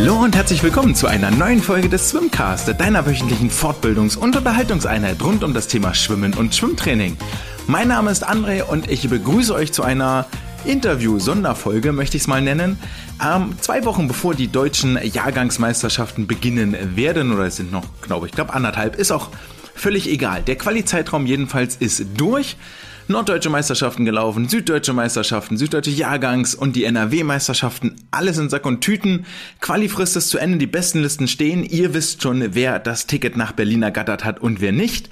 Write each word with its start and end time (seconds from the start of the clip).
Hallo 0.00 0.22
und 0.22 0.36
herzlich 0.36 0.62
willkommen 0.62 0.94
zu 0.94 1.08
einer 1.08 1.32
neuen 1.32 1.60
Folge 1.60 1.88
des 1.88 2.10
Swimcast, 2.10 2.68
deiner 2.78 3.04
wöchentlichen 3.04 3.50
Fortbildungs- 3.50 4.16
und 4.16 4.36
Unterhaltungseinheit 4.36 5.20
rund 5.20 5.42
um 5.42 5.54
das 5.54 5.66
Thema 5.66 5.92
Schwimmen 5.92 6.34
und 6.34 6.54
Schwimmtraining. 6.54 7.16
Mein 7.66 7.88
Name 7.88 8.12
ist 8.12 8.26
André 8.26 8.62
und 8.62 8.88
ich 8.88 9.10
begrüße 9.10 9.52
euch 9.52 9.72
zu 9.72 9.82
einer 9.82 10.26
Interview-Sonderfolge, 10.64 11.92
möchte 11.92 12.16
ich 12.16 12.22
es 12.22 12.26
mal 12.28 12.40
nennen. 12.40 12.78
Ähm, 13.20 13.56
zwei 13.60 13.84
Wochen 13.86 14.06
bevor 14.06 14.36
die 14.36 14.46
deutschen 14.46 15.00
Jahrgangsmeisterschaften 15.02 16.28
beginnen 16.28 16.76
werden, 16.94 17.32
oder 17.32 17.46
es 17.46 17.56
sind 17.56 17.72
noch, 17.72 17.84
glaube 18.00 18.26
ich, 18.26 18.32
glaube 18.32 18.54
anderthalb, 18.54 18.94
ist 18.94 19.10
auch 19.10 19.30
völlig 19.74 20.08
egal. 20.08 20.42
Der 20.42 20.54
Quali-Zeitraum 20.54 21.26
jedenfalls 21.26 21.74
ist 21.74 22.06
durch 22.16 22.56
norddeutsche 23.08 23.50
Meisterschaften 23.50 24.04
gelaufen, 24.04 24.48
süddeutsche 24.48 24.92
Meisterschaften, 24.92 25.56
süddeutsche 25.56 25.90
Jahrgangs 25.90 26.54
und 26.54 26.76
die 26.76 26.84
NRW-Meisterschaften, 26.84 27.96
alles 28.10 28.38
in 28.38 28.48
Sack 28.48 28.66
und 28.66 28.80
Tüten. 28.80 29.26
Qualifrist 29.60 30.16
ist 30.16 30.28
zu 30.28 30.38
Ende, 30.38 30.58
die 30.58 30.66
besten 30.66 31.00
Listen 31.00 31.28
stehen. 31.28 31.64
Ihr 31.64 31.94
wisst 31.94 32.22
schon, 32.22 32.54
wer 32.54 32.78
das 32.78 33.06
Ticket 33.06 33.36
nach 33.36 33.52
Berlin 33.52 33.82
ergattert 33.82 34.24
hat 34.24 34.40
und 34.40 34.60
wer 34.60 34.72
nicht. 34.72 35.10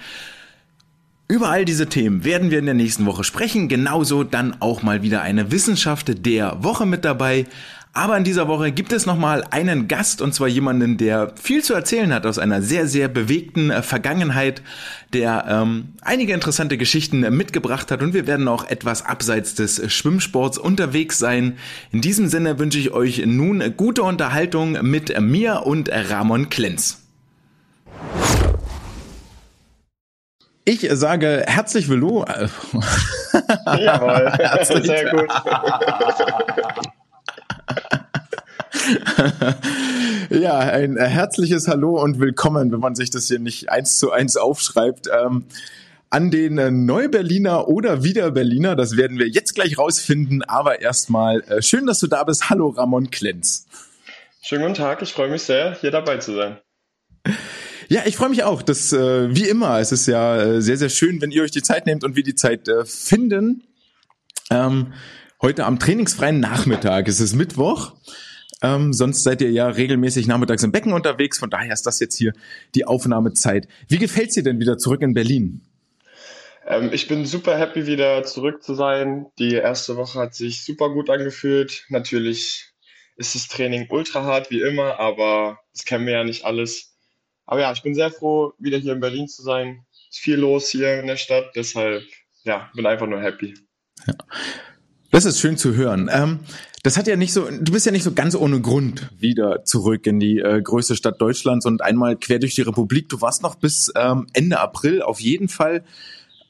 Über 1.28 1.48
all 1.48 1.64
diese 1.64 1.88
Themen 1.88 2.24
werden 2.24 2.52
wir 2.52 2.60
in 2.60 2.66
der 2.66 2.74
nächsten 2.74 3.04
Woche 3.04 3.24
sprechen. 3.24 3.68
Genauso 3.68 4.22
dann 4.22 4.56
auch 4.60 4.82
mal 4.82 5.02
wieder 5.02 5.22
eine 5.22 5.50
Wissenschaft 5.50 6.24
der 6.24 6.62
Woche 6.62 6.86
mit 6.86 7.04
dabei. 7.04 7.46
Aber 7.96 8.14
in 8.18 8.24
dieser 8.24 8.46
Woche 8.46 8.72
gibt 8.72 8.92
es 8.92 9.06
nochmal 9.06 9.42
einen 9.50 9.88
Gast 9.88 10.20
und 10.20 10.34
zwar 10.34 10.48
jemanden, 10.48 10.98
der 10.98 11.32
viel 11.40 11.64
zu 11.64 11.72
erzählen 11.72 12.12
hat 12.12 12.26
aus 12.26 12.38
einer 12.38 12.60
sehr, 12.60 12.86
sehr 12.86 13.08
bewegten 13.08 13.70
äh, 13.70 13.80
Vergangenheit, 13.80 14.60
der 15.14 15.46
ähm, 15.48 15.94
einige 16.02 16.34
interessante 16.34 16.76
Geschichten 16.76 17.24
äh, 17.24 17.30
mitgebracht 17.30 17.90
hat 17.90 18.02
und 18.02 18.12
wir 18.12 18.26
werden 18.26 18.48
auch 18.48 18.68
etwas 18.68 19.06
abseits 19.06 19.54
des 19.54 19.90
Schwimmsports 19.90 20.58
unterwegs 20.58 21.18
sein. 21.18 21.56
In 21.90 22.02
diesem 22.02 22.28
Sinne 22.28 22.58
wünsche 22.58 22.78
ich 22.78 22.90
euch 22.90 23.24
nun 23.24 23.64
gute 23.78 24.02
Unterhaltung 24.02 24.72
mit 24.82 25.18
mir 25.18 25.62
und 25.64 25.88
Ramon 25.90 26.50
Klenz. 26.50 27.00
Ich 30.66 30.86
sage 30.92 31.44
herzlich 31.46 31.88
willkommen. 31.88 32.26
Jawohl, 33.78 34.32
herzlich. 34.38 34.84
sehr 34.84 35.10
gut. 35.12 35.32
ja, 40.30 40.58
ein 40.58 40.96
herzliches 40.96 41.68
Hallo 41.68 42.00
und 42.00 42.20
willkommen, 42.20 42.72
wenn 42.72 42.80
man 42.80 42.94
sich 42.94 43.10
das 43.10 43.28
hier 43.28 43.38
nicht 43.38 43.70
eins 43.70 43.98
zu 43.98 44.10
eins 44.10 44.36
aufschreibt. 44.36 45.08
Ähm, 45.08 45.44
an 46.08 46.30
den 46.30 46.58
äh, 46.58 46.70
Neuberliner 46.70 47.68
oder 47.68 48.04
Wiederberliner, 48.04 48.76
das 48.76 48.96
werden 48.96 49.18
wir 49.18 49.28
jetzt 49.28 49.54
gleich 49.54 49.76
rausfinden, 49.76 50.42
aber 50.44 50.80
erstmal 50.80 51.40
äh, 51.42 51.60
schön, 51.62 51.86
dass 51.86 51.98
du 51.98 52.06
da 52.06 52.22
bist. 52.24 52.48
Hallo 52.48 52.68
Ramon 52.68 53.10
Klenz. 53.10 53.66
Schönen 54.42 54.62
guten 54.62 54.74
Tag, 54.74 55.02
ich 55.02 55.12
freue 55.12 55.30
mich 55.30 55.42
sehr, 55.42 55.76
hier 55.80 55.90
dabei 55.90 56.18
zu 56.18 56.34
sein. 56.34 56.58
Ja, 57.88 58.02
ich 58.04 58.16
freue 58.16 58.28
mich 58.28 58.44
auch. 58.44 58.62
Das 58.62 58.92
äh, 58.92 59.34
wie 59.34 59.48
immer, 59.48 59.80
es 59.80 59.92
ist 59.92 60.06
ja 60.06 60.36
äh, 60.36 60.62
sehr 60.62 60.76
sehr 60.76 60.88
schön, 60.88 61.20
wenn 61.20 61.32
ihr 61.32 61.42
euch 61.42 61.50
die 61.50 61.62
Zeit 61.62 61.86
nehmt 61.86 62.04
und 62.04 62.14
wir 62.14 62.22
die 62.22 62.36
Zeit 62.36 62.68
äh, 62.68 62.84
finden. 62.84 63.64
Ähm, 64.50 64.92
heute 65.40 65.64
am 65.64 65.78
trainingsfreien 65.78 66.40
Nachmittag, 66.40 67.08
es 67.08 67.20
ist 67.20 67.34
Mittwoch 67.34 67.94
ähm, 68.62 68.92
sonst 68.92 69.22
seid 69.22 69.42
ihr 69.42 69.50
ja 69.50 69.68
regelmäßig 69.68 70.26
nachmittags 70.26 70.62
im 70.62 70.72
Becken 70.72 70.92
unterwegs. 70.92 71.38
Von 71.38 71.50
daher 71.50 71.72
ist 71.72 71.86
das 71.86 72.00
jetzt 72.00 72.16
hier 72.16 72.32
die 72.74 72.86
Aufnahmezeit. 72.86 73.68
Wie 73.88 73.98
gefällt's 73.98 74.34
dir 74.34 74.42
denn 74.42 74.60
wieder 74.60 74.78
zurück 74.78 75.02
in 75.02 75.14
Berlin? 75.14 75.60
Ähm, 76.66 76.90
ich 76.92 77.06
bin 77.06 77.26
super 77.26 77.58
happy, 77.58 77.86
wieder 77.86 78.24
zurück 78.24 78.62
zu 78.62 78.74
sein. 78.74 79.26
Die 79.38 79.54
erste 79.54 79.96
Woche 79.96 80.18
hat 80.18 80.34
sich 80.34 80.64
super 80.64 80.90
gut 80.90 81.10
angefühlt. 81.10 81.84
Natürlich 81.90 82.70
ist 83.16 83.34
das 83.34 83.48
Training 83.48 83.86
ultra 83.90 84.24
hart 84.24 84.50
wie 84.50 84.62
immer, 84.62 84.98
aber 84.98 85.60
das 85.72 85.84
kennen 85.84 86.06
wir 86.06 86.14
ja 86.14 86.24
nicht 86.24 86.44
alles. 86.44 86.96
Aber 87.44 87.60
ja, 87.60 87.72
ich 87.72 87.82
bin 87.82 87.94
sehr 87.94 88.10
froh, 88.10 88.52
wieder 88.58 88.78
hier 88.78 88.94
in 88.94 89.00
Berlin 89.00 89.28
zu 89.28 89.42
sein. 89.42 89.84
Ist 90.10 90.18
viel 90.18 90.36
los 90.36 90.68
hier 90.68 90.98
in 90.98 91.06
der 91.06 91.16
Stadt, 91.16 91.52
deshalb 91.54 92.02
ja, 92.44 92.70
bin 92.74 92.86
einfach 92.86 93.06
nur 93.06 93.20
happy. 93.20 93.54
Ja. 94.06 94.14
Das 95.16 95.24
ist 95.24 95.40
schön 95.40 95.56
zu 95.56 95.74
hören. 95.74 96.10
Ähm, 96.12 96.40
das 96.82 96.98
hat 96.98 97.06
ja 97.06 97.16
nicht 97.16 97.32
so, 97.32 97.48
du 97.50 97.72
bist 97.72 97.86
ja 97.86 97.90
nicht 97.90 98.02
so 98.02 98.12
ganz 98.12 98.34
ohne 98.34 98.60
Grund 98.60 99.08
wieder 99.18 99.64
zurück 99.64 100.06
in 100.06 100.20
die 100.20 100.40
äh, 100.40 100.60
größte 100.60 100.94
Stadt 100.94 101.22
Deutschlands 101.22 101.64
und 101.64 101.80
einmal 101.80 102.16
quer 102.16 102.38
durch 102.38 102.54
die 102.54 102.60
Republik. 102.60 103.08
Du 103.08 103.22
warst 103.22 103.42
noch 103.42 103.54
bis 103.54 103.90
ähm, 103.96 104.26
Ende 104.34 104.60
April 104.60 105.00
auf 105.00 105.18
jeden 105.18 105.48
Fall 105.48 105.84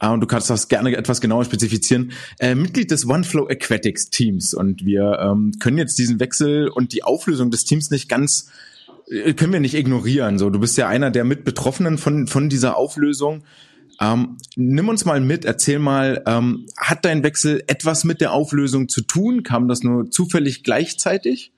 äh, 0.01 0.09
und 0.09 0.21
du 0.21 0.27
kannst 0.27 0.51
das 0.51 0.67
gerne 0.67 0.97
etwas 0.97 1.21
genauer 1.21 1.45
spezifizieren, 1.45 2.11
äh, 2.41 2.57
Mitglied 2.57 2.91
des 2.91 3.09
OneFlow 3.09 3.47
Aquatics 3.47 4.11
Teams. 4.11 4.53
Und 4.53 4.85
wir 4.85 5.17
ähm, 5.21 5.53
können 5.61 5.79
jetzt 5.79 5.97
diesen 5.97 6.19
Wechsel 6.19 6.67
und 6.67 6.93
die 6.93 7.05
Auflösung 7.05 7.53
des 7.53 7.67
Teams 7.67 7.93
nicht 7.93 8.09
ganz, 8.09 8.51
äh, 9.09 9.33
können 9.35 9.53
wir 9.53 9.61
nicht 9.61 9.75
ignorieren. 9.75 10.41
So, 10.41 10.51
du 10.51 10.59
bist 10.59 10.77
ja 10.77 10.89
einer 10.89 11.13
der 11.13 11.23
Mitbetroffenen 11.23 11.99
von, 11.99 12.27
von 12.27 12.49
dieser 12.49 12.77
Auflösung. 12.77 13.45
Ähm, 14.01 14.39
nimm 14.57 14.89
uns 14.89 15.05
mal 15.05 15.21
mit, 15.21 15.45
erzähl 15.45 15.79
mal, 15.79 16.23
ähm, 16.27 16.67
hat 16.77 17.05
dein 17.05 17.23
Wechsel 17.23 17.65
etwas 17.67 18.05
mit 18.05 18.21
der 18.21 18.33
Auflösung 18.33 18.89
zu 18.89 19.03
tun? 19.03 19.43
Kam 19.43 19.69
das 19.69 19.83
nur 19.83 20.11
zufällig 20.11 20.65
gleichzeitig? 20.65 21.53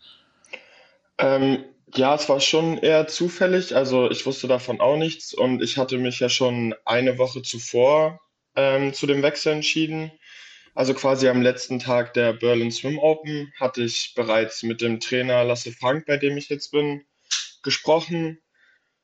Ähm, 1.18 1.64
ja, 1.94 2.14
es 2.14 2.28
war 2.28 2.40
schon 2.40 2.78
eher 2.78 3.06
zufällig. 3.08 3.74
Also 3.74 4.10
ich 4.10 4.24
wusste 4.26 4.46
davon 4.46 4.80
auch 4.80 4.96
nichts 4.96 5.34
und 5.34 5.62
ich 5.62 5.78
hatte 5.78 5.98
mich 5.98 6.20
ja 6.20 6.28
schon 6.28 6.74
eine 6.84 7.18
Woche 7.18 7.42
zuvor 7.42 8.20
ähm, 8.54 8.92
zu 8.94 9.06
dem 9.06 9.22
Wechsel 9.22 9.52
entschieden. 9.52 10.12
Also 10.74 10.94
quasi 10.94 11.28
am 11.28 11.42
letzten 11.42 11.80
Tag 11.80 12.14
der 12.14 12.34
Berlin 12.34 12.70
Swim 12.70 12.98
Open 12.98 13.52
hatte 13.58 13.82
ich 13.82 14.12
bereits 14.14 14.62
mit 14.62 14.80
dem 14.80 15.00
Trainer 15.00 15.42
Lasse 15.42 15.72
Frank, 15.72 16.06
bei 16.06 16.18
dem 16.18 16.36
ich 16.36 16.48
jetzt 16.48 16.70
bin, 16.70 17.04
gesprochen 17.62 18.38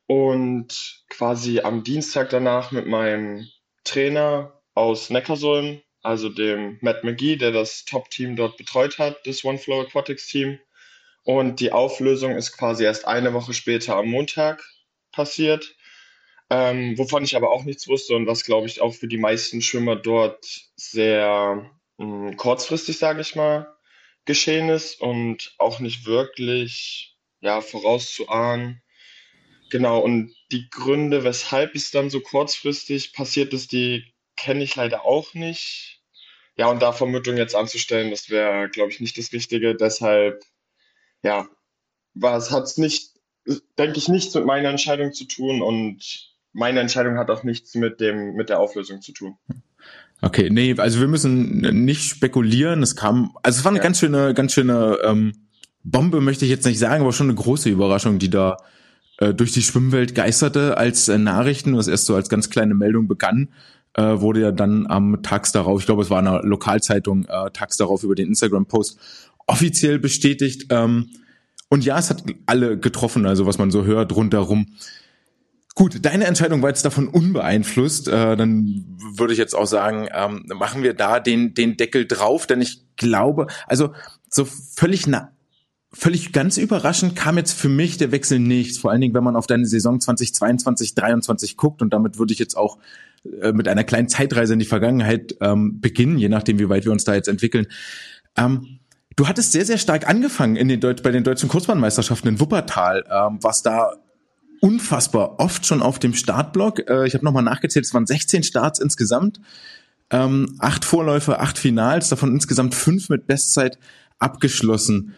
und 0.07 1.05
quasi 1.09 1.61
am 1.61 1.83
Dienstag 1.85 2.31
danach 2.31 2.73
mit 2.73 2.87
meinem 2.87 3.49
Trainer 3.85 4.61
aus 4.75 5.11
Neckarsulm, 5.11 5.83
also 6.03 6.29
dem 6.29 6.79
Matt 6.83 7.05
McGee, 7.05 7.37
der 7.37 7.53
das 7.53 7.85
Top-Team 7.85 8.37
dort 8.37 8.57
betreut 8.57 8.99
hat, 8.99 9.27
das 9.27 9.45
One 9.45 9.59
Flow 9.59 9.81
Aquatics 9.81 10.27
Team. 10.27 10.59
Und 11.23 11.61
die 11.61 11.73
Auflösung 11.73 12.37
ist 12.37 12.53
quasi 12.53 12.85
erst 12.85 13.07
eine 13.07 13.33
Woche 13.33 13.55
später 13.55 13.97
am 13.97 14.09
Montag 14.09 14.63
passiert, 15.11 15.75
ähm, 16.51 16.99
wovon 16.99 17.25
ich 17.25 17.37
aber 17.37 17.51
auch 17.51 17.65
nichts 17.65 17.89
wusste 17.89 18.15
und 18.15 18.27
was, 18.27 18.45
glaube 18.45 18.67
ich, 18.67 18.83
auch 18.83 18.93
für 18.93 19.09
die 19.09 19.17
meisten 19.17 19.63
Schwimmer 19.63 19.97
dort 19.97 20.45
sehr 20.77 21.71
mh, 21.97 22.29
hm, 22.29 22.37
kurzfristig, 22.37 22.99
sage 22.99 23.23
ich 23.23 23.35
mal, 23.35 23.75
geschehen 24.27 24.69
ist 24.69 25.01
und 25.01 25.55
auch 25.59 25.81
nicht 25.81 26.05
wirklich 26.05 27.17
ja, 27.41 27.63
vorauszuahnen 27.63 28.83
Genau, 29.75 29.99
und 29.99 30.33
die 30.53 30.71
Gründe, 30.71 31.25
weshalb 31.25 31.75
es 31.75 31.91
dann 31.91 32.09
so 32.09 32.21
kurzfristig 32.21 33.13
passiert 33.13 33.53
ist, 33.53 33.73
die 33.73 34.05
kenne 34.37 34.63
ich 34.63 34.77
leider 34.77 35.05
auch 35.05 35.35
nicht. 35.35 36.01
Ja, 36.57 36.69
und 36.69 36.81
da 36.81 36.93
Vermutungen 36.93 37.39
jetzt 37.39 37.57
anzustellen, 37.57 38.13
das 38.13 38.31
wäre, 38.31 38.69
glaube 38.69 38.93
ich, 38.93 39.01
nicht 39.01 39.19
das 39.19 39.33
Richtige. 39.33 39.75
Deshalb, 39.75 40.45
ja, 41.25 41.49
was 42.15 42.53
hat 42.53 42.63
es 42.63 42.79
nicht, 42.79 43.15
denke 43.77 43.99
ich, 43.99 44.07
nichts 44.07 44.33
mit 44.37 44.47
meiner 44.47 44.69
Entscheidung 44.69 45.13
zu 45.13 45.25
tun 45.25 45.61
und 45.61 46.31
meine 46.53 46.79
Entscheidung 46.79 47.19
hat 47.19 47.29
auch 47.29 47.43
nichts 47.43 47.75
mit 47.75 47.99
dem, 47.99 48.37
mit 48.37 48.51
der 48.51 48.61
Auflösung 48.61 49.03
zu 49.03 49.11
tun. 49.11 49.37
Okay, 50.23 50.51
nee, 50.51 50.77
also 50.79 51.01
wir 51.01 51.09
müssen 51.09 51.85
nicht 51.85 52.05
spekulieren. 52.05 52.81
Es 52.85 52.95
kam, 52.95 53.37
also 53.43 53.59
es 53.59 53.65
war 53.65 53.73
eine 53.73 53.79
ja. 53.79 53.83
ganz 53.83 53.99
schöne, 53.99 54.35
ganz 54.35 54.53
schöne 54.53 54.99
ähm, 55.03 55.49
Bombe, 55.83 56.21
möchte 56.21 56.45
ich 56.45 56.53
jetzt 56.53 56.65
nicht 56.65 56.79
sagen, 56.79 57.03
aber 57.03 57.13
schon 57.13 57.27
eine 57.29 57.35
große 57.35 57.69
Überraschung, 57.69 58.21
die 58.21 58.31
da 58.31 58.57
äh, 59.19 59.35
durch 59.35 59.53
die 59.53 59.63
Schwimmwelt 59.63 60.15
geisterte 60.15 60.77
als 60.77 61.09
äh, 61.09 61.19
Nachrichten, 61.19 61.77
was 61.77 61.89
erst 61.89 62.07
so 62.07 62.15
als 62.15 62.29
ganz 62.29 62.51
kleine 62.51 62.75
Meldung 62.75 63.09
begann, 63.09 63.49
äh, 63.95 64.21
wurde 64.21 64.41
ja 64.41 64.53
dann 64.53 64.87
am 64.89 65.23
Tags 65.23 65.53
darauf, 65.53 65.81
ich 65.81 65.87
glaube, 65.87 66.03
es 66.03 66.11
war 66.11 66.19
eine 66.19 66.41
Lokalzeitung, 66.43 67.25
äh, 67.27 67.51
tags 67.53 67.77
darauf 67.77 68.03
über 68.03 68.15
den 68.15 68.29
Instagram-Post 68.29 68.99
offiziell 69.47 69.99
bestätigt. 69.99 70.67
Ähm, 70.71 71.11
und 71.69 71.85
ja, 71.85 71.99
es 71.99 72.11
hat 72.11 72.25
alle 72.47 72.79
getroffen, 72.79 73.27
also 73.27 73.47
was 73.47 73.59
man 73.59 73.71
so 73.71 73.85
hört 73.85 74.15
rundherum. 74.15 74.67
Gut, 75.75 76.05
deine 76.05 76.27
Entscheidung 76.27 76.63
war 76.63 76.69
jetzt 76.69 76.85
davon 76.85 77.09
unbeeinflusst. 77.09 78.07
Äh, 78.09 78.37
dann 78.37 78.97
würde 79.17 79.33
ich 79.33 79.39
jetzt 79.39 79.55
auch 79.55 79.67
sagen, 79.67 80.09
ähm, 80.13 80.45
machen 80.47 80.83
wir 80.83 80.95
da 80.95 81.19
den, 81.19 81.55
den 81.55 81.77
Deckel 81.77 82.07
drauf, 82.07 82.47
denn 82.47 82.61
ich 82.61 82.85
glaube, 82.97 83.49
also 83.67 83.93
so 84.29 84.45
völlig 84.45 85.07
na 85.07 85.34
völlig 85.95 86.33
ganz 86.33 86.57
überraschend 86.57 87.17
kam 87.17 87.37
jetzt 87.37 87.53
für 87.53 87.69
mich 87.69 87.97
der 87.97 88.13
Wechsel 88.13 88.39
nicht. 88.39 88.79
Vor 88.79 88.91
allen 88.91 89.01
Dingen, 89.01 89.15
wenn 89.15 89.25
man 89.25 89.37
auf 89.37 89.47
deine 89.47 89.67
Saison 89.67 90.01
2022, 90.01 90.95
2023 90.95 91.57
guckt 91.57 91.83
und 91.83 91.93
damit 91.93 92.19
würde 92.19 92.33
ich 92.33 92.39
jetzt 92.39 92.57
auch 92.57 92.79
äh, 93.41 93.53
mit 93.53 93.69
einer 93.69 93.85
kleinen 93.85 94.09
Zeitreise 94.09 94.53
in 94.53 94.59
die 94.59 94.65
Vergangenheit 94.65 95.37
ähm, 95.41 95.81
beginnen, 95.81 96.19
je 96.19 96.29
nachdem, 96.29 96.59
wie 96.59 96.69
weit 96.69 96.85
wir 96.85 96.93
uns 96.93 97.05
da 97.05 97.15
jetzt 97.15 97.29
entwickeln. 97.29 97.67
Ähm, 98.37 98.81
du 99.17 99.29
hattest 99.29 99.53
sehr, 99.53 99.65
sehr 99.65 99.79
stark 99.79 100.09
angefangen 100.09 100.57
in 100.57 100.69
den 100.69 100.81
Deut 100.81 101.03
bei 101.03 101.11
den 101.11 101.25
deutschen 101.25 101.49
Kurzbahnmeisterschaften 101.49 102.29
in 102.29 102.41
Wuppertal, 102.41 103.05
ähm, 103.11 103.39
was 103.41 103.63
da 103.63 103.93
unfassbar 104.61 105.39
oft 105.41 105.67
schon 105.67 105.83
auf 105.83 105.99
dem 105.99 106.15
Startblock. 106.15 106.89
Äh, 106.89 107.07
ich 107.07 107.15
habe 107.15 107.25
nochmal 107.25 107.43
nachgezählt, 107.43 107.85
es 107.85 107.95
waren 107.95 108.07
16 108.07 108.43
Starts 108.43 108.79
insgesamt, 108.79 109.41
ähm, 110.11 110.57
acht 110.59 110.85
Vorläufe, 110.85 111.39
acht 111.39 111.59
Finals, 111.59 112.09
davon 112.09 112.33
insgesamt 112.33 112.75
fünf 112.75 113.09
mit 113.09 113.27
Bestzeit 113.27 113.79
abgeschlossen. 114.19 115.15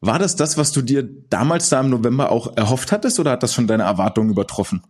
War 0.00 0.18
das 0.18 0.36
das, 0.36 0.58
was 0.58 0.72
du 0.72 0.82
dir 0.82 1.02
damals 1.02 1.68
da 1.68 1.80
im 1.80 1.90
November 1.90 2.30
auch 2.30 2.56
erhofft 2.56 2.92
hattest 2.92 3.18
oder 3.18 3.32
hat 3.32 3.42
das 3.42 3.54
schon 3.54 3.66
deine 3.66 3.84
Erwartungen 3.84 4.30
übertroffen? 4.30 4.82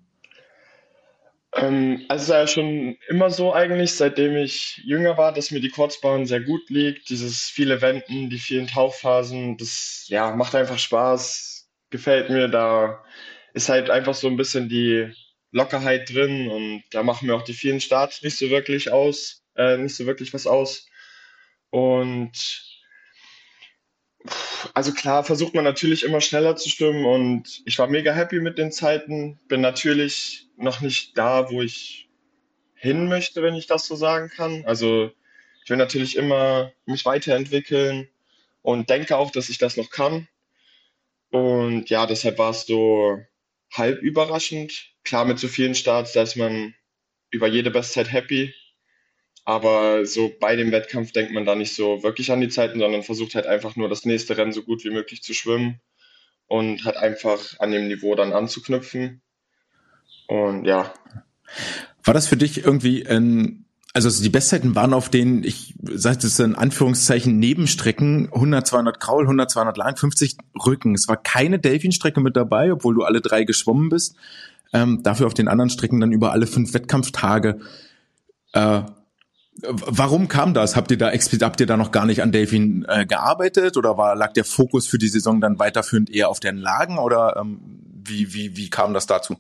Ähm, 1.56 2.05
also 2.08 2.25
es 2.25 2.29
war 2.29 2.38
ja 2.41 2.47
schon 2.47 2.97
immer 3.08 3.31
so 3.31 3.55
eigentlich, 3.55 3.93
seitdem 3.93 4.37
ich 4.37 4.82
jünger 4.85 5.17
war, 5.17 5.32
dass 5.32 5.50
mir 5.50 5.61
die 5.61 5.70
Kurzbahn 5.70 6.26
sehr 6.26 6.41
gut 6.41 6.69
liegt. 6.69 7.08
Dieses 7.08 7.44
viele 7.44 7.81
Wenden, 7.81 8.31
die 8.31 8.38
vielen 8.38 8.67
Tauchphasen, 8.67 9.56
das 9.56 10.05
ja, 10.08 10.35
macht 10.37 10.55
einfach 10.55 10.79
Spaß, 10.79 11.69
gefällt 11.91 12.29
mir. 12.29 12.49
Da 12.49 13.03
ist 13.55 13.69
halt 13.69 13.91
einfach 13.91 14.14
so 14.14 14.26
ein 14.29 14.37
bisschen 14.37 14.69
die 14.69 15.12
Lockerheit 15.53 16.12
drin 16.12 16.49
und 16.50 16.82
da 16.91 17.03
machen 17.03 17.26
mir 17.26 17.35
auch 17.35 17.43
die 17.43 17.55
vielen 17.55 17.81
Starts 17.81 18.23
nicht 18.23 18.37
so 18.37 18.50
wirklich 18.50 18.93
aus, 18.93 19.43
äh, 19.55 19.79
nicht 19.79 19.97
so 19.97 20.05
wirklich 20.05 20.35
was 20.35 20.47
aus. 20.47 20.87
Und 21.70 22.32
also 24.75 24.93
klar 24.93 25.25
versucht 25.25 25.55
man 25.55 25.64
natürlich 25.64 26.05
immer 26.05 26.20
schneller 26.20 26.56
zu 26.56 26.69
schwimmen 26.69 27.05
und 27.05 27.62
ich 27.64 27.78
war 27.78 27.88
mega 27.88 28.12
happy 28.12 28.40
mit 28.40 28.58
den 28.58 28.73
Zeiten. 28.73 29.38
Bin 29.49 29.61
natürlich 29.61 30.49
noch 30.56 30.81
nicht 30.81 31.17
da, 31.17 31.50
wo 31.50 31.62
ich 31.62 32.08
hin 32.75 33.08
möchte, 33.08 33.43
wenn 33.43 33.55
ich 33.55 33.67
das 33.67 33.87
so 33.87 33.96
sagen 33.96 34.28
kann. 34.28 34.64
Also 34.67 35.11
ich 35.64 35.70
will 35.70 35.76
natürlich 35.76 36.17
immer 36.17 36.73
mich 36.84 37.05
weiterentwickeln 37.05 38.08
und 38.62 38.90
denke 38.90 39.17
auch, 39.17 39.31
dass 39.31 39.49
ich 39.49 39.58
das 39.58 39.76
noch 39.76 39.90
kann. 39.90 40.29
Und 41.31 41.90
ja, 41.90 42.06
deshalb 42.06 42.38
war 42.38 42.50
es 42.50 42.67
so 42.67 43.19
halb 43.72 44.00
überraschend. 44.02 44.93
Klar, 45.05 45.25
mit 45.25 45.38
so 45.38 45.49
vielen 45.49 45.75
Starts, 45.75 46.12
da 46.12 46.22
ist 46.22 46.37
man 46.37 46.75
über 47.31 47.46
jede 47.49 47.70
Bestzeit 47.70 48.12
happy. 48.12 48.55
Aber 49.46 50.04
so 50.06 50.32
bei 50.40 50.56
dem 50.56 50.72
Wettkampf 50.72 51.12
denkt 51.12 51.32
man 51.32 51.46
da 51.46 51.54
nicht 51.54 51.72
so 51.72 52.02
wirklich 52.02 52.32
an 52.32 52.40
die 52.40 52.48
Zeiten, 52.48 52.81
sondern 52.81 53.04
versucht 53.04 53.37
halt 53.37 53.46
einfach 53.46 53.76
nur 53.76 53.88
das 53.88 54.04
nächste 54.04 54.37
Rennen 54.37 54.52
so 54.52 54.64
gut 54.64 54.84
wie 54.84 54.90
möglich 54.90 55.22
zu 55.22 55.34
schwimmen 55.34 55.81
und 56.48 56.84
hat 56.84 56.96
einfach 56.96 57.38
an 57.60 57.70
dem 57.70 57.87
Niveau 57.87 58.16
dann 58.16 58.32
anzuknüpfen. 58.32 59.22
Und 60.26 60.64
ja. 60.64 60.93
War 62.02 62.12
das 62.12 62.26
für 62.26 62.37
dich 62.37 62.64
irgendwie 62.64 63.06
ein, 63.06 63.66
also 63.93 64.10
die 64.20 64.28
Bestzeiten 64.31 64.75
waren 64.75 64.93
auf 64.93 65.10
den, 65.10 65.44
ich 65.44 65.76
sage 65.81 66.26
es 66.26 66.40
in 66.40 66.56
Anführungszeichen, 66.56 67.38
Nebenstrecken, 67.38 68.32
100, 68.32 68.66
200 68.66 68.98
Kraul, 68.98 69.22
100, 69.22 69.48
200 69.48 69.76
lang, 69.76 69.96
50 69.96 70.38
Rücken. 70.66 70.96
Es 70.96 71.06
war 71.06 71.22
keine 71.22 71.60
Delfinstrecke 71.60 72.20
mit 72.20 72.37
dabei, 72.37 72.72
obwohl 72.72 72.96
du 72.96 73.04
alle 73.04 73.20
drei 73.20 73.44
geschwommen 73.44 73.90
bist. 73.90 74.16
Ähm, 74.72 75.04
dafür 75.04 75.28
auf 75.28 75.34
den 75.34 75.46
anderen 75.46 75.70
Strecken 75.70 76.00
dann 76.00 76.10
über 76.10 76.32
alle 76.32 76.48
fünf 76.48 76.75
Wettkampftage. 76.75 77.60
Äh, 78.52 78.82
Warum 79.62 80.29
kam 80.29 80.55
das? 80.55 80.76
Habt 80.76 80.91
ihr 80.91 80.99
da 80.99 81.11
habt 81.11 81.61
ihr 81.61 81.67
da 81.67 81.76
noch 81.76 81.91
gar 81.91 82.05
nicht 82.05 82.23
an 82.23 82.32
Delfin 82.32 82.85
äh, 82.88 83.06
gearbeitet 83.06 83.76
oder 83.76 83.97
war 83.97 84.14
lag 84.14 84.32
der 84.32 84.44
Fokus 84.44 84.87
für 84.87 84.99
die 84.99 85.08
Saison 85.08 85.41
dann 85.41 85.58
weiterführend 85.58 86.11
eher 86.11 86.29
auf 86.29 86.41
den 86.41 86.58
Lagen 86.58 86.99
oder 86.99 87.37
ähm, 87.41 87.61
wie 88.05 88.35
wie 88.35 88.56
wie 88.56 88.70
kam 88.70 88.93
das 88.93 89.06
dazu? 89.06 89.37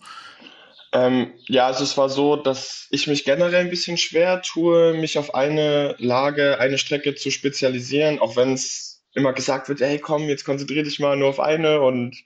Ähm, 0.92 1.32
ja, 1.48 1.66
also 1.66 1.84
es 1.84 1.98
war 1.98 2.08
so, 2.08 2.36
dass 2.36 2.86
ich 2.90 3.06
mich 3.06 3.24
generell 3.24 3.64
ein 3.64 3.70
bisschen 3.70 3.98
schwer 3.98 4.40
tue, 4.40 4.94
mich 4.94 5.18
auf 5.18 5.34
eine 5.34 5.94
Lage, 5.98 6.58
eine 6.58 6.78
Strecke 6.78 7.14
zu 7.14 7.30
spezialisieren, 7.30 8.18
auch 8.18 8.36
wenn 8.36 8.54
es 8.54 9.04
immer 9.12 9.32
gesagt 9.32 9.68
wird, 9.68 9.80
hey 9.80 9.98
komm, 9.98 10.28
jetzt 10.28 10.44
konzentrier 10.44 10.84
dich 10.84 11.00
mal 11.00 11.16
nur 11.16 11.28
auf 11.28 11.40
eine 11.40 11.80
und 11.80 12.16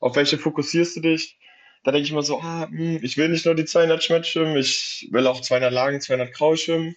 auf 0.00 0.16
welche 0.16 0.38
fokussierst 0.38 0.96
du 0.96 1.00
dich? 1.00 1.38
Da 1.84 1.92
denke 1.92 2.04
ich 2.04 2.12
immer 2.12 2.22
so, 2.22 2.40
ah, 2.40 2.66
hm, 2.68 3.00
ich 3.02 3.16
will 3.16 3.28
nicht 3.28 3.46
nur 3.46 3.54
die 3.54 3.64
200 3.64 4.02
Schmetz 4.02 4.26
schwimmen, 4.26 4.56
ich 4.56 5.08
will 5.10 5.26
auch 5.26 5.40
200 5.40 5.72
Lagen, 5.72 6.00
200 6.00 6.32
Grau 6.32 6.56
schwimmen. 6.56 6.96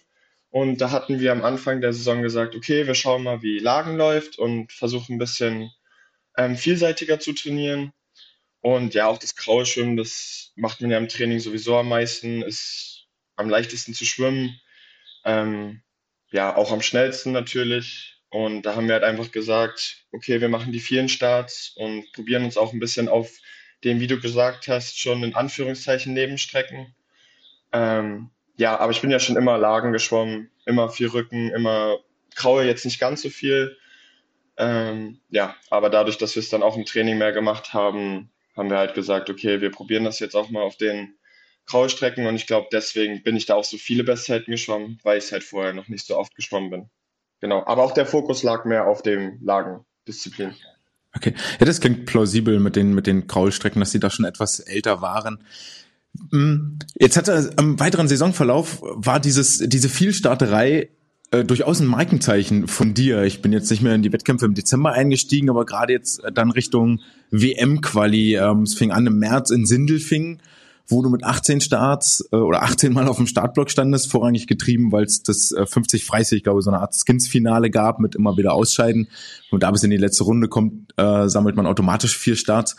Und 0.52 0.82
da 0.82 0.90
hatten 0.90 1.18
wir 1.18 1.32
am 1.32 1.42
Anfang 1.42 1.80
der 1.80 1.94
Saison 1.94 2.20
gesagt, 2.20 2.54
okay, 2.54 2.86
wir 2.86 2.94
schauen 2.94 3.22
mal, 3.22 3.40
wie 3.40 3.58
Lagen 3.58 3.96
läuft 3.96 4.38
und 4.38 4.70
versuchen 4.70 5.14
ein 5.14 5.18
bisschen 5.18 5.72
ähm, 6.36 6.56
vielseitiger 6.56 7.18
zu 7.18 7.32
trainieren. 7.32 7.94
Und 8.60 8.92
ja, 8.92 9.06
auch 9.06 9.16
das 9.16 9.34
graue 9.34 9.64
Schwimmen, 9.64 9.96
das 9.96 10.52
macht 10.54 10.82
man 10.82 10.90
ja 10.90 10.98
im 10.98 11.08
Training 11.08 11.40
sowieso 11.40 11.78
am 11.78 11.88
meisten, 11.88 12.42
ist 12.42 13.06
am 13.36 13.48
leichtesten 13.48 13.94
zu 13.94 14.04
schwimmen. 14.04 14.60
Ähm, 15.24 15.80
ja, 16.32 16.54
auch 16.54 16.70
am 16.70 16.82
schnellsten 16.82 17.32
natürlich. 17.32 18.20
Und 18.28 18.62
da 18.66 18.76
haben 18.76 18.88
wir 18.88 18.94
halt 18.94 19.04
einfach 19.04 19.32
gesagt, 19.32 20.04
okay, 20.12 20.42
wir 20.42 20.50
machen 20.50 20.70
die 20.70 20.80
vielen 20.80 21.08
Starts 21.08 21.72
und 21.76 22.12
probieren 22.12 22.44
uns 22.44 22.58
auch 22.58 22.74
ein 22.74 22.78
bisschen 22.78 23.08
auf 23.08 23.38
den, 23.84 24.00
wie 24.00 24.06
du 24.06 24.20
gesagt 24.20 24.68
hast, 24.68 24.98
schon 24.98 25.22
in 25.22 25.34
Anführungszeichen 25.34 26.12
Nebenstrecken. 26.12 26.94
Ähm, 27.72 28.30
ja, 28.56 28.78
aber 28.78 28.92
ich 28.92 29.00
bin 29.00 29.10
ja 29.10 29.18
schon 29.18 29.36
immer 29.36 29.58
Lagen 29.58 29.92
geschwommen, 29.92 30.50
immer 30.66 30.88
viel 30.88 31.08
Rücken, 31.08 31.50
immer 31.50 31.98
Graue 32.34 32.64
jetzt 32.64 32.84
nicht 32.84 33.00
ganz 33.00 33.22
so 33.22 33.30
viel. 33.30 33.76
Ähm, 34.56 35.20
ja, 35.30 35.56
aber 35.70 35.90
dadurch, 35.90 36.18
dass 36.18 36.34
wir 36.34 36.40
es 36.40 36.50
dann 36.50 36.62
auch 36.62 36.76
im 36.76 36.84
Training 36.84 37.18
mehr 37.18 37.32
gemacht 37.32 37.72
haben, 37.72 38.30
haben 38.56 38.70
wir 38.70 38.78
halt 38.78 38.94
gesagt, 38.94 39.30
okay, 39.30 39.60
wir 39.60 39.70
probieren 39.70 40.04
das 40.04 40.18
jetzt 40.18 40.36
auch 40.36 40.50
mal 40.50 40.62
auf 40.62 40.76
den 40.76 41.14
graue 41.66 41.88
Strecken 41.88 42.26
und 42.26 42.34
ich 42.34 42.46
glaube, 42.46 42.68
deswegen 42.72 43.22
bin 43.22 43.36
ich 43.36 43.46
da 43.46 43.54
auch 43.54 43.64
so 43.64 43.78
viele 43.78 44.04
Bestzeiten 44.04 44.50
geschwommen, 44.50 44.98
weil 45.02 45.18
ich 45.18 45.24
es 45.24 45.32
halt 45.32 45.44
vorher 45.44 45.72
noch 45.72 45.88
nicht 45.88 46.06
so 46.06 46.16
oft 46.16 46.34
geschwommen 46.34 46.70
bin. 46.70 46.90
Genau, 47.40 47.64
aber 47.66 47.82
auch 47.82 47.92
der 47.92 48.06
Fokus 48.06 48.42
lag 48.42 48.64
mehr 48.64 48.86
auf 48.86 49.02
dem 49.02 49.38
Lagendisziplin. 49.42 50.54
Okay, 51.14 51.34
ja, 51.58 51.66
das 51.66 51.80
klingt 51.80 52.06
plausibel 52.06 52.58
mit 52.58 52.76
den 52.76 52.94
mit 52.94 53.06
den 53.06 53.26
Graulstrecken, 53.26 53.80
dass 53.80 53.92
sie 53.92 54.00
da 54.00 54.10
schon 54.10 54.24
etwas 54.24 54.60
älter 54.60 55.02
waren. 55.02 55.44
Mm, 56.30 56.78
jetzt 56.98 57.16
hat 57.16 57.28
er 57.28 57.50
am 57.56 57.80
weiteren 57.80 58.08
Saisonverlauf 58.08 58.82
war 58.82 59.20
dieses, 59.20 59.58
diese 59.58 59.88
Vielstarterei 59.88 60.90
äh, 61.32 61.44
durchaus 61.44 61.80
ein 61.80 61.86
Markenzeichen 61.86 62.68
von 62.68 62.94
dir. 62.94 63.22
Ich 63.22 63.40
bin 63.40 63.52
jetzt 63.52 63.70
nicht 63.70 63.82
mehr 63.82 63.94
in 63.94 64.02
die 64.02 64.12
Wettkämpfe 64.12 64.44
im 64.44 64.54
Dezember 64.54 64.92
eingestiegen, 64.92 65.48
aber 65.48 65.64
gerade 65.64 65.94
jetzt 65.94 66.22
äh, 66.22 66.30
dann 66.30 66.50
Richtung 66.50 67.00
WM-Quali. 67.30 68.36
Ähm, 68.36 68.62
es 68.62 68.74
fing 68.74 68.92
an 68.92 69.06
im 69.06 69.18
März 69.18 69.50
in 69.50 69.64
Sindelfingen, 69.64 70.42
wo 70.86 71.00
du 71.00 71.08
mit 71.08 71.24
18 71.24 71.62
Starts 71.62 72.28
äh, 72.32 72.36
oder 72.36 72.62
18 72.62 72.92
Mal 72.92 73.08
auf 73.08 73.16
dem 73.16 73.26
Startblock 73.26 73.70
standest, 73.70 74.10
vorrangig 74.10 74.46
getrieben, 74.46 74.92
weil 74.92 75.04
es 75.04 75.22
das 75.22 75.52
äh, 75.52 75.64
50 75.64 76.04
Freistil, 76.04 76.36
ich 76.36 76.44
glaube, 76.44 76.60
so 76.60 76.70
eine 76.70 76.80
Art 76.80 76.94
Skins-Finale 76.94 77.70
gab 77.70 77.98
mit 77.98 78.14
immer 78.14 78.36
wieder 78.36 78.52
Ausscheiden. 78.52 79.08
Und 79.50 79.62
da 79.62 79.70
bis 79.70 79.82
in 79.82 79.90
die 79.90 79.96
letzte 79.96 80.24
Runde 80.24 80.48
kommt, 80.48 80.92
äh, 80.98 81.28
sammelt 81.28 81.56
man 81.56 81.66
automatisch 81.66 82.18
vier 82.18 82.36
Starts. 82.36 82.76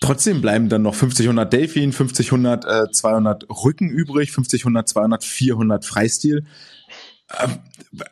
Trotzdem 0.00 0.40
bleiben 0.40 0.68
dann 0.68 0.82
noch 0.82 0.94
50, 0.94 1.26
100 1.26 1.52
Delfin, 1.52 1.92
50, 1.92 2.26
100, 2.26 2.64
äh, 2.64 2.90
200 2.90 3.46
Rücken 3.48 3.88
übrig, 3.88 4.32
50, 4.32 4.62
100, 4.62 4.88
200, 4.88 5.24
400 5.24 5.84
Freistil. 5.84 6.44
Ähm, 7.40 7.58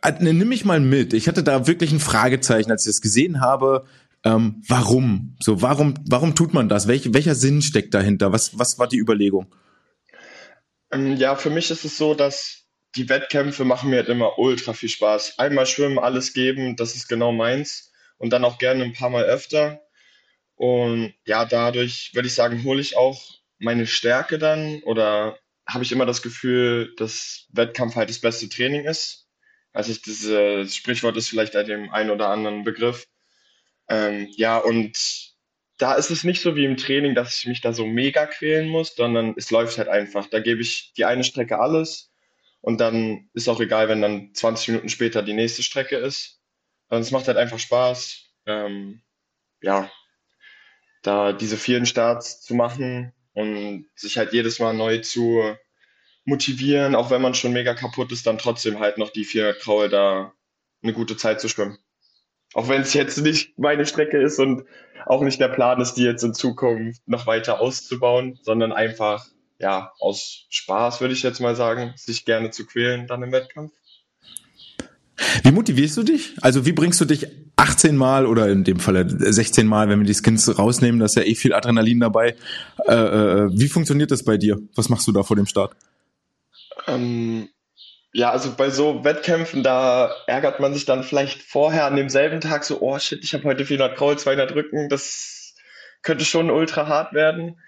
äh, 0.02 0.12
nimm 0.20 0.48
mich 0.48 0.64
mal 0.64 0.80
mit. 0.80 1.12
Ich 1.12 1.28
hatte 1.28 1.42
da 1.42 1.66
wirklich 1.66 1.92
ein 1.92 2.00
Fragezeichen, 2.00 2.70
als 2.70 2.86
ich 2.86 2.92
das 2.92 3.00
gesehen 3.00 3.40
habe. 3.40 3.84
Ähm, 4.24 4.62
warum? 4.66 5.36
So, 5.40 5.60
warum, 5.60 5.94
warum 6.08 6.34
tut 6.34 6.54
man 6.54 6.68
das? 6.68 6.88
Welch, 6.88 7.12
welcher 7.12 7.34
Sinn 7.34 7.60
steckt 7.60 7.92
dahinter? 7.94 8.32
Was, 8.32 8.58
was 8.58 8.78
war 8.78 8.88
die 8.88 8.98
Überlegung? 8.98 9.54
Ähm, 10.90 11.16
ja, 11.16 11.36
für 11.36 11.50
mich 11.50 11.70
ist 11.70 11.84
es 11.84 11.98
so, 11.98 12.14
dass 12.14 12.64
die 12.96 13.08
Wettkämpfe 13.08 13.64
machen 13.64 13.90
mir 13.90 13.96
halt 13.96 14.08
immer 14.08 14.38
ultra 14.38 14.72
viel 14.72 14.88
Spaß. 14.88 15.38
Einmal 15.38 15.66
schwimmen, 15.66 15.98
alles 15.98 16.32
geben, 16.32 16.76
das 16.76 16.94
ist 16.94 17.08
genau 17.08 17.32
meins. 17.32 17.92
Und 18.16 18.32
dann 18.32 18.44
auch 18.44 18.58
gerne 18.58 18.84
ein 18.84 18.92
paar 18.92 19.10
Mal 19.10 19.24
öfter. 19.24 19.80
Und 20.64 21.12
ja, 21.26 21.44
dadurch 21.44 22.12
würde 22.14 22.26
ich 22.26 22.32
sagen, 22.32 22.64
hole 22.64 22.80
ich 22.80 22.96
auch 22.96 23.22
meine 23.58 23.86
Stärke 23.86 24.38
dann 24.38 24.82
oder 24.84 25.38
habe 25.66 25.84
ich 25.84 25.92
immer 25.92 26.06
das 26.06 26.22
Gefühl, 26.22 26.94
dass 26.96 27.48
Wettkampf 27.52 27.96
halt 27.96 28.08
das 28.08 28.18
beste 28.18 28.48
Training 28.48 28.86
ist. 28.86 29.28
Also 29.74 29.92
ich, 29.92 30.00
dieses 30.00 30.74
Sprichwort 30.74 31.18
ist 31.18 31.28
vielleicht 31.28 31.52
dem 31.52 31.90
einen 31.90 32.08
oder 32.08 32.30
anderen 32.30 32.64
Begriff. 32.64 33.06
Ähm, 33.90 34.28
ja, 34.38 34.56
und 34.56 34.98
da 35.76 35.96
ist 35.96 36.10
es 36.10 36.24
nicht 36.24 36.40
so 36.40 36.56
wie 36.56 36.64
im 36.64 36.78
Training, 36.78 37.14
dass 37.14 37.40
ich 37.40 37.46
mich 37.46 37.60
da 37.60 37.74
so 37.74 37.84
mega 37.84 38.24
quälen 38.24 38.70
muss, 38.70 38.96
sondern 38.96 39.34
es 39.36 39.50
läuft 39.50 39.76
halt 39.76 39.88
einfach. 39.88 40.28
Da 40.30 40.40
gebe 40.40 40.62
ich 40.62 40.94
die 40.94 41.04
eine 41.04 41.24
Strecke 41.24 41.58
alles 41.60 42.10
und 42.62 42.80
dann 42.80 43.28
ist 43.34 43.48
auch 43.48 43.60
egal, 43.60 43.90
wenn 43.90 44.00
dann 44.00 44.32
20 44.32 44.68
Minuten 44.68 44.88
später 44.88 45.22
die 45.22 45.34
nächste 45.34 45.62
Strecke 45.62 45.96
ist. 45.96 46.40
Und 46.88 47.00
es 47.00 47.10
macht 47.10 47.28
halt 47.28 47.36
einfach 47.36 47.58
Spaß. 47.58 48.30
Ähm, 48.46 49.02
ja, 49.60 49.90
da 51.04 51.32
diese 51.32 51.56
vielen 51.56 51.86
Starts 51.86 52.40
zu 52.40 52.54
machen 52.54 53.12
und 53.34 53.86
sich 53.94 54.18
halt 54.18 54.32
jedes 54.32 54.58
Mal 54.58 54.74
neu 54.74 54.98
zu 54.98 55.42
motivieren, 56.24 56.94
auch 56.94 57.10
wenn 57.10 57.22
man 57.22 57.34
schon 57.34 57.52
mega 57.52 57.74
kaputt 57.74 58.10
ist, 58.10 58.26
dann 58.26 58.38
trotzdem 58.38 58.80
halt 58.80 58.98
noch 58.98 59.10
die 59.10 59.24
vier 59.24 59.52
Kraul 59.54 59.88
da 59.88 60.32
eine 60.82 60.92
gute 60.92 61.16
Zeit 61.16 61.40
zu 61.40 61.48
schwimmen. 61.48 61.78
Auch 62.54 62.68
wenn 62.68 62.82
es 62.82 62.94
jetzt 62.94 63.18
nicht 63.18 63.58
meine 63.58 63.84
Strecke 63.84 64.20
ist 64.22 64.38
und 64.38 64.64
auch 65.06 65.22
nicht 65.22 65.40
der 65.40 65.48
Plan 65.48 65.80
ist, 65.80 65.94
die 65.94 66.04
jetzt 66.04 66.22
in 66.22 66.34
Zukunft 66.34 67.06
noch 67.06 67.26
weiter 67.26 67.60
auszubauen, 67.60 68.38
sondern 68.42 68.72
einfach, 68.72 69.26
ja, 69.58 69.92
aus 69.98 70.46
Spaß, 70.48 71.00
würde 71.00 71.14
ich 71.14 71.22
jetzt 71.22 71.40
mal 71.40 71.56
sagen, 71.56 71.92
sich 71.96 72.24
gerne 72.24 72.50
zu 72.50 72.64
quälen 72.64 73.06
dann 73.06 73.22
im 73.22 73.32
Wettkampf. 73.32 73.72
Wie 75.42 75.52
motivierst 75.52 75.96
du 75.96 76.02
dich? 76.02 76.36
Also 76.40 76.64
wie 76.64 76.72
bringst 76.72 77.00
du 77.00 77.04
dich 77.04 77.26
18 77.64 77.96
Mal 77.96 78.26
oder 78.26 78.48
in 78.48 78.62
dem 78.62 78.78
Falle 78.78 79.06
16 79.08 79.66
Mal, 79.66 79.88
wenn 79.88 79.98
wir 80.00 80.06
die 80.06 80.14
Skins 80.14 80.58
rausnehmen, 80.58 81.00
da 81.00 81.06
ist 81.06 81.16
ja 81.16 81.22
eh 81.22 81.34
viel 81.34 81.54
Adrenalin 81.54 81.98
dabei. 82.00 82.36
Äh, 82.86 82.94
äh, 82.94 83.48
wie 83.52 83.68
funktioniert 83.68 84.10
das 84.10 84.22
bei 84.22 84.36
dir? 84.36 84.58
Was 84.76 84.88
machst 84.90 85.06
du 85.08 85.12
da 85.12 85.22
vor 85.22 85.36
dem 85.36 85.46
Start? 85.46 85.74
Ähm, 86.86 87.48
Ja, 88.12 88.30
also 88.30 88.54
bei 88.56 88.70
so 88.70 89.02
Wettkämpfen, 89.02 89.64
da 89.64 90.14
ärgert 90.28 90.60
man 90.60 90.72
sich 90.72 90.84
dann 90.84 91.02
vielleicht 91.02 91.42
vorher 91.42 91.86
an 91.86 91.96
demselben 91.96 92.40
Tag 92.40 92.64
so, 92.64 92.80
oh 92.80 92.98
shit, 92.98 93.24
ich 93.24 93.34
habe 93.34 93.44
heute 93.44 93.64
400 93.66 93.96
Kraul, 93.96 94.16
200 94.16 94.54
Rücken, 94.54 94.88
das 94.88 95.54
könnte 96.02 96.24
schon 96.24 96.50
ultra 96.50 96.86
hart 96.86 97.12
werden. 97.12 97.58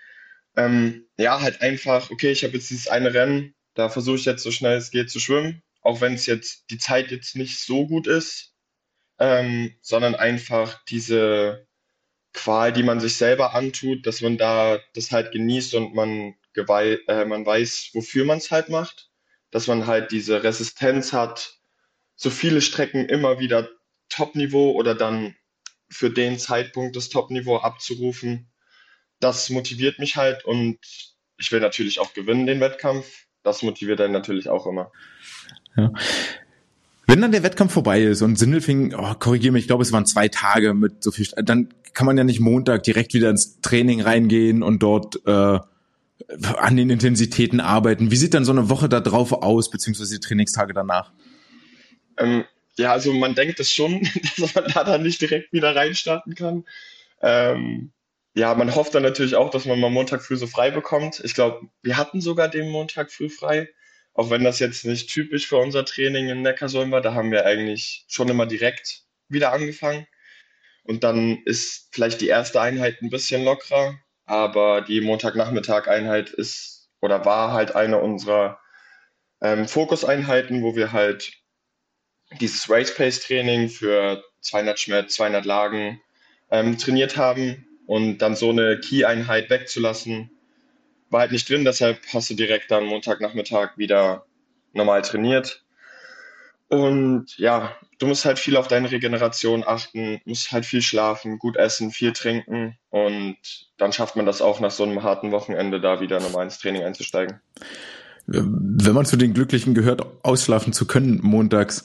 Ähm, 0.56 1.06
ja, 1.18 1.40
halt 1.40 1.62
einfach, 1.62 2.10
okay, 2.12 2.30
ich 2.30 2.44
habe 2.44 2.54
jetzt 2.54 2.70
dieses 2.70 2.86
eine 2.86 3.12
Rennen, 3.12 3.54
da 3.74 3.88
versuche 3.88 4.16
ich 4.16 4.24
jetzt 4.24 4.44
so 4.44 4.52
schnell 4.52 4.76
es 4.76 4.90
geht 4.92 5.10
zu 5.10 5.18
schwimmen, 5.20 5.62
auch 5.82 6.00
wenn 6.00 6.14
es 6.14 6.26
jetzt 6.26 6.70
die 6.70 6.78
Zeit 6.78 7.10
jetzt 7.10 7.34
nicht 7.34 7.58
so 7.58 7.86
gut 7.88 8.06
ist, 8.06 8.55
ähm, 9.18 9.74
sondern 9.80 10.14
einfach 10.14 10.82
diese 10.84 11.66
Qual, 12.32 12.72
die 12.72 12.82
man 12.82 13.00
sich 13.00 13.16
selber 13.16 13.54
antut, 13.54 14.06
dass 14.06 14.20
man 14.20 14.36
da 14.36 14.78
das 14.94 15.10
halt 15.10 15.32
genießt 15.32 15.74
und 15.74 15.94
man, 15.94 16.34
äh, 16.54 17.24
man 17.24 17.46
weiß, 17.46 17.90
wofür 17.94 18.24
man 18.24 18.38
es 18.38 18.50
halt 18.50 18.68
macht 18.68 19.10
dass 19.50 19.66
man 19.66 19.86
halt 19.86 20.10
diese 20.12 20.42
Resistenz 20.42 21.12
hat, 21.12 21.58
so 22.14 22.30
viele 22.30 22.60
Strecken 22.60 23.06
immer 23.06 23.38
wieder 23.38 23.70
Top-Niveau 24.08 24.72
oder 24.72 24.94
dann 24.94 25.34
für 25.88 26.10
den 26.10 26.38
Zeitpunkt 26.38 26.96
das 26.96 27.08
Top-Niveau 27.08 27.56
abzurufen. 27.56 28.50
Das 29.20 29.50
motiviert 29.50 29.98
mich 29.98 30.16
halt 30.16 30.44
und 30.44 30.78
ich 31.38 31.52
will 31.52 31.60
natürlich 31.60 32.00
auch 32.00 32.12
gewinnen, 32.14 32.46
den 32.46 32.60
Wettkampf. 32.60 33.26
Das 33.42 33.62
motiviert 33.62 34.00
einen 34.00 34.12
natürlich 34.12 34.48
auch 34.48 34.66
immer. 34.66 34.92
Ja. 35.76 35.90
Wenn 37.06 37.20
dann 37.20 37.32
der 37.32 37.42
Wettkampf 37.42 37.72
vorbei 37.72 38.02
ist 38.02 38.22
und 38.22 38.36
Sindelfing, 38.36 38.94
oh, 38.94 39.14
korrigiere 39.14 39.52
mich, 39.52 39.62
ich 39.62 39.66
glaube, 39.68 39.82
es 39.82 39.92
waren 39.92 40.06
zwei 40.06 40.28
Tage 40.28 40.74
mit 40.74 41.04
so 41.04 41.12
viel, 41.12 41.26
dann 41.36 41.68
kann 41.94 42.06
man 42.06 42.18
ja 42.18 42.24
nicht 42.24 42.40
Montag 42.40 42.82
direkt 42.82 43.14
wieder 43.14 43.30
ins 43.30 43.60
Training 43.60 44.02
reingehen 44.02 44.62
und 44.62 44.82
dort 44.82 45.20
äh, 45.24 45.58
an 46.58 46.76
den 46.76 46.90
Intensitäten 46.90 47.60
arbeiten? 47.60 48.10
Wie 48.10 48.16
sieht 48.16 48.34
dann 48.34 48.44
so 48.44 48.52
eine 48.52 48.68
Woche 48.68 48.88
da 48.88 49.00
drauf 49.00 49.32
aus, 49.32 49.70
beziehungsweise 49.70 50.14
die 50.18 50.26
Trainingstage 50.26 50.74
danach? 50.74 51.12
Ähm, 52.18 52.44
ja, 52.76 52.92
also 52.92 53.12
man 53.12 53.34
denkt 53.34 53.60
es 53.60 53.72
schon, 53.72 54.08
dass 54.36 54.54
man 54.54 54.64
da 54.72 54.84
dann 54.84 55.02
nicht 55.02 55.20
direkt 55.20 55.52
wieder 55.52 55.74
reinstarten 55.74 56.34
kann. 56.34 56.64
Ähm, 57.22 57.92
ja, 58.34 58.54
man 58.54 58.74
hofft 58.74 58.94
dann 58.94 59.02
natürlich 59.02 59.34
auch, 59.34 59.50
dass 59.50 59.64
man 59.64 59.80
mal 59.80 59.90
Montag 59.90 60.22
früh 60.22 60.36
so 60.36 60.46
frei 60.46 60.70
bekommt. 60.70 61.22
Ich 61.24 61.34
glaube, 61.34 61.68
wir 61.82 61.96
hatten 61.96 62.20
sogar 62.20 62.48
den 62.48 62.68
Montag 62.68 63.10
früh 63.10 63.30
frei, 63.30 63.70
auch 64.16 64.30
wenn 64.30 64.44
das 64.44 64.58
jetzt 64.58 64.84
nicht 64.84 65.10
typisch 65.10 65.46
für 65.46 65.58
unser 65.58 65.84
Training 65.84 66.28
in 66.28 66.42
Neckarsulm 66.42 66.90
war. 66.90 67.00
Da 67.00 67.14
haben 67.14 67.30
wir 67.30 67.46
eigentlich 67.46 68.04
schon 68.08 68.28
immer 68.28 68.46
direkt 68.46 69.02
wieder 69.28 69.52
angefangen. 69.52 70.06
Und 70.84 71.04
dann 71.04 71.42
ist 71.44 71.88
vielleicht 71.92 72.20
die 72.20 72.28
erste 72.28 72.60
Einheit 72.60 73.02
ein 73.02 73.10
bisschen 73.10 73.44
lockerer 73.44 73.98
aber 74.26 74.80
die 74.82 75.00
Montagnachmittag-Einheit 75.00 76.30
ist 76.30 76.90
oder 77.00 77.24
war 77.24 77.52
halt 77.52 77.74
eine 77.74 77.98
unserer 78.00 78.60
ähm, 79.40 79.68
Fokuseinheiten, 79.68 80.62
wo 80.62 80.74
wir 80.74 80.92
halt 80.92 81.32
dieses 82.40 82.68
Race 82.68 82.92
Pace 82.94 83.20
Training 83.20 83.68
für 83.68 84.22
200 84.40 84.78
Schmerz, 84.78 85.14
200 85.14 85.44
Lagen 85.44 86.00
ähm, 86.50 86.76
trainiert 86.76 87.16
haben 87.16 87.66
und 87.86 88.18
dann 88.18 88.34
so 88.34 88.50
eine 88.50 88.80
Key-Einheit 88.80 89.48
wegzulassen, 89.48 90.30
war 91.10 91.20
halt 91.20 91.32
nicht 91.32 91.48
drin. 91.48 91.64
Deshalb 91.64 92.00
hast 92.12 92.30
du 92.30 92.34
direkt 92.34 92.70
dann 92.70 92.84
Montagnachmittag 92.84 93.76
wieder 93.76 94.24
normal 94.72 95.02
trainiert. 95.02 95.64
Und 96.68 97.38
ja, 97.38 97.76
du 97.98 98.06
musst 98.06 98.24
halt 98.24 98.38
viel 98.38 98.56
auf 98.56 98.66
deine 98.66 98.90
Regeneration 98.90 99.62
achten, 99.64 100.20
musst 100.24 100.50
halt 100.50 100.66
viel 100.66 100.82
schlafen, 100.82 101.38
gut 101.38 101.56
essen, 101.56 101.92
viel 101.92 102.12
trinken 102.12 102.76
und 102.90 103.36
dann 103.78 103.92
schafft 103.92 104.16
man 104.16 104.26
das 104.26 104.42
auch 104.42 104.58
nach 104.58 104.72
so 104.72 104.82
einem 104.82 105.04
harten 105.04 105.30
Wochenende 105.30 105.80
da 105.80 106.00
wieder 106.00 106.18
normal 106.18 106.44
ins 106.44 106.58
Training 106.58 106.82
einzusteigen. 106.82 107.40
Wenn 108.26 108.94
man 108.94 109.06
zu 109.06 109.16
den 109.16 109.32
Glücklichen 109.32 109.74
gehört, 109.74 110.04
ausschlafen 110.24 110.72
zu 110.72 110.86
können 110.86 111.20
montags. 111.22 111.84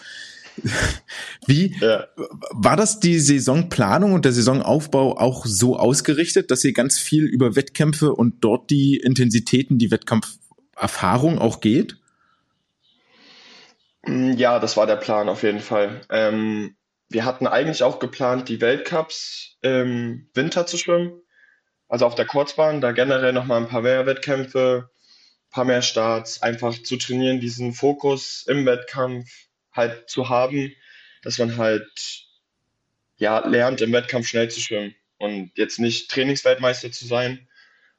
Wie 1.48 1.76
ja. 1.80 2.08
war 2.52 2.76
das 2.76 3.00
die 3.00 3.20
Saisonplanung 3.20 4.14
und 4.14 4.26
der 4.26 4.32
Saisonaufbau 4.32 5.18
auch 5.18 5.46
so 5.46 5.78
ausgerichtet, 5.78 6.52
dass 6.52 6.64
ihr 6.64 6.74
ganz 6.74 7.00
viel 7.00 7.26
über 7.26 7.56
Wettkämpfe 7.56 8.14
und 8.14 8.44
dort 8.44 8.70
die 8.70 8.98
Intensitäten, 8.98 9.78
die 9.78 9.92
Wettkampferfahrung 9.92 11.40
auch 11.40 11.62
geht? 11.62 11.98
Mm, 14.06 14.34
ja, 14.34 14.60
das 14.60 14.78
war 14.78 14.88
der 14.88 14.96
Plan 14.96 15.30
auf 15.30 15.44
jeden 15.44 15.60
Fall. 15.60 16.02
Ähm, 16.10 16.76
wir 17.10 17.26
hatten 17.26 17.48
eigentlich 17.48 17.84
auch 17.84 18.00
geplant, 18.00 18.48
die 18.50 18.62
Weltcups 18.62 19.58
im 19.62 20.30
Winter 20.34 20.66
zu 20.66 20.78
schwimmen. 20.78 21.22
Also 21.88 22.06
auf 22.06 22.16
der 22.16 22.26
Kurzbahn, 22.26 22.80
da 22.80 22.94
generell 22.94 23.34
nochmal 23.34 23.62
ein 23.62 23.68
paar 23.68 23.82
mehr 23.82 24.06
Wettkämpfe, 24.06 24.90
ein 24.90 25.52
paar 25.52 25.66
mehr 25.66 25.82
Starts, 25.82 26.42
einfach 26.42 26.82
zu 26.82 26.96
trainieren, 26.96 27.42
diesen 27.42 27.74
Fokus 27.74 28.46
im 28.48 28.66
Wettkampf 28.66 29.28
halt 29.74 30.10
zu 30.10 30.30
haben, 30.30 30.74
dass 31.24 31.38
man 31.38 31.58
halt 31.58 32.26
ja 33.18 33.46
lernt, 33.48 33.82
im 33.82 33.94
Wettkampf 33.94 34.28
schnell 34.28 34.50
zu 34.50 34.60
schwimmen 34.60 34.96
und 35.18 35.52
jetzt 35.56 35.80
nicht 35.80 36.10
Trainingsweltmeister 36.10 36.92
zu 36.92 37.06
sein, 37.06 37.48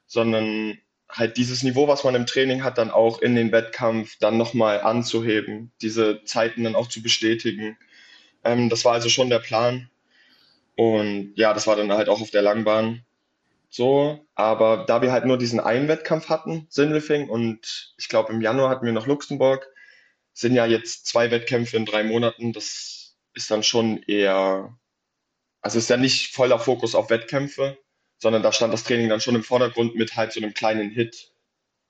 sondern 0.05 0.77
halt 1.09 1.37
dieses 1.37 1.63
Niveau, 1.63 1.87
was 1.87 2.03
man 2.03 2.15
im 2.15 2.25
Training 2.25 2.63
hat, 2.63 2.77
dann 2.77 2.91
auch 2.91 3.21
in 3.21 3.35
den 3.35 3.51
Wettkampf 3.51 4.17
dann 4.19 4.37
nochmal 4.37 4.81
anzuheben, 4.81 5.71
diese 5.81 6.23
Zeiten 6.25 6.63
dann 6.63 6.75
auch 6.75 6.89
zu 6.89 7.01
bestätigen. 7.01 7.77
Ähm, 8.43 8.69
das 8.69 8.83
war 8.83 8.93
also 8.93 9.09
schon 9.09 9.29
der 9.29 9.39
Plan. 9.39 9.89
Und 10.75 11.33
ja, 11.35 11.53
das 11.53 11.67
war 11.67 11.75
dann 11.75 11.91
halt 11.91 12.09
auch 12.09 12.21
auf 12.21 12.31
der 12.31 12.41
Langbahn 12.41 13.05
so. 13.69 14.25
Aber 14.35 14.85
da 14.87 15.01
wir 15.01 15.11
halt 15.11 15.25
nur 15.25 15.37
diesen 15.37 15.59
einen 15.59 15.87
Wettkampf 15.87 16.29
hatten, 16.29 16.65
Sindelfing, 16.69 17.29
und 17.29 17.93
ich 17.97 18.09
glaube 18.09 18.33
im 18.33 18.41
Januar 18.41 18.69
hatten 18.69 18.85
wir 18.85 18.93
noch 18.93 19.07
Luxemburg, 19.07 19.67
sind 20.33 20.55
ja 20.55 20.65
jetzt 20.65 21.05
zwei 21.07 21.31
Wettkämpfe 21.31 21.77
in 21.77 21.85
drei 21.85 22.03
Monaten. 22.03 22.53
Das 22.53 23.15
ist 23.33 23.51
dann 23.51 23.63
schon 23.63 24.01
eher, 24.03 24.77
also 25.61 25.77
ist 25.77 25.89
ja 25.89 25.97
nicht 25.97 26.33
voller 26.33 26.59
Fokus 26.59 26.95
auf 26.95 27.09
Wettkämpfe, 27.09 27.77
sondern 28.17 28.43
da 28.43 28.51
stand 28.51 28.73
das 28.73 28.83
Training 28.83 29.09
dann 29.09 29.21
schon 29.21 29.35
im 29.35 29.43
Vordergrund 29.43 29.95
mit 29.95 30.15
halt 30.15 30.33
so 30.33 30.39
einem 30.39 30.53
kleinen 30.53 30.89
Hit 30.89 31.31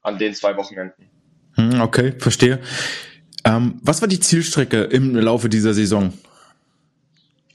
an 0.02 0.18
den 0.18 0.36
zwei 0.36 0.56
Wochenenden. 0.58 1.10
Hm, 1.56 1.82
okay, 1.82 2.14
verstehe. 2.18 2.62
Ähm, 3.46 3.80
was 3.82 4.02
war 4.02 4.08
die 4.08 4.20
Zielstrecke 4.20 4.84
im 4.84 5.16
Laufe 5.16 5.50
dieser 5.50 5.74
Saison? 5.74 6.14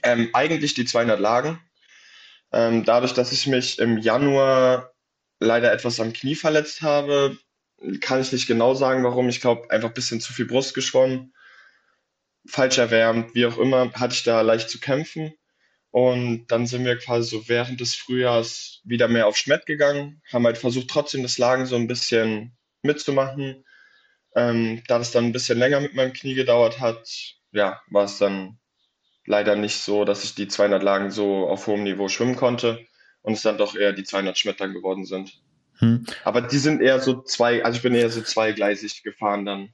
Ähm, 0.03 0.29
eigentlich 0.33 0.73
die 0.73 0.85
200 0.85 1.19
Lagen. 1.19 1.59
Ähm, 2.51 2.83
dadurch, 2.83 3.13
dass 3.13 3.31
ich 3.31 3.47
mich 3.47 3.79
im 3.79 3.97
Januar 3.97 4.91
leider 5.39 5.71
etwas 5.71 5.99
am 5.99 6.13
Knie 6.13 6.35
verletzt 6.35 6.81
habe, 6.81 7.37
kann 8.01 8.21
ich 8.21 8.31
nicht 8.31 8.47
genau 8.47 8.73
sagen, 8.73 9.03
warum. 9.03 9.29
Ich 9.29 9.41
glaube, 9.41 9.69
einfach 9.71 9.89
ein 9.89 9.93
bisschen 9.93 10.21
zu 10.21 10.33
viel 10.33 10.45
Brust 10.45 10.73
geschwommen, 10.73 11.33
falsch 12.45 12.77
erwärmt, 12.77 13.33
wie 13.35 13.45
auch 13.45 13.57
immer, 13.57 13.91
hatte 13.93 14.13
ich 14.13 14.23
da 14.23 14.41
leicht 14.41 14.69
zu 14.69 14.79
kämpfen. 14.79 15.33
Und 15.91 16.47
dann 16.47 16.67
sind 16.67 16.85
wir 16.85 16.97
quasi 16.97 17.29
so 17.29 17.47
während 17.47 17.81
des 17.81 17.95
Frühjahrs 17.95 18.81
wieder 18.83 19.07
mehr 19.07 19.27
auf 19.27 19.37
Schmett 19.37 19.65
gegangen, 19.65 20.21
haben 20.31 20.45
halt 20.45 20.57
versucht, 20.57 20.87
trotzdem 20.89 21.23
das 21.23 21.39
Lagen 21.39 21.65
so 21.65 21.75
ein 21.75 21.87
bisschen 21.87 22.55
mitzumachen. 22.83 23.65
Ähm, 24.35 24.83
da 24.87 24.99
das 24.99 25.11
dann 25.11 25.25
ein 25.25 25.31
bisschen 25.31 25.57
länger 25.57 25.79
mit 25.79 25.95
meinem 25.95 26.13
Knie 26.13 26.35
gedauert 26.35 26.79
hat, 26.79 27.09
ja, 27.51 27.81
war 27.89 28.03
es 28.03 28.19
dann 28.19 28.59
leider 29.25 29.55
nicht 29.55 29.77
so, 29.77 30.05
dass 30.05 30.23
ich 30.23 30.35
die 30.35 30.47
200 30.47 30.83
Lagen 30.83 31.09
so 31.09 31.47
auf 31.47 31.65
hohem 31.65 31.83
Niveau 31.83 32.07
schwimmen 32.09 32.35
konnte 32.35 32.85
und 33.21 33.33
es 33.33 33.41
dann 33.41 33.57
doch 33.57 33.75
eher 33.75 33.93
die 33.93 34.03
200 34.03 34.37
Schmettern 34.37 34.73
geworden 34.73 35.05
sind. 35.05 35.41
Hm. 35.79 36.05
Aber 36.23 36.41
die 36.41 36.57
sind 36.57 36.81
eher 36.81 36.99
so 36.99 37.21
zwei, 37.21 37.63
also 37.63 37.77
ich 37.77 37.83
bin 37.83 37.95
eher 37.95 38.09
so 38.09 38.21
zweigleisig 38.21 39.03
gefahren 39.03 39.45
dann. 39.45 39.69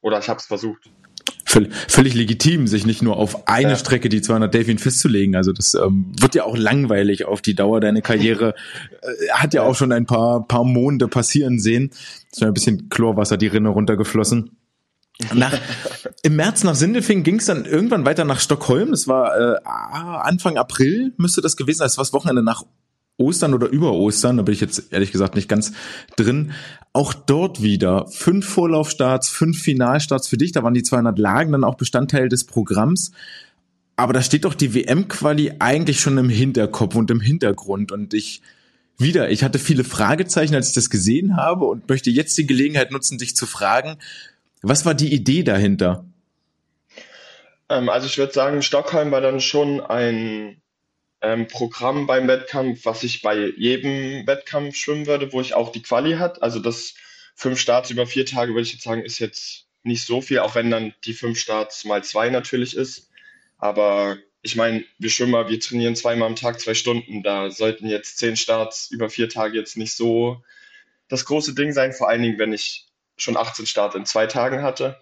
Oder 0.00 0.18
ich 0.18 0.28
habe 0.28 0.40
es 0.40 0.46
versucht 0.46 0.90
völlig, 1.52 1.72
völlig 1.88 2.14
legitim, 2.14 2.66
sich 2.66 2.86
nicht 2.86 3.02
nur 3.02 3.16
auf 3.16 3.46
eine 3.46 3.70
ja. 3.70 3.76
Strecke 3.76 4.08
die 4.08 4.22
200 4.22 4.52
Delfin 4.52 4.78
festzulegen. 4.78 5.36
Also 5.36 5.52
das 5.52 5.74
ähm, 5.74 6.12
wird 6.18 6.34
ja 6.34 6.44
auch 6.44 6.56
langweilig 6.56 7.26
auf 7.26 7.42
die 7.42 7.54
Dauer. 7.54 7.80
Deine 7.80 8.02
Karriere 8.02 8.54
äh, 9.02 9.30
hat 9.32 9.54
ja 9.54 9.62
auch 9.62 9.74
schon 9.74 9.92
ein 9.92 10.06
paar, 10.06 10.46
paar 10.46 10.64
Monde 10.64 11.08
passieren 11.08 11.58
sehen. 11.58 11.90
Es 12.30 12.38
ist 12.38 12.42
ein 12.42 12.54
bisschen 12.54 12.88
Chlorwasser 12.88 13.36
die 13.36 13.48
Rinne 13.48 13.68
runtergeflossen. 13.68 14.56
Nach, 15.34 15.52
Im 16.22 16.36
März 16.36 16.64
nach 16.64 16.74
Sindelfing 16.74 17.22
ging 17.22 17.36
es 17.36 17.46
dann 17.46 17.66
irgendwann 17.66 18.06
weiter 18.06 18.24
nach 18.24 18.40
Stockholm. 18.40 18.90
Das 18.90 19.06
war 19.06 19.38
äh, 19.38 19.58
Anfang 19.64 20.56
April, 20.56 21.12
müsste 21.18 21.42
das 21.42 21.56
gewesen 21.56 21.78
sein. 21.78 21.86
Das 21.86 21.98
war 21.98 22.04
das 22.04 22.14
Wochenende 22.14 22.42
nach 22.42 22.64
Ostern 23.18 23.54
oder 23.54 23.68
über 23.68 23.92
Ostern, 23.92 24.36
da 24.36 24.42
bin 24.42 24.54
ich 24.54 24.60
jetzt 24.60 24.92
ehrlich 24.92 25.12
gesagt 25.12 25.34
nicht 25.34 25.48
ganz 25.48 25.72
drin. 26.16 26.52
Auch 26.92 27.14
dort 27.14 27.62
wieder 27.62 28.06
fünf 28.08 28.48
Vorlaufstarts, 28.48 29.28
fünf 29.28 29.60
Finalstarts 29.60 30.28
für 30.28 30.36
dich. 30.36 30.52
Da 30.52 30.62
waren 30.62 30.74
die 30.74 30.82
200 30.82 31.18
Lagen 31.18 31.52
dann 31.52 31.64
auch 31.64 31.76
Bestandteil 31.76 32.28
des 32.28 32.44
Programms. 32.44 33.12
Aber 33.96 34.12
da 34.12 34.22
steht 34.22 34.44
doch 34.44 34.54
die 34.54 34.74
WM-Quali 34.74 35.54
eigentlich 35.58 36.00
schon 36.00 36.18
im 36.18 36.28
Hinterkopf 36.28 36.94
und 36.94 37.10
im 37.10 37.20
Hintergrund. 37.20 37.92
Und 37.92 38.14
ich, 38.14 38.42
wieder, 38.98 39.30
ich 39.30 39.44
hatte 39.44 39.58
viele 39.58 39.84
Fragezeichen, 39.84 40.54
als 40.54 40.68
ich 40.68 40.74
das 40.74 40.90
gesehen 40.90 41.36
habe 41.36 41.66
und 41.66 41.88
möchte 41.88 42.10
jetzt 42.10 42.36
die 42.38 42.46
Gelegenheit 42.46 42.90
nutzen, 42.90 43.18
dich 43.18 43.36
zu 43.36 43.46
fragen, 43.46 43.98
was 44.62 44.86
war 44.86 44.94
die 44.94 45.12
Idee 45.12 45.42
dahinter? 45.42 46.04
Ähm, 47.68 47.88
also 47.88 48.06
ich 48.06 48.16
würde 48.16 48.32
sagen, 48.32 48.62
Stockholm 48.62 49.10
war 49.10 49.20
dann 49.20 49.40
schon 49.40 49.80
ein 49.80 50.61
ähm, 51.22 51.46
Programm 51.46 52.06
beim 52.06 52.28
Wettkampf, 52.28 52.84
was 52.84 53.02
ich 53.04 53.22
bei 53.22 53.52
jedem 53.56 54.26
Wettkampf 54.26 54.76
schwimmen 54.76 55.06
würde, 55.06 55.32
wo 55.32 55.40
ich 55.40 55.54
auch 55.54 55.70
die 55.72 55.82
Quali 55.82 56.14
hat. 56.14 56.42
Also 56.42 56.58
das 56.58 56.94
fünf 57.34 57.60
Starts 57.60 57.90
über 57.90 58.06
vier 58.06 58.26
Tage, 58.26 58.52
würde 58.52 58.62
ich 58.62 58.72
jetzt 58.72 58.84
sagen, 58.84 59.04
ist 59.04 59.18
jetzt 59.18 59.66
nicht 59.84 60.04
so 60.04 60.20
viel, 60.20 60.40
auch 60.40 60.54
wenn 60.54 60.70
dann 60.70 60.94
die 61.04 61.14
fünf 61.14 61.38
Starts 61.38 61.84
mal 61.84 62.04
zwei 62.04 62.28
natürlich 62.30 62.76
ist. 62.76 63.10
Aber 63.58 64.18
ich 64.42 64.56
meine, 64.56 64.84
wir 64.98 65.10
Schwimmer, 65.10 65.48
wir 65.48 65.60
trainieren 65.60 65.96
zweimal 65.96 66.28
am 66.28 66.36
Tag 66.36 66.60
zwei 66.60 66.74
Stunden. 66.74 67.22
Da 67.22 67.50
sollten 67.50 67.86
jetzt 67.86 68.18
zehn 68.18 68.36
Starts 68.36 68.90
über 68.90 69.08
vier 69.08 69.28
Tage 69.28 69.56
jetzt 69.56 69.76
nicht 69.76 69.94
so 69.94 70.42
das 71.08 71.24
große 71.24 71.54
Ding 71.54 71.72
sein, 71.72 71.92
vor 71.92 72.08
allen 72.08 72.22
Dingen, 72.22 72.38
wenn 72.38 72.52
ich 72.52 72.86
schon 73.16 73.36
18 73.36 73.66
Starts 73.66 73.94
in 73.94 74.06
zwei 74.06 74.26
Tagen 74.26 74.62
hatte. 74.62 74.98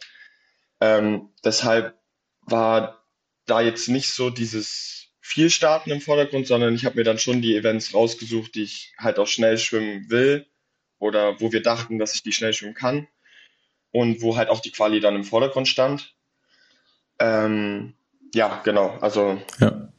Ähm, 0.81 1.31
deshalb 1.45 1.95
war 2.43 3.05
da 3.47 3.61
jetzt 3.61 3.89
nicht 3.89 4.11
so 4.11 4.29
dieses 4.29 5.00
viel 5.31 5.49
Starten 5.49 5.91
im 5.91 6.01
Vordergrund, 6.01 6.49
sondern 6.49 6.75
ich 6.75 6.85
habe 6.85 6.97
mir 6.97 7.05
dann 7.05 7.19
schon 7.19 7.41
die 7.41 7.55
Events 7.55 7.95
rausgesucht, 7.95 8.57
die 8.57 8.65
ich 8.65 8.93
halt 8.99 9.21
auch 9.21 9.29
schnell 9.29 9.59
schwimmen 9.59 10.11
will 10.11 10.47
oder 10.99 11.41
wo 11.41 11.53
wir 11.53 11.63
dachten, 11.63 12.01
dass 12.01 12.17
ich 12.17 12.25
die 12.25 12.33
schnell 12.33 12.53
schwimmen 12.53 12.75
kann 12.75 13.07
und 13.93 14.23
wo 14.23 14.37
halt 14.37 14.49
auch 14.49 14.59
die 14.59 14.73
Quali 14.73 14.99
dann 14.99 15.15
im 15.15 15.23
Vordergrund 15.23 15.69
stand. 15.69 16.17
Ähm, 17.21 17.95
ja, 18.35 18.61
genau. 18.65 18.99
Also. 19.01 19.41
Ja. 19.61 19.93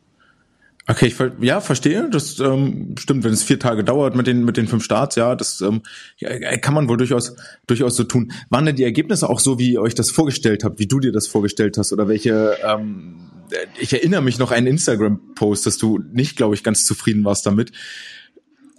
Okay, 0.88 1.06
ich 1.06 1.16
ja, 1.40 1.62
verstehe. 1.62 2.10
Das 2.10 2.38
ähm, 2.40 2.96
stimmt, 3.00 3.24
wenn 3.24 3.32
es 3.32 3.44
vier 3.44 3.60
Tage 3.60 3.86
dauert 3.86 4.18
mit 4.18 4.28
den 4.28 4.44
mit 4.44 4.58
den 4.58 4.68
fünf 4.68 4.84
Starts, 4.84 5.16
ja, 5.16 5.36
das 5.36 5.62
ähm, 5.62 5.84
ja, 6.18 6.58
kann 6.58 6.74
man 6.74 6.90
wohl 6.90 6.98
durchaus 6.98 7.38
durchaus 7.68 7.96
so 7.96 8.04
tun. 8.04 8.34
Waren 8.50 8.66
denn 8.66 8.76
die 8.76 8.84
Ergebnisse 8.84 9.30
auch 9.30 9.40
so, 9.40 9.60
wie 9.60 9.74
ihr 9.74 9.82
euch 9.82 9.96
das 9.96 10.12
vorgestellt 10.12 10.66
habt, 10.66 10.80
wie 10.80 10.88
du 10.88 11.00
dir 11.00 11.14
das 11.14 11.28
vorgestellt 11.28 11.78
hast, 11.78 11.94
oder 11.94 12.10
welche? 12.10 12.58
Ähm, 12.66 13.32
ich 13.80 13.94
erinnere 13.94 14.22
mich 14.22 14.38
noch 14.40 14.52
einen 14.52 14.68
Instagram-Post, 14.68 15.66
dass 15.66 15.78
du 15.78 16.00
nicht, 16.12 16.36
glaube 16.36 16.56
ich, 16.56 16.64
ganz 16.64 16.86
zufrieden 16.86 17.24
warst 17.24 17.46
damit. 17.46 17.72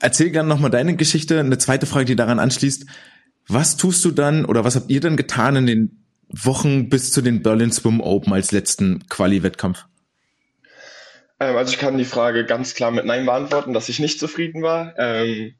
Erzähl 0.00 0.31
gerne 0.31 0.49
nochmal 0.49 0.71
deine 0.71 0.97
Geschichte. 0.97 1.38
Eine 1.38 1.59
zweite 1.59 1.87
Frage, 1.87 2.07
die 2.07 2.17
daran 2.17 2.38
anschließt: 2.38 2.87
Was 3.49 3.76
tust 3.76 4.05
du 4.05 4.11
dann 4.11 4.45
oder 4.45 4.64
was 4.64 4.76
habt 4.76 4.91
ihr 4.91 5.00
dann 5.00 5.17
getan 5.17 5.57
in 5.57 5.67
den 5.67 6.05
Wochen 6.29 6.88
bis 6.88 7.12
zu 7.12 7.23
den 7.23 7.43
Berlin 7.43 7.71
Swim 7.71 8.00
Open 8.00 8.33
als 8.33 8.52
letzten 8.52 9.07
Quali-Wettkampf? 9.09 9.85
Ähm, 11.38 11.57
also 11.57 11.73
ich 11.73 11.79
kann 11.79 11.99
die 11.99 12.05
Frage 12.05 12.47
ganz 12.47 12.75
klar 12.75 12.91
mit 12.91 13.05
Nein 13.05 13.26
beantworten, 13.26 13.73
dass 13.73 13.88
ich 13.88 13.99
nicht 13.99 14.19
zufrieden 14.19 14.62
war. 14.62 14.95
Ähm, 14.99 15.55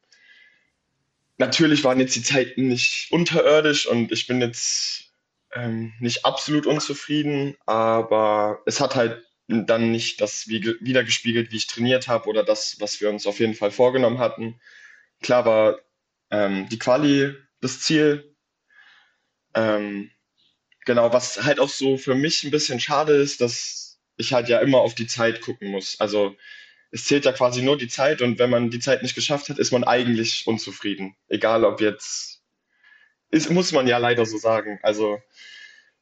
natürlich 1.39 1.85
waren 1.85 2.01
jetzt 2.01 2.17
die 2.17 2.23
Zeiten 2.23 2.69
nicht 2.69 3.09
unterirdisch 3.11 3.87
und 3.87 4.13
ich 4.13 4.27
bin 4.27 4.41
jetzt 4.41 5.12
ähm, 5.55 5.93
nicht 6.01 6.25
absolut 6.25 6.67
unzufrieden, 6.67 7.57
aber 7.67 8.63
es 8.67 8.81
hat 8.81 8.95
halt 8.97 9.25
dann 9.49 9.91
nicht 9.91 10.21
das 10.21 10.49
wiedergespiegelt, 10.49 11.53
wie 11.53 11.57
ich 11.57 11.67
trainiert 11.67 12.09
habe 12.09 12.29
oder 12.29 12.45
das, 12.45 12.77
was 12.81 13.01
wir 13.01 13.11
uns 13.11 13.27
auf 13.27 13.41
jeden 13.41 13.55
Fall 13.55 13.71
vorgenommen 13.71 14.19
hatten. 14.19 14.61
Klar 15.23 15.45
war 15.45 15.79
ähm, 16.31 16.69
die 16.71 16.79
Quali 16.79 17.35
das 17.61 17.81
Ziel. 17.81 18.35
Ähm, 19.55 20.11
Genau, 20.85 21.13
was 21.13 21.43
halt 21.45 21.61
auch 21.61 21.69
so 21.69 21.97
für 21.97 22.15
mich 22.15 22.43
ein 22.45 22.51
bisschen 22.51 22.81
schade 22.81 23.15
ist, 23.15 23.41
dass 23.41 24.01
ich 24.17 24.33
halt 24.33 24.49
ja 24.49 24.59
immer 24.61 24.79
auf 24.79 24.95
die 24.95 25.07
Zeit 25.07 25.41
gucken 25.41 25.71
muss. 25.71 26.01
Also 26.01 26.37
es 26.91 27.05
zählt 27.05 27.25
ja 27.25 27.33
quasi 27.33 27.63
nur 27.63 27.79
die 27.79 27.89
Zeit 27.89 28.21
und 28.23 28.39
wenn 28.39 28.51
man 28.51 28.71
die 28.71 28.81
Zeit 28.81 29.03
nicht 29.03 29.15
geschafft 29.15 29.49
hat, 29.49 29.59
ist 29.59 29.73
man 29.73 29.85
eigentlich 29.85 30.47
unzufrieden. 30.47 31.17
Egal 31.29 31.65
ob 31.65 31.81
jetzt, 31.81 32.42
ist, 33.33 33.51
muss 33.51 33.73
man 33.73 33.89
ja 33.89 33.99
leider 33.99 34.27
so 34.27 34.39
sagen. 34.39 34.79
Also 34.83 35.21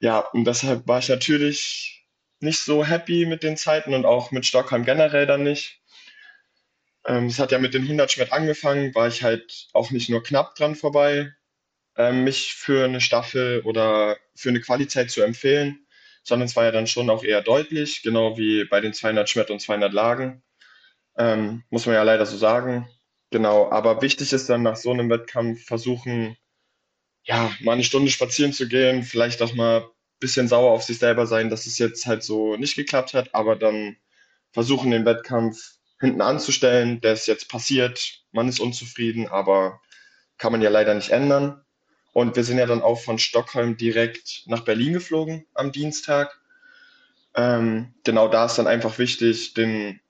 ja, 0.00 0.20
und 0.20 0.44
deshalb 0.46 0.86
war 0.88 0.98
ich 0.98 1.08
natürlich 1.08 2.06
nicht 2.40 2.60
so 2.60 2.84
happy 2.84 3.26
mit 3.26 3.42
den 3.42 3.56
Zeiten 3.56 3.94
und 3.94 4.06
auch 4.06 4.30
mit 4.32 4.46
Stockholm 4.46 4.84
generell 4.84 5.26
dann 5.26 5.44
nicht. 5.44 5.80
Ähm, 7.06 7.26
es 7.26 7.38
hat 7.38 7.52
ja 7.52 7.58
mit 7.58 7.74
den 7.74 7.82
100 7.84 8.10
Schwert 8.12 8.32
angefangen, 8.32 8.94
war 8.94 9.08
ich 9.08 9.22
halt 9.22 9.68
auch 9.72 9.90
nicht 9.90 10.10
nur 10.10 10.22
knapp 10.22 10.54
dran 10.54 10.74
vorbei, 10.74 11.32
ähm, 11.96 12.24
mich 12.24 12.54
für 12.54 12.84
eine 12.84 13.00
Staffel 13.00 13.62
oder 13.62 14.18
für 14.34 14.50
eine 14.50 14.60
Qualizeit 14.60 15.10
zu 15.10 15.22
empfehlen, 15.22 15.86
sondern 16.24 16.46
es 16.46 16.56
war 16.56 16.64
ja 16.64 16.72
dann 16.72 16.86
schon 16.86 17.10
auch 17.10 17.24
eher 17.24 17.42
deutlich, 17.42 18.02
genau 18.02 18.38
wie 18.38 18.64
bei 18.64 18.80
den 18.80 18.92
200 18.94 19.28
Schmett 19.30 19.50
und 19.50 19.60
200 19.60 19.92
Lagen. 19.92 20.42
Ähm, 21.18 21.64
muss 21.70 21.86
man 21.86 21.94
ja 21.96 22.02
leider 22.04 22.26
so 22.26 22.36
sagen. 22.36 22.88
Genau, 23.30 23.70
aber 23.70 24.02
wichtig 24.02 24.32
ist 24.32 24.48
dann 24.50 24.62
nach 24.62 24.76
so 24.76 24.90
einem 24.92 25.10
Wettkampf 25.10 25.64
versuchen, 25.66 26.36
ja, 27.24 27.52
mal 27.60 27.72
eine 27.72 27.84
Stunde 27.84 28.10
spazieren 28.10 28.52
zu 28.52 28.68
gehen, 28.68 29.02
vielleicht 29.02 29.42
auch 29.42 29.54
mal 29.54 29.80
ein 29.80 29.88
bisschen 30.20 30.48
sauer 30.48 30.70
auf 30.70 30.82
sich 30.82 30.98
selber 30.98 31.26
sein, 31.26 31.50
dass 31.50 31.66
es 31.66 31.78
jetzt 31.78 32.06
halt 32.06 32.22
so 32.22 32.56
nicht 32.56 32.76
geklappt 32.76 33.14
hat, 33.14 33.34
aber 33.34 33.56
dann 33.56 33.96
versuchen, 34.52 34.90
den 34.90 35.04
Wettkampf 35.04 35.76
hinten 36.00 36.22
anzustellen. 36.22 37.00
Der 37.00 37.12
ist 37.12 37.26
jetzt 37.26 37.48
passiert, 37.48 38.22
man 38.32 38.48
ist 38.48 38.60
unzufrieden, 38.60 39.28
aber 39.28 39.80
kann 40.38 40.52
man 40.52 40.62
ja 40.62 40.70
leider 40.70 40.94
nicht 40.94 41.10
ändern. 41.10 41.62
Und 42.12 42.34
wir 42.34 42.42
sind 42.42 42.58
ja 42.58 42.66
dann 42.66 42.82
auch 42.82 43.00
von 43.00 43.18
Stockholm 43.18 43.76
direkt 43.76 44.42
nach 44.46 44.64
Berlin 44.64 44.94
geflogen 44.94 45.46
am 45.54 45.70
Dienstag. 45.70 46.40
Ähm, 47.34 47.94
genau 48.02 48.26
da 48.26 48.46
ist 48.46 48.56
dann 48.56 48.66
einfach 48.66 48.98
wichtig, 48.98 49.54
den 49.54 50.00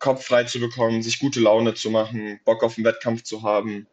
Kopf 0.00 0.24
frei 0.24 0.44
zu 0.44 0.58
bekommen, 0.58 1.02
sich 1.02 1.20
gute 1.20 1.40
Laune 1.40 1.74
zu 1.74 1.90
machen, 1.90 2.40
Bock 2.44 2.64
auf 2.64 2.74
den 2.74 2.84
Wettkampf 2.84 3.22
zu 3.22 3.42
haben 3.42 3.86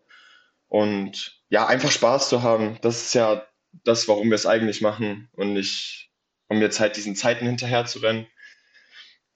und 0.67 1.41
ja, 1.49 1.67
einfach 1.67 1.91
Spaß 1.91 2.30
zu 2.30 2.43
haben. 2.43 2.78
Das 2.82 3.01
ist 3.01 3.13
ja 3.13 3.45
das, 3.84 4.08
warum 4.08 4.30
wir 4.30 4.36
es 4.36 4.45
eigentlich 4.45 4.82
machen 4.82 5.30
und 5.34 5.54
nicht, 5.54 6.10
um 6.47 6.62
jetzt 6.62 6.80
halt 6.80 6.95
diesen 6.95 7.15
Zeiten 7.15 7.45
hinterher 7.45 7.86
zu 7.86 7.99
rennen. 7.99 8.28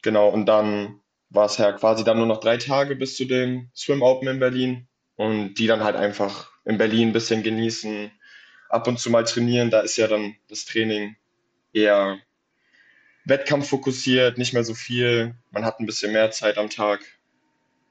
Genau, 0.01 0.29
und 0.29 0.45
dann 0.45 1.01
war 1.29 1.45
es 1.45 1.57
ja 1.57 1.71
quasi 1.73 2.03
dann 2.03 2.17
nur 2.17 2.25
noch 2.25 2.39
drei 2.39 2.57
Tage 2.57 2.95
bis 2.95 3.15
zu 3.15 3.25
dem 3.25 3.69
Swim 3.75 4.01
Open 4.01 4.27
in 4.27 4.39
Berlin 4.39 4.87
und 5.15 5.55
die 5.55 5.67
dann 5.67 5.83
halt 5.83 5.95
einfach 5.95 6.51
in 6.65 6.77
Berlin 6.77 7.09
ein 7.09 7.13
bisschen 7.13 7.43
genießen, 7.43 8.11
ab 8.69 8.87
und 8.87 8.99
zu 8.99 9.09
mal 9.09 9.25
trainieren. 9.25 9.69
Da 9.69 9.81
ist 9.81 9.97
ja 9.97 10.07
dann 10.07 10.35
das 10.47 10.65
Training 10.65 11.15
eher 11.73 12.19
wettkampffokussiert, 13.25 14.37
nicht 14.37 14.53
mehr 14.53 14.63
so 14.63 14.73
viel. 14.73 15.35
Man 15.51 15.65
hat 15.65 15.79
ein 15.79 15.85
bisschen 15.85 16.13
mehr 16.13 16.31
Zeit 16.31 16.57
am 16.57 16.69
Tag. 16.69 17.01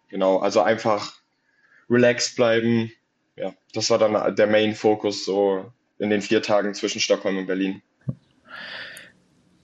Genau, 0.08 0.38
also 0.38 0.62
einfach 0.62 1.20
relaxed 1.90 2.36
bleiben. 2.36 2.92
Ja, 3.40 3.52
das 3.72 3.90
war 3.90 3.98
dann 3.98 4.34
der 4.34 4.46
Main-Fokus 4.46 5.24
so 5.24 5.72
in 5.98 6.10
den 6.10 6.22
vier 6.22 6.42
Tagen 6.42 6.74
zwischen 6.74 7.00
Stockholm 7.00 7.38
und 7.38 7.46
Berlin. 7.46 7.82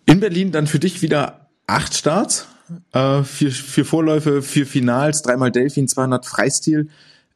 In 0.06 0.20
Berlin 0.20 0.52
dann 0.52 0.66
für 0.66 0.78
dich 0.78 1.02
wieder 1.02 1.48
acht 1.66 1.94
Starts, 1.94 2.46
äh, 2.92 3.22
vier, 3.22 3.50
vier 3.50 3.84
Vorläufe, 3.84 4.42
vier 4.42 4.66
Finals, 4.66 5.22
dreimal 5.22 5.50
Delfin, 5.50 5.88
200 5.88 6.26
Freistil. 6.26 6.88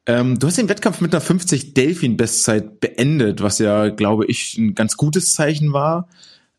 Ähm, 0.07 0.39
du 0.39 0.47
hast 0.47 0.59
den 0.59 0.69
Wettkampf 0.69 1.01
mit 1.01 1.13
einer 1.13 1.21
50 1.21 1.75
Delfin-Bestzeit 1.75 2.81
beendet, 2.81 3.43
was 3.43 3.59
ja, 3.59 3.89
glaube 3.89 4.27
ich, 4.27 4.57
ein 4.59 4.75
ganz 4.75 4.97
gutes 4.97 5.33
Zeichen 5.33 5.73
war. 5.73 6.09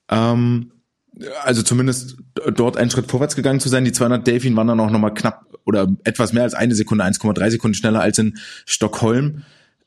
Ähm, 0.09 0.71
also 1.43 1.63
zumindest 1.63 2.17
dort 2.55 2.77
einen 2.77 2.91
Schritt 2.91 3.09
vorwärts 3.09 3.35
gegangen 3.35 3.59
zu 3.59 3.69
sein. 3.69 3.85
Die 3.85 3.91
200 3.91 4.25
Delfin 4.25 4.55
waren 4.55 4.67
dann 4.67 4.79
auch 4.79 4.91
nochmal 4.91 5.13
knapp 5.13 5.45
oder 5.65 5.87
etwas 6.03 6.33
mehr 6.33 6.43
als 6.43 6.53
eine 6.53 6.75
Sekunde, 6.75 7.03
1,3 7.03 7.51
Sekunden 7.51 7.75
schneller 7.75 8.01
als 8.01 8.17
in 8.17 8.37
Stockholm. 8.65 9.43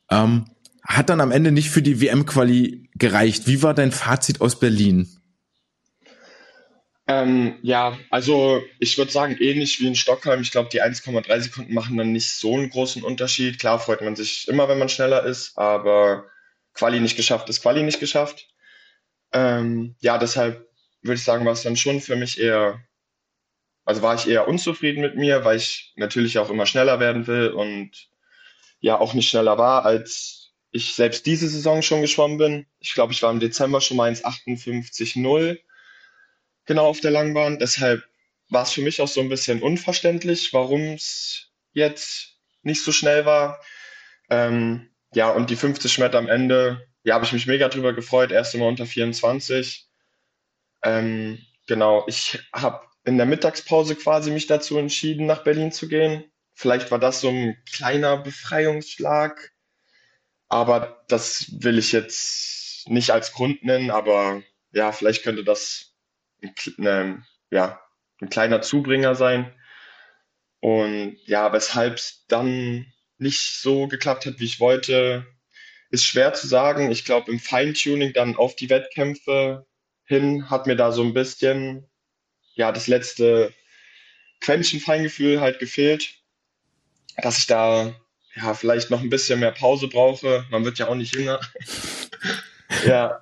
Ähm, 0.09 0.45
hat 0.85 1.09
dann 1.09 1.21
am 1.21 1.31
Ende 1.31 1.51
nicht 1.51 1.69
für 1.69 1.81
die 1.81 2.01
WM-Quali 2.01 2.89
gereicht. 2.95 3.47
Wie 3.47 3.63
war 3.63 3.73
dein 3.73 3.91
Fazit 3.91 4.41
aus 4.41 4.59
Berlin? 4.59 5.07
Ähm, 7.05 7.57
ja, 7.61 7.97
also 8.09 8.63
ich 8.79 8.97
würde 8.97 9.11
sagen, 9.11 9.37
ähnlich 9.39 9.79
wie 9.79 9.87
in 9.87 9.95
Stockholm. 9.95 10.41
Ich 10.41 10.51
glaube, 10.51 10.69
die 10.71 10.81
1,3 10.81 11.41
Sekunden 11.41 11.73
machen 11.73 11.97
dann 11.97 12.13
nicht 12.13 12.29
so 12.31 12.55
einen 12.55 12.69
großen 12.69 13.03
Unterschied. 13.03 13.59
Klar 13.59 13.79
freut 13.79 14.01
man 14.01 14.15
sich 14.15 14.47
immer, 14.47 14.69
wenn 14.69 14.79
man 14.79 14.89
schneller 14.89 15.23
ist, 15.23 15.57
aber 15.57 16.25
Quali 16.73 16.99
nicht 16.99 17.17
geschafft 17.17 17.49
ist 17.49 17.61
Quali 17.61 17.83
nicht 17.83 17.99
geschafft. 17.99 18.47
Ähm, 19.33 19.95
ja, 19.99 20.17
deshalb 20.17 20.67
würde 21.01 21.15
ich 21.15 21.23
sagen, 21.23 21.45
war 21.45 21.53
es 21.53 21.63
dann 21.63 21.75
schon 21.75 21.99
für 21.99 22.15
mich 22.15 22.39
eher, 22.39 22.79
also 23.83 24.01
war 24.01 24.15
ich 24.15 24.27
eher 24.27 24.47
unzufrieden 24.47 25.01
mit 25.01 25.15
mir, 25.15 25.43
weil 25.43 25.57
ich 25.57 25.93
natürlich 25.97 26.39
auch 26.39 26.49
immer 26.49 26.65
schneller 26.65 26.99
werden 26.99 27.27
will 27.27 27.49
und 27.49 28.09
ja 28.83 28.99
auch 28.99 29.13
nicht 29.13 29.29
schneller 29.29 29.57
war, 29.57 29.85
als 29.85 30.51
ich 30.71 30.93
selbst 30.93 31.25
diese 31.25 31.47
Saison 31.47 31.81
schon 31.81 32.01
geschwommen 32.01 32.37
bin. 32.37 32.65
Ich 32.79 32.93
glaube, 32.93 33.13
ich 33.13 33.23
war 33.23 33.31
im 33.31 33.39
Dezember 33.39 33.79
schon 33.79 33.95
mal 33.97 34.11
1,58,0 34.11 35.57
genau 36.65 36.87
auf 36.87 36.99
der 36.99 37.11
Langbahn. 37.11 37.59
Deshalb 37.59 38.03
war 38.49 38.63
es 38.63 38.73
für 38.73 38.81
mich 38.81 39.01
auch 39.01 39.07
so 39.07 39.21
ein 39.21 39.29
bisschen 39.29 39.63
unverständlich, 39.63 40.51
warum 40.51 40.81
es 40.81 41.53
jetzt 41.71 42.37
nicht 42.61 42.83
so 42.83 42.91
schnell 42.91 43.25
war. 43.25 43.61
Ähm, 44.29 44.89
ja, 45.13 45.29
und 45.29 45.49
die 45.49 45.55
50 45.55 45.99
Meter 45.99 46.17
am 46.17 46.27
Ende, 46.27 46.85
ja, 47.03 47.15
habe 47.15 47.25
ich 47.25 47.31
mich 47.31 47.47
mega 47.47 47.69
drüber 47.69 47.93
gefreut. 47.93 48.33
Erst 48.33 48.53
Mal 48.55 48.67
unter 48.67 48.85
24. 48.85 49.87
Ähm, 50.83 51.39
genau, 51.67 52.03
ich 52.07 52.37
habe 52.51 52.81
in 53.05 53.15
der 53.15 53.25
Mittagspause 53.27 53.95
quasi 53.95 54.29
mich 54.29 54.47
dazu 54.47 54.77
entschieden, 54.77 55.25
nach 55.25 55.45
Berlin 55.45 55.71
zu 55.71 55.87
gehen. 55.87 56.25
Vielleicht 56.53 56.91
war 56.91 56.99
das 56.99 57.21
so 57.21 57.29
ein 57.29 57.57
kleiner 57.71 58.17
Befreiungsschlag, 58.17 59.51
aber 60.49 61.03
das 61.07 61.47
will 61.63 61.77
ich 61.79 61.91
jetzt 61.91 62.87
nicht 62.87 63.11
als 63.11 63.31
Grund 63.31 63.63
nennen, 63.63 63.91
aber 63.91 64.43
ja, 64.71 64.91
vielleicht 64.91 65.23
könnte 65.23 65.43
das 65.43 65.95
ein, 66.77 67.25
ja, 67.49 67.81
ein 68.21 68.29
kleiner 68.29 68.61
Zubringer 68.61 69.15
sein. 69.15 69.53
Und 70.59 71.17
ja, 71.25 71.51
weshalb 71.53 71.95
es 71.95 72.25
dann 72.27 72.85
nicht 73.17 73.41
so 73.61 73.87
geklappt 73.87 74.25
hat, 74.25 74.39
wie 74.39 74.45
ich 74.45 74.59
wollte, 74.59 75.25
ist 75.89 76.05
schwer 76.05 76.33
zu 76.33 76.47
sagen. 76.47 76.91
Ich 76.91 77.05
glaube, 77.05 77.31
im 77.31 77.39
Feintuning 77.39 78.13
dann 78.13 78.35
auf 78.35 78.55
die 78.55 78.69
Wettkämpfe 78.69 79.65
hin 80.05 80.49
hat 80.49 80.67
mir 80.67 80.75
da 80.75 80.91
so 80.91 81.03
ein 81.03 81.13
bisschen, 81.13 81.89
ja, 82.55 82.71
das 82.71 82.87
letzte 82.87 83.53
Quäntchen 84.41 84.79
Feingefühl 84.79 85.41
halt 85.41 85.59
gefehlt, 85.59 86.22
dass 87.21 87.37
ich 87.37 87.47
da 87.47 87.93
ja 88.35 88.53
vielleicht 88.53 88.89
noch 88.89 89.01
ein 89.01 89.09
bisschen 89.09 89.39
mehr 89.39 89.51
Pause 89.51 89.87
brauche. 89.87 90.45
Man 90.49 90.65
wird 90.65 90.79
ja 90.79 90.87
auch 90.87 90.95
nicht 90.95 91.15
jünger. 91.15 91.39
ja. 92.85 93.21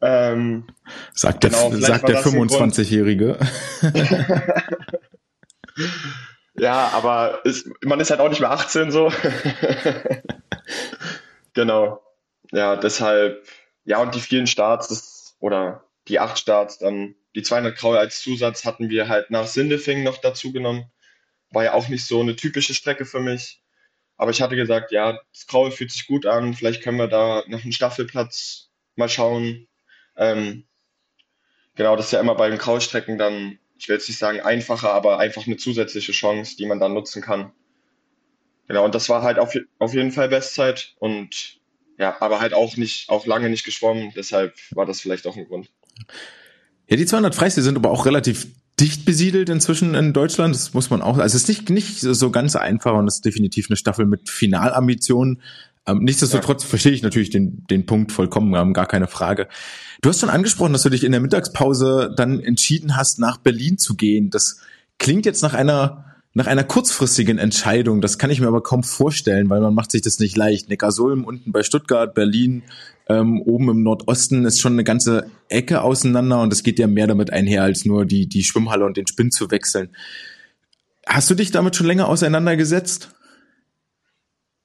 Ähm, 0.00 0.66
sagt 1.14 1.42
der, 1.42 1.50
genau, 1.50 1.70
sagt 1.72 2.08
der 2.08 2.22
25-Jährige. 2.22 3.38
ja, 6.58 6.88
aber 6.88 7.40
ist, 7.44 7.68
man 7.82 8.00
ist 8.00 8.10
halt 8.10 8.20
auch 8.20 8.28
nicht 8.28 8.40
mehr 8.40 8.50
18 8.50 8.90
so. 8.90 9.10
genau. 11.54 12.02
Ja, 12.52 12.76
deshalb, 12.76 13.42
ja, 13.84 14.00
und 14.00 14.14
die 14.14 14.20
vielen 14.20 14.46
Starts, 14.46 14.88
das, 14.88 15.36
oder 15.40 15.84
die 16.08 16.20
acht 16.20 16.38
Starts, 16.38 16.78
dann 16.78 17.14
die 17.34 17.42
200 17.42 17.76
Graue 17.76 17.98
als 17.98 18.20
Zusatz 18.22 18.64
hatten 18.64 18.88
wir 18.90 19.08
halt 19.08 19.30
nach 19.30 19.46
Sindefing 19.46 20.02
noch 20.02 20.18
dazu 20.18 20.52
genommen. 20.52 20.90
War 21.50 21.64
ja 21.64 21.74
auch 21.74 21.88
nicht 21.88 22.06
so 22.06 22.20
eine 22.20 22.36
typische 22.36 22.74
Strecke 22.74 23.04
für 23.04 23.20
mich. 23.20 23.62
Aber 24.16 24.30
ich 24.30 24.40
hatte 24.40 24.56
gesagt, 24.56 24.92
ja, 24.92 25.18
das 25.32 25.46
Graue 25.46 25.70
fühlt 25.70 25.90
sich 25.90 26.06
gut 26.06 26.26
an, 26.26 26.54
vielleicht 26.54 26.82
können 26.82 26.98
wir 26.98 27.08
da 27.08 27.44
nach 27.48 27.62
einem 27.62 27.72
Staffelplatz 27.72 28.70
mal 28.94 29.08
schauen. 29.08 29.68
Ähm, 30.16 30.64
genau, 31.74 31.96
das 31.96 32.06
ist 32.06 32.12
ja 32.12 32.20
immer 32.20 32.34
bei 32.34 32.48
den 32.48 32.58
Graustrecken 32.58 33.18
dann, 33.18 33.58
ich 33.78 33.88
will 33.88 33.96
jetzt 33.96 34.08
nicht 34.08 34.18
sagen 34.18 34.40
einfacher, 34.40 34.92
aber 34.92 35.18
einfach 35.18 35.46
eine 35.46 35.58
zusätzliche 35.58 36.12
Chance, 36.12 36.56
die 36.56 36.66
man 36.66 36.80
dann 36.80 36.94
nutzen 36.94 37.20
kann. 37.20 37.52
Genau, 38.68 38.84
und 38.84 38.94
das 38.94 39.08
war 39.08 39.22
halt 39.22 39.38
auf, 39.38 39.54
auf 39.78 39.94
jeden 39.94 40.12
Fall 40.12 40.28
Bestzeit 40.28 40.94
und 40.98 41.60
ja, 41.98 42.16
aber 42.20 42.40
halt 42.40 42.52
auch 42.52 42.76
nicht, 42.76 43.08
auch 43.08 43.26
lange 43.26 43.48
nicht 43.48 43.64
geschwommen, 43.64 44.12
deshalb 44.16 44.54
war 44.70 44.86
das 44.86 45.00
vielleicht 45.00 45.26
auch 45.26 45.36
ein 45.36 45.46
Grund. 45.46 45.70
Ja, 46.88 46.96
die 46.96 47.06
200 47.06 47.34
Freistil 47.34 47.62
sind 47.62 47.76
aber 47.76 47.90
auch 47.90 48.06
relativ 48.06 48.48
dicht 48.78 49.04
besiedelt 49.04 49.48
inzwischen 49.48 49.94
in 49.94 50.12
Deutschland. 50.12 50.54
Das 50.54 50.74
muss 50.74 50.90
man 50.90 51.02
auch, 51.02 51.18
also 51.18 51.34
es 51.36 51.42
ist 51.42 51.48
nicht, 51.48 51.70
nicht 51.70 52.00
so 52.00 52.30
ganz 52.30 52.56
einfach 52.56 52.94
und 52.94 53.06
es 53.06 53.16
ist 53.16 53.24
definitiv 53.24 53.68
eine 53.70 53.76
Staffel 53.76 54.06
mit 54.06 54.28
Finalambitionen. 54.28 55.40
Ähm, 55.86 56.00
nichtsdestotrotz 56.00 56.64
ja. 56.64 56.68
verstehe 56.68 56.92
ich 56.92 57.02
natürlich 57.02 57.30
den, 57.30 57.64
den 57.70 57.86
Punkt 57.86 58.12
vollkommen, 58.12 58.50
wir 58.50 58.58
haben 58.58 58.74
gar 58.74 58.86
keine 58.86 59.06
Frage. 59.06 59.48
Du 60.02 60.08
hast 60.08 60.20
schon 60.20 60.30
angesprochen, 60.30 60.72
dass 60.72 60.82
du 60.82 60.90
dich 60.90 61.04
in 61.04 61.12
der 61.12 61.20
Mittagspause 61.20 62.12
dann 62.16 62.40
entschieden 62.40 62.96
hast, 62.96 63.18
nach 63.18 63.38
Berlin 63.38 63.78
zu 63.78 63.94
gehen. 63.94 64.30
Das 64.30 64.60
klingt 64.98 65.24
jetzt 65.26 65.42
nach 65.42 65.54
einer 65.54 66.05
nach 66.36 66.46
einer 66.46 66.64
kurzfristigen 66.64 67.38
Entscheidung, 67.38 68.02
das 68.02 68.18
kann 68.18 68.30
ich 68.30 68.42
mir 68.42 68.48
aber 68.48 68.62
kaum 68.62 68.82
vorstellen, 68.82 69.48
weil 69.48 69.62
man 69.62 69.72
macht 69.72 69.90
sich 69.90 70.02
das 70.02 70.18
nicht 70.18 70.36
leicht. 70.36 70.68
Neckarsulm 70.68 71.24
unten 71.24 71.50
bei 71.50 71.62
Stuttgart, 71.62 72.14
Berlin, 72.14 72.62
ähm, 73.08 73.40
oben 73.40 73.70
im 73.70 73.82
Nordosten 73.82 74.44
ist 74.44 74.60
schon 74.60 74.74
eine 74.74 74.84
ganze 74.84 75.30
Ecke 75.48 75.80
auseinander 75.80 76.42
und 76.42 76.52
es 76.52 76.62
geht 76.62 76.78
ja 76.78 76.88
mehr 76.88 77.06
damit 77.06 77.32
einher, 77.32 77.62
als 77.62 77.86
nur 77.86 78.04
die, 78.04 78.28
die 78.28 78.44
Schwimmhalle 78.44 78.84
und 78.84 78.98
den 78.98 79.06
Spinn 79.06 79.30
zu 79.30 79.50
wechseln. 79.50 79.96
Hast 81.06 81.30
du 81.30 81.34
dich 81.34 81.52
damit 81.52 81.74
schon 81.74 81.86
länger 81.86 82.06
auseinandergesetzt? 82.06 83.14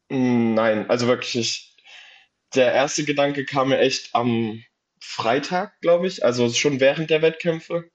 Nein, 0.09 0.89
also 0.89 1.07
wirklich 1.07 1.35
nicht. 1.35 1.77
Der 2.53 2.73
erste 2.73 3.05
Gedanke 3.05 3.45
kam 3.45 3.69
mir 3.69 3.79
echt 3.79 4.13
am 4.13 4.61
Freitag, 4.99 5.79
glaube 5.79 6.07
ich, 6.07 6.25
also 6.25 6.49
schon 6.49 6.81
während 6.81 7.09
der 7.09 7.21
Wettkämpfe 7.21 7.89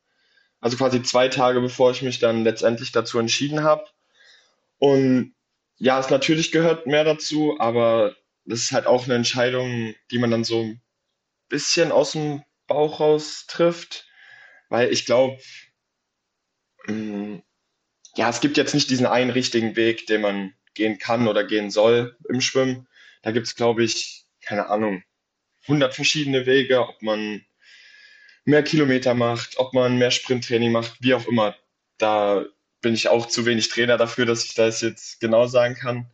also 0.61 0.77
quasi 0.77 1.03
zwei 1.03 1.29
Tage 1.29 1.61
bevor 1.61 1.91
ich 1.91 2.03
mich 2.03 2.19
dann 2.19 2.45
letztendlich 2.45 2.93
dazu 2.93 3.19
entschieden 3.19 3.63
habe. 3.63 3.85
Und 4.79 5.35
ja, 5.79 5.99
es 5.99 6.11
natürlich 6.11 6.53
gehört 6.53 6.87
mehr 6.87 7.05
dazu, 7.05 7.57
aber 7.59 8.15
das 8.45 8.61
ist 8.61 8.73
halt 8.73 8.87
auch 8.87 9.05
eine 9.05 9.15
Entscheidung, 9.15 9.95
die 10.11 10.19
man 10.19 10.31
dann 10.31 10.45
so 10.45 10.63
ein 10.63 10.83
bisschen 11.49 11.93
aus 11.93 12.13
dem 12.13 12.43
Bauch 12.67 13.01
raus 13.01 13.47
trifft, 13.47 14.07
weil 14.69 14.93
ich 14.93 15.05
glaube, 15.05 15.39
mm, 16.87 17.37
ja, 18.17 18.31
es 18.31 18.41
gibt 18.41 18.57
jetzt 18.57 18.75
nicht 18.75 18.91
diesen 18.91 19.07
einen 19.07 19.31
richtigen 19.31 19.77
Weg, 19.77 20.07
den 20.07 20.23
man 20.23 20.55
gehen 20.75 20.99
kann 20.99 21.29
oder 21.29 21.45
gehen 21.45 21.71
soll 21.71 22.17
im 22.29 22.41
Schwimmen. 22.41 22.89
Da 23.23 23.33
gibt 23.33 23.47
es, 23.47 23.55
glaube 23.55 23.85
ich, 23.85 24.25
keine 24.41 24.69
Ahnung, 24.69 25.03
100 25.63 25.95
verschiedene 25.95 26.47
Wege, 26.47 26.81
ob 26.81 27.03
man 27.03 27.45
mehr 28.47 28.63
Kilometer 28.63 29.13
macht, 29.13 29.59
ob 29.59 29.75
man 29.75 29.99
mehr 29.99 30.11
Sprinttraining 30.11 30.73
macht, 30.73 30.95
wie 31.01 31.15
auch 31.15 31.27
immer. 31.27 31.55
Da 31.99 32.47
bin 32.81 32.95
ich 32.95 33.09
auch 33.09 33.27
zu 33.27 33.45
wenig 33.45 33.69
Trainer 33.69 33.99
dafür, 33.99 34.25
dass 34.25 34.45
ich 34.45 34.55
das 34.55 34.81
jetzt 34.81 35.21
genau 35.21 35.47
sagen 35.47 35.75
kann. 35.75 36.11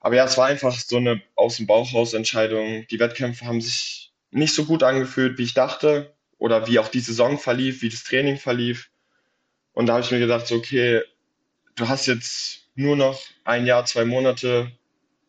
Aber 0.00 0.14
ja, 0.16 0.24
es 0.24 0.38
war 0.38 0.46
einfach 0.46 0.78
so 0.78 0.96
eine 0.96 1.20
aus 1.34 1.56
dem 1.56 1.66
Bauch 1.66 1.92
raus 1.92 2.14
Entscheidung. 2.14 2.86
Die 2.90 3.00
Wettkämpfe 3.00 3.44
haben 3.44 3.60
sich 3.60 4.12
nicht 4.30 4.54
so 4.54 4.64
gut 4.64 4.82
angefühlt, 4.82 5.36
wie 5.38 5.42
ich 5.42 5.54
dachte, 5.54 6.14
oder 6.38 6.68
wie 6.68 6.78
auch 6.78 6.88
die 6.88 7.00
Saison 7.00 7.38
verlief, 7.38 7.82
wie 7.82 7.88
das 7.88 8.04
Training 8.04 8.36
verlief. 8.36 8.90
Und 9.72 9.86
da 9.86 9.94
habe 9.94 10.04
ich 10.04 10.10
mir 10.10 10.20
gedacht, 10.20 10.46
so, 10.46 10.54
okay, 10.54 11.02
du 11.74 11.88
hast 11.88 12.06
jetzt 12.06 12.68
nur 12.76 12.96
noch 12.96 13.20
ein 13.44 13.66
Jahr, 13.66 13.84
zwei 13.84 14.04
Monate 14.04 14.70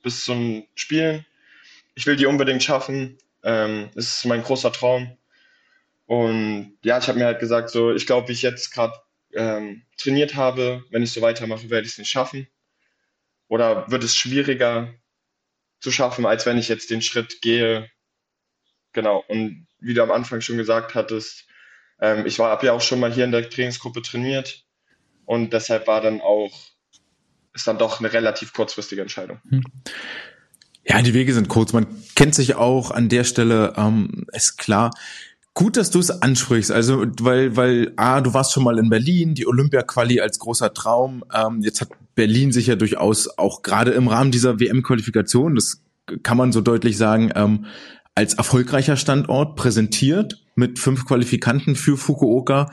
bis 0.04 0.24
zum 0.24 0.68
Spielen. 0.76 1.26
Ich 1.96 2.06
will 2.06 2.16
die 2.16 2.28
unbedingt 2.28 2.64
schaffen. 2.64 3.18
Ähm, 3.44 3.90
es 3.96 4.18
ist 4.18 4.26
mein 4.26 4.44
großer 4.44 4.72
Traum. 4.72 5.18
Und 6.10 6.80
ja, 6.84 6.98
ich 6.98 7.08
habe 7.08 7.20
mir 7.20 7.26
halt 7.26 7.40
gesagt, 7.40 7.70
so, 7.70 7.94
ich 7.94 8.08
glaube, 8.08 8.30
wie 8.30 8.32
ich 8.32 8.42
jetzt 8.42 8.72
gerade 8.72 8.96
ähm, 9.32 9.84
trainiert 9.96 10.34
habe, 10.34 10.84
wenn 10.90 11.04
ich 11.04 11.12
so 11.12 11.22
weitermache, 11.22 11.70
werde 11.70 11.86
ich 11.86 11.92
es 11.92 11.98
nicht 12.00 12.10
schaffen. 12.10 12.48
Oder 13.48 13.92
wird 13.92 14.04
es 14.04 14.16
schwieriger 14.16 14.92
zu 15.80 15.92
schaffen, 15.92 16.26
als 16.26 16.48
wenn 16.48 16.58
ich 16.58 16.68
jetzt 16.68 16.90
den 16.90 17.04
Schritt 17.04 17.44
gehe. 17.44 17.92
Genau. 18.92 19.24
Und 19.28 19.68
wie 19.78 19.94
du 19.94 20.02
am 20.02 20.10
Anfang 20.10 20.42
schon 20.42 20.58
gesagt 20.58 20.96
hattest, 20.96 21.46
ähm, 22.02 22.26
ich 22.26 22.40
war 22.40 22.50
ab 22.50 22.64
ja 22.64 22.74
auch 22.74 22.82
schon 22.82 23.00
mal 23.00 23.14
hier 23.14 23.26
in 23.26 23.32
der 23.32 23.48
Trainingsgruppe 23.48 24.02
trainiert. 24.02 24.66
Und 25.26 25.54
deshalb 25.54 25.86
war 25.86 26.02
dann 26.02 26.22
auch, 26.22 26.58
ist 27.54 27.68
dann 27.68 27.78
doch 27.78 28.00
eine 28.00 28.12
relativ 28.12 28.54
kurzfristige 28.54 29.04
Entscheidung. 29.04 29.40
Hm. 29.48 29.62
Ja, 30.86 31.04
die 31.04 31.14
Wege 31.14 31.36
sind 31.36 31.50
kurz. 31.50 31.72
Man 31.72 31.86
kennt 32.16 32.34
sich 32.34 32.56
auch 32.56 32.90
an 32.90 33.10
der 33.10 33.26
Stelle, 33.26 33.76
ähm, 33.78 34.26
ist 34.34 34.58
klar, 34.58 34.90
Gut, 35.60 35.76
dass 35.76 35.92
du 35.92 36.00
es 36.00 36.10
ansprichst. 36.10 36.72
Also, 36.72 37.06
weil, 37.20 37.58
weil, 37.58 37.92
ah, 37.98 38.22
du 38.22 38.34
warst 38.34 38.54
schon 38.54 38.64
mal 38.64 38.80
in 38.80 38.90
Berlin, 38.90 39.36
die 39.36 39.46
Olympia-Quali 39.46 40.22
als 40.22 40.40
großer 40.40 40.74
Traum. 40.74 41.26
Ähm, 41.34 41.60
jetzt 41.60 41.82
hat 41.82 41.90
Berlin 42.16 42.54
sich 42.54 42.68
ja 42.68 42.78
durchaus 42.78 43.38
auch 43.38 43.62
gerade 43.62 43.92
im 43.92 44.08
Rahmen 44.08 44.32
dieser 44.32 44.62
WM-Qualifikation, 44.62 45.56
das 45.56 45.82
kann 46.24 46.38
man 46.38 46.54
so 46.54 46.62
deutlich 46.62 46.96
sagen, 46.96 47.34
ähm, 47.36 47.66
als 48.16 48.36
erfolgreicher 48.36 48.96
Standort 48.96 49.58
präsentiert 49.58 50.42
mit 50.56 50.80
fünf 50.80 51.06
Qualifikanten 51.06 51.76
für 51.76 51.98
Fukuoka, 51.98 52.72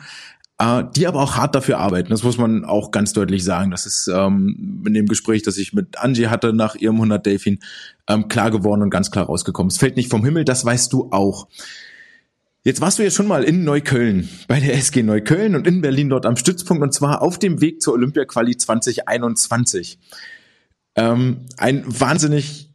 äh, 0.59 0.85
die 0.95 1.09
aber 1.09 1.23
auch 1.23 1.35
hart 1.35 1.57
dafür 1.57 1.79
arbeiten. 1.79 2.11
Das 2.11 2.23
muss 2.23 2.39
man 2.39 2.65
auch 2.65 2.93
ganz 2.93 3.13
deutlich 3.13 3.43
sagen. 3.43 3.73
Das 3.73 3.87
ist 3.87 4.07
ähm, 4.07 4.85
in 4.87 4.95
dem 4.95 5.07
Gespräch, 5.07 5.43
das 5.43 5.57
ich 5.57 5.73
mit 5.73 5.99
Angie 5.99 6.29
hatte 6.29 6.53
nach 6.53 6.77
ihrem 6.77 6.95
100 6.95 7.27
Delfin, 7.27 7.59
ähm, 8.07 8.29
klar 8.29 8.53
geworden 8.53 8.83
und 8.83 8.91
ganz 8.91 9.11
klar 9.11 9.27
rausgekommen. 9.27 9.73
Es 9.73 9.79
fällt 9.79 9.97
nicht 9.97 10.09
vom 10.09 10.25
Himmel, 10.25 10.45
das 10.45 10.65
weißt 10.65 10.93
du 10.93 11.11
auch. 11.11 11.49
Jetzt 12.67 12.81
warst 12.81 12.99
du 12.99 13.05
ja 13.05 13.13
schon 13.13 13.29
mal 13.29 13.45
in 13.45 13.63
Neukölln, 13.63 14.29
bei 14.49 14.59
der 14.59 14.75
SG 14.75 15.05
Neukölln 15.05 15.55
und 15.55 15.69
in 15.69 15.83
Berlin 15.83 16.09
dort 16.09 16.27
am 16.27 16.35
Stützpunkt 16.35 16.83
und 16.83 16.93
zwar 16.93 17.23
auf 17.23 17.39
dem 17.39 17.61
Weg 17.61 17.81
zur 17.81 17.95
Olympia-Quali 17.95 18.57
2021. 18.57 20.01
Ähm, 20.97 21.47
ein 21.59 21.85
wahnsinnig, 21.87 22.75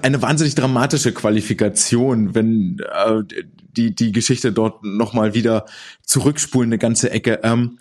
eine 0.00 0.22
wahnsinnig 0.22 0.54
dramatische 0.54 1.12
Qualifikation, 1.12 2.34
wenn 2.34 2.78
äh, 2.90 3.24
die, 3.76 3.94
die 3.94 4.10
Geschichte 4.10 4.52
dort 4.52 4.82
nochmal 4.82 5.34
wieder 5.34 5.66
zurückspulen, 6.02 6.70
eine 6.70 6.78
ganze 6.78 7.10
Ecke. 7.10 7.40
Ähm, 7.42 7.76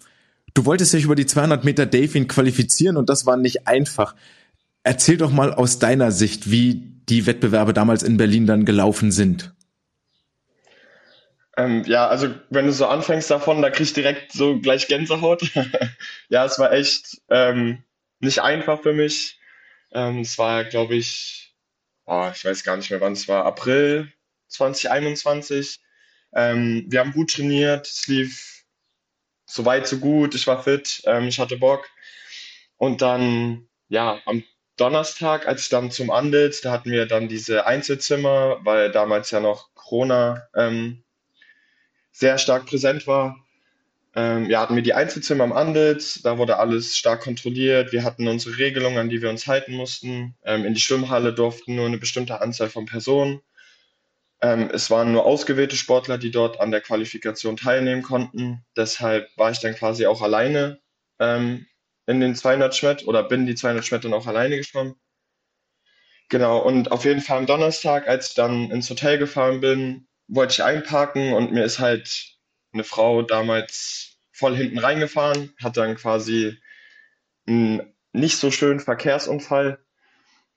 du 0.56 0.66
wolltest 0.66 0.92
dich 0.92 1.06
über 1.06 1.16
die 1.16 1.26
200 1.26 1.64
Meter 1.64 1.86
Delfin 1.86 2.28
qualifizieren 2.28 2.98
und 2.98 3.08
das 3.10 3.26
war 3.26 3.38
nicht 3.38 3.66
einfach. 3.66 4.14
Erzähl 4.84 5.16
doch 5.16 5.32
mal 5.32 5.54
aus 5.54 5.80
deiner 5.80 6.12
Sicht, 6.12 6.52
wie 6.52 7.00
die 7.08 7.26
Wettbewerbe 7.26 7.72
damals 7.72 8.04
in 8.04 8.18
Berlin 8.18 8.46
dann 8.46 8.66
gelaufen 8.66 9.14
sind. 9.14 9.55
Ähm, 11.58 11.84
ja, 11.86 12.08
also 12.08 12.34
wenn 12.50 12.66
du 12.66 12.74
so 12.74 12.86
anfängst 12.88 13.32
davon, 13.32 13.62
da 13.62 13.70
krieg 13.70 13.88
ich 13.88 13.94
direkt 13.94 14.32
so 14.34 14.60
gleich 14.60 14.88
Gänsehaut. 14.88 15.42
ja, 16.30 16.46
es 16.46 16.60
war 16.60 16.74
echt 16.74 17.22
ähm, 17.30 17.84
nicht 18.20 18.40
einfach 18.42 18.82
für 18.82 18.94
mich. 18.94 19.40
Ähm, 19.94 20.20
es 20.22 20.38
war, 20.38 20.66
glaube 20.66 20.96
ich, 20.96 21.56
oh, 22.06 22.30
ich 22.34 22.44
weiß 22.44 22.64
gar 22.64 22.76
nicht 22.78 22.90
mehr, 22.92 23.02
wann 23.02 23.14
es 23.14 23.28
war, 23.28 23.46
April 23.46 24.12
2021. 24.50 25.80
Ähm, 26.34 26.86
wir 26.90 27.00
haben 27.00 27.14
gut 27.14 27.32
trainiert, 27.32 27.88
es 27.88 28.08
lief 28.08 28.66
so 29.46 29.64
weit, 29.66 29.88
so 29.88 30.00
gut, 30.00 30.36
ich 30.36 30.48
war 30.48 30.62
fit, 30.64 31.02
ähm, 31.06 31.28
ich 31.28 31.40
hatte 31.40 31.58
Bock. 31.58 31.90
Und 32.78 33.02
dann, 33.02 33.70
ja, 33.88 34.20
am 34.26 34.44
Donnerstag, 34.76 35.48
als 35.48 35.62
ich 35.62 35.70
dann 35.70 35.92
zum 35.92 36.12
Andels, 36.12 36.60
da 36.62 36.72
hatten 36.72 36.92
wir 36.92 37.06
dann 37.06 37.30
diese 37.30 37.66
Einzelzimmer, 37.66 38.60
weil 38.66 38.92
damals 38.92 39.32
ja 39.32 39.40
noch 39.40 39.74
Corona 39.74 40.50
ähm, 40.54 41.05
sehr 42.16 42.38
stark 42.38 42.66
präsent 42.66 43.08
war. 43.08 43.38
ähm, 44.16 44.50
ja, 44.50 44.62
hatten 44.62 44.76
wir 44.76 44.84
die 44.84 44.94
Einzelzimmer 44.94 45.44
am 45.44 45.54
Anditz, 45.54 46.22
da 46.24 46.38
wurde 46.38 46.58
alles 46.60 46.96
stark 46.98 47.22
kontrolliert. 47.22 47.92
Wir 47.92 48.04
hatten 48.06 48.28
unsere 48.28 48.58
Regelungen, 48.58 48.98
an 48.98 49.10
die 49.10 49.22
wir 49.22 49.30
uns 49.30 49.48
halten 49.48 49.74
mussten. 49.76 50.36
Ähm, 50.46 50.66
in 50.66 50.74
die 50.74 50.80
Schwimmhalle 50.82 51.34
durften 51.34 51.76
nur 51.76 51.88
eine 51.88 51.98
bestimmte 51.98 52.42
Anzahl 52.42 52.70
von 52.70 52.86
Personen. 52.86 53.42
Ähm, 54.42 54.70
es 54.74 54.90
waren 54.90 55.12
nur 55.12 55.26
ausgewählte 55.26 55.76
Sportler, 55.76 56.18
die 56.18 56.32
dort 56.32 56.62
an 56.62 56.72
der 56.72 56.82
Qualifikation 56.82 57.58
teilnehmen 57.58 58.04
konnten. 58.04 58.64
Deshalb 58.78 59.28
war 59.38 59.52
ich 59.52 59.60
dann 59.60 59.76
quasi 59.76 60.06
auch 60.06 60.22
alleine 60.22 60.80
ähm, 61.20 61.68
in 62.08 62.22
den 62.22 62.36
200 62.36 62.74
Schmett 62.76 63.08
oder 63.08 63.24
bin 63.24 63.46
die 63.46 63.56
200 63.56 63.86
Schmett 63.86 64.06
dann 64.06 64.14
auch 64.14 64.28
alleine 64.28 64.58
geschwommen. 64.58 64.96
Genau, 66.30 66.60
und 66.60 66.92
auf 66.92 67.06
jeden 67.06 67.22
Fall 67.22 67.40
am 67.40 67.46
Donnerstag, 67.46 68.08
als 68.08 68.30
ich 68.30 68.36
dann 68.36 68.72
ins 68.72 68.90
Hotel 68.90 69.18
gefahren 69.18 69.60
bin, 69.62 70.08
wollte 70.28 70.54
ich 70.54 70.64
einparken 70.64 71.34
und 71.34 71.52
mir 71.52 71.64
ist 71.64 71.80
halt 71.80 72.38
eine 72.74 72.84
Frau 72.84 73.22
damals 73.22 74.18
voll 74.32 74.56
hinten 74.56 74.80
reingefahren, 74.80 75.54
hat 75.62 75.78
dann 75.78 75.96
quasi 75.96 76.58
einen 77.48 77.94
nicht 78.12 78.38
so 78.38 78.52
schönen 78.52 78.80
Verkehrsunfall. 78.80 79.80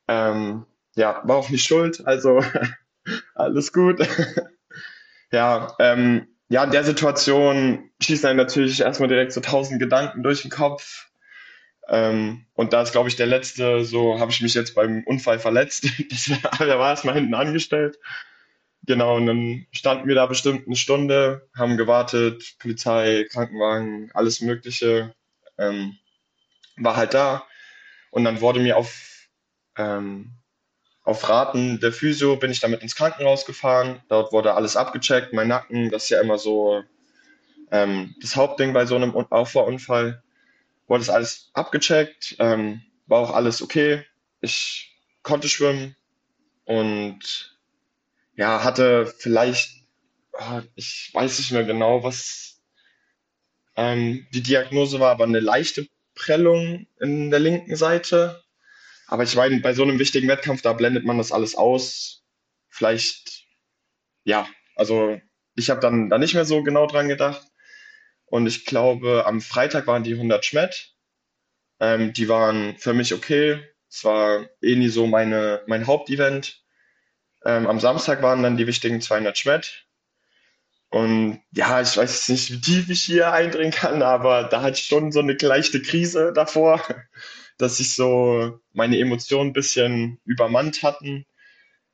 Ähm, 0.08 0.66
ja, 0.96 1.22
war 1.24 1.36
auch 1.36 1.50
nicht 1.50 1.66
schuld, 1.66 2.06
also 2.06 2.42
alles 3.34 3.72
gut. 3.72 4.00
ja, 5.32 5.74
ähm, 5.78 6.26
ja, 6.48 6.64
in 6.64 6.70
der 6.70 6.84
Situation 6.84 7.90
schießen 8.00 8.28
einem 8.28 8.38
natürlich 8.38 8.80
erstmal 8.80 9.08
direkt 9.08 9.32
so 9.32 9.40
tausend 9.40 9.80
Gedanken 9.80 10.22
durch 10.22 10.42
den 10.42 10.50
Kopf. 10.50 11.08
Ähm, 11.88 12.46
und 12.54 12.72
da 12.72 12.82
ist, 12.82 12.92
glaube 12.92 13.08
ich, 13.08 13.16
der 13.16 13.26
letzte, 13.26 13.84
so 13.84 14.18
habe 14.18 14.30
ich 14.30 14.40
mich 14.40 14.54
jetzt 14.54 14.74
beim 14.74 15.02
Unfall 15.04 15.38
verletzt. 15.38 15.86
Das, 16.10 16.24
der 16.58 16.78
war 16.78 16.90
erstmal 16.90 17.14
hinten 17.14 17.34
angestellt. 17.34 17.98
Genau, 18.88 19.16
und 19.16 19.26
dann 19.26 19.66
standen 19.70 20.08
wir 20.08 20.14
da 20.14 20.24
bestimmt 20.24 20.66
eine 20.66 20.74
Stunde, 20.74 21.46
haben 21.54 21.76
gewartet, 21.76 22.56
Polizei, 22.58 23.26
Krankenwagen, 23.30 24.10
alles 24.14 24.40
Mögliche, 24.40 25.14
ähm, 25.58 25.98
war 26.78 26.96
halt 26.96 27.12
da. 27.12 27.46
Und 28.10 28.24
dann 28.24 28.40
wurde 28.40 28.60
mir 28.60 28.78
auf, 28.78 29.28
ähm, 29.76 30.32
auf 31.04 31.28
Raten 31.28 31.80
der 31.80 31.92
Physio 31.92 32.36
bin 32.36 32.50
ich 32.50 32.60
damit 32.60 32.80
ins 32.80 32.96
Krankenhaus 32.96 33.44
gefahren. 33.44 34.02
Dort 34.08 34.32
wurde 34.32 34.54
alles 34.54 34.74
abgecheckt, 34.74 35.34
mein 35.34 35.48
Nacken, 35.48 35.90
das 35.90 36.04
ist 36.04 36.08
ja 36.08 36.22
immer 36.22 36.38
so 36.38 36.82
ähm, 37.70 38.14
das 38.22 38.36
Hauptding 38.36 38.72
bei 38.72 38.86
so 38.86 38.96
einem 38.96 39.14
Auffahrunfall. 39.14 40.22
Wurde 40.86 41.00
das 41.00 41.10
alles 41.10 41.50
abgecheckt, 41.52 42.36
ähm, 42.38 42.80
war 43.06 43.20
auch 43.20 43.34
alles 43.34 43.60
okay. 43.60 44.06
Ich 44.40 44.96
konnte 45.22 45.46
schwimmen 45.50 45.94
und 46.64 47.57
ja, 48.38 48.62
hatte 48.62 49.12
vielleicht, 49.18 49.84
ah, 50.32 50.62
ich 50.76 51.10
weiß 51.12 51.38
nicht 51.38 51.50
mehr 51.50 51.64
genau, 51.64 52.04
was 52.04 52.62
ähm, 53.76 54.28
die 54.32 54.42
Diagnose 54.44 55.00
war, 55.00 55.10
aber 55.10 55.24
eine 55.24 55.40
leichte 55.40 55.88
Prellung 56.14 56.86
in 57.00 57.30
der 57.30 57.40
linken 57.40 57.74
Seite. 57.74 58.44
Aber 59.08 59.24
ich 59.24 59.34
meine, 59.34 59.58
bei 59.60 59.74
so 59.74 59.82
einem 59.82 59.98
wichtigen 59.98 60.28
Wettkampf, 60.28 60.62
da 60.62 60.72
blendet 60.72 61.04
man 61.04 61.18
das 61.18 61.32
alles 61.32 61.56
aus. 61.56 62.22
Vielleicht, 62.68 63.44
ja, 64.22 64.48
also 64.76 65.20
ich 65.56 65.68
habe 65.70 65.80
dann 65.80 66.08
da 66.08 66.18
nicht 66.18 66.34
mehr 66.34 66.44
so 66.44 66.62
genau 66.62 66.86
dran 66.86 67.08
gedacht. 67.08 67.42
Und 68.26 68.46
ich 68.46 68.66
glaube, 68.66 69.26
am 69.26 69.40
Freitag 69.40 69.88
waren 69.88 70.04
die 70.04 70.14
100 70.14 70.44
Schmett. 70.44 70.94
Ähm, 71.80 72.12
die 72.12 72.28
waren 72.28 72.78
für 72.78 72.94
mich 72.94 73.12
okay. 73.14 73.60
Es 73.90 74.04
war 74.04 74.48
eh 74.62 74.76
nie 74.76 74.90
so 74.90 75.08
meine, 75.08 75.62
mein 75.66 75.88
Hauptevent. 75.88 76.62
Ähm, 77.48 77.66
am 77.66 77.80
Samstag 77.80 78.20
waren 78.20 78.42
dann 78.42 78.58
die 78.58 78.66
wichtigen 78.66 79.00
200 79.00 79.38
Schmett. 79.38 79.86
Und 80.90 81.40
ja, 81.52 81.80
ich 81.80 81.96
weiß 81.96 82.12
jetzt 82.12 82.28
nicht, 82.28 82.50
wie 82.52 82.60
tief 82.60 82.90
ich 82.90 83.02
hier 83.02 83.32
eindringen 83.32 83.72
kann, 83.72 84.02
aber 84.02 84.44
da 84.44 84.60
hatte 84.60 84.78
ich 84.78 84.84
schon 84.84 85.12
so 85.12 85.20
eine 85.20 85.32
leichte 85.40 85.80
Krise 85.80 86.34
davor, 86.34 86.82
dass 87.58 87.78
sich 87.78 87.94
so 87.94 88.60
meine 88.72 88.98
Emotionen 88.98 89.50
ein 89.50 89.54
bisschen 89.54 90.20
übermannt 90.26 90.82
hatten. 90.82 91.24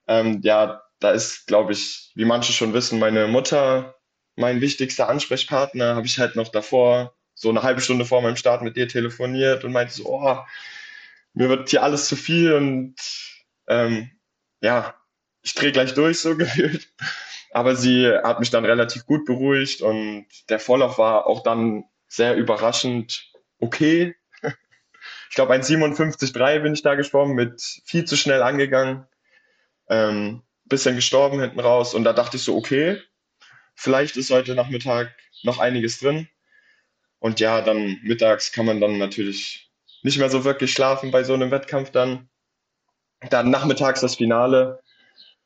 Ähm, 0.08 0.40
ja, 0.42 0.82
da 0.98 1.12
ist, 1.12 1.46
glaube 1.46 1.72
ich, 1.72 2.10
wie 2.16 2.24
manche 2.24 2.52
schon 2.52 2.74
wissen, 2.74 2.98
meine 2.98 3.28
Mutter 3.28 3.94
mein 4.36 4.60
wichtigster 4.60 5.08
Ansprechpartner. 5.08 5.94
Habe 5.94 6.06
ich 6.06 6.18
halt 6.18 6.34
noch 6.34 6.48
davor, 6.48 7.14
so 7.34 7.50
eine 7.50 7.62
halbe 7.62 7.80
Stunde 7.80 8.04
vor 8.06 8.22
meinem 8.22 8.36
Start 8.36 8.62
mit 8.62 8.76
ihr 8.76 8.88
telefoniert 8.88 9.62
und 9.64 9.72
meinte 9.72 9.94
so, 9.94 10.06
oh, 10.06 10.38
mir 11.32 11.48
wird 11.48 11.70
hier 11.70 11.84
alles 11.84 12.08
zu 12.08 12.16
viel 12.16 12.54
und 12.54 12.96
ähm, 13.68 14.10
ja, 14.60 14.94
ich 15.44 15.54
drehe 15.54 15.72
gleich 15.72 15.94
durch, 15.94 16.18
so 16.20 16.37
gefühlt. 16.37 16.92
Aber 17.52 17.76
sie 17.76 18.09
hat 18.09 18.40
mich 18.40 18.50
dann 18.50 18.64
relativ 18.64 19.07
gut 19.07 19.24
beruhigt 19.24 19.80
und 19.80 20.26
der 20.48 20.59
Vorlauf 20.59 20.98
war 20.98 21.26
auch 21.26 21.42
dann 21.42 21.85
sehr 22.09 22.35
überraschend 22.35 23.30
okay. 23.61 24.16
Ich 25.30 25.37
glaube, 25.37 25.52
ein 25.52 25.62
57,3 25.62 26.61
bin 26.61 26.74
ich 26.74 26.83
da 26.83 26.94
geschwommen, 26.94 27.35
mit 27.35 27.61
viel 27.85 28.04
zu 28.04 28.16
schnell 28.16 28.40
angegangen. 28.42 29.04
Ähm, 29.88 30.42
bisschen 30.64 30.94
gestorben 30.94 31.40
hinten 31.40 31.61
raus 31.61 31.92
und 31.92 32.04
da 32.04 32.12
dachte 32.12 32.37
ich 32.37 32.44
so, 32.44 32.57
okay, 32.57 33.02
vielleicht 33.74 34.16
ist 34.16 34.30
heute 34.30 34.54
Nachmittag 34.54 35.14
noch 35.42 35.59
einiges 35.59 35.98
drin. 35.98 36.28
Und 37.18 37.40
ja, 37.40 37.61
dann 37.62 37.98
mittags 38.02 38.52
kann 38.52 38.64
man 38.64 38.80
dann 38.80 38.98
natürlich 38.98 39.72
nicht 40.02 40.18
mehr 40.18 40.30
so 40.30 40.44
wirklich 40.44 40.72
schlafen 40.72 41.11
bei 41.11 41.24
so 41.24 41.35
einem 41.35 41.50
Wettkampf 41.50 41.90
dann. 41.90 42.28
Dann 43.30 43.50
nachmittags 43.50 44.00
das 44.00 44.16
Finale. 44.16 44.83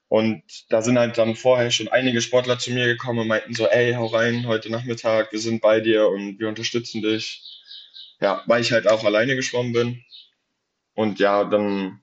Und 0.09 0.43
da 0.71 0.81
sind 0.81 0.99
halt 0.99 1.19
dann 1.19 1.37
vorher 1.37 1.71
schon 1.71 1.89
einige 1.89 2.23
Sportler 2.23 2.59
zu 2.59 2.71
mir 2.73 2.87
gekommen 2.87 3.21
und 3.21 3.29
meinten 3.29 3.55
so, 3.55 3.67
ey, 3.67 3.93
hau 3.93 4.07
rein 4.07 4.47
heute 4.47 4.71
Nachmittag, 4.71 5.33
wir 5.33 5.39
sind 5.39 5.61
bei 5.61 5.81
dir 5.81 6.09
und 6.09 6.39
wir 6.39 6.49
unterstützen 6.49 7.03
dich. 7.03 7.43
Ja, 8.21 8.43
weil 8.47 8.63
ich 8.63 8.73
halt 8.73 8.89
auch 8.89 9.05
alleine 9.05 9.37
geschwommen 9.37 9.73
bin. 9.73 10.03
Und 10.95 11.21
ja, 11.21 11.45
dann 11.45 12.03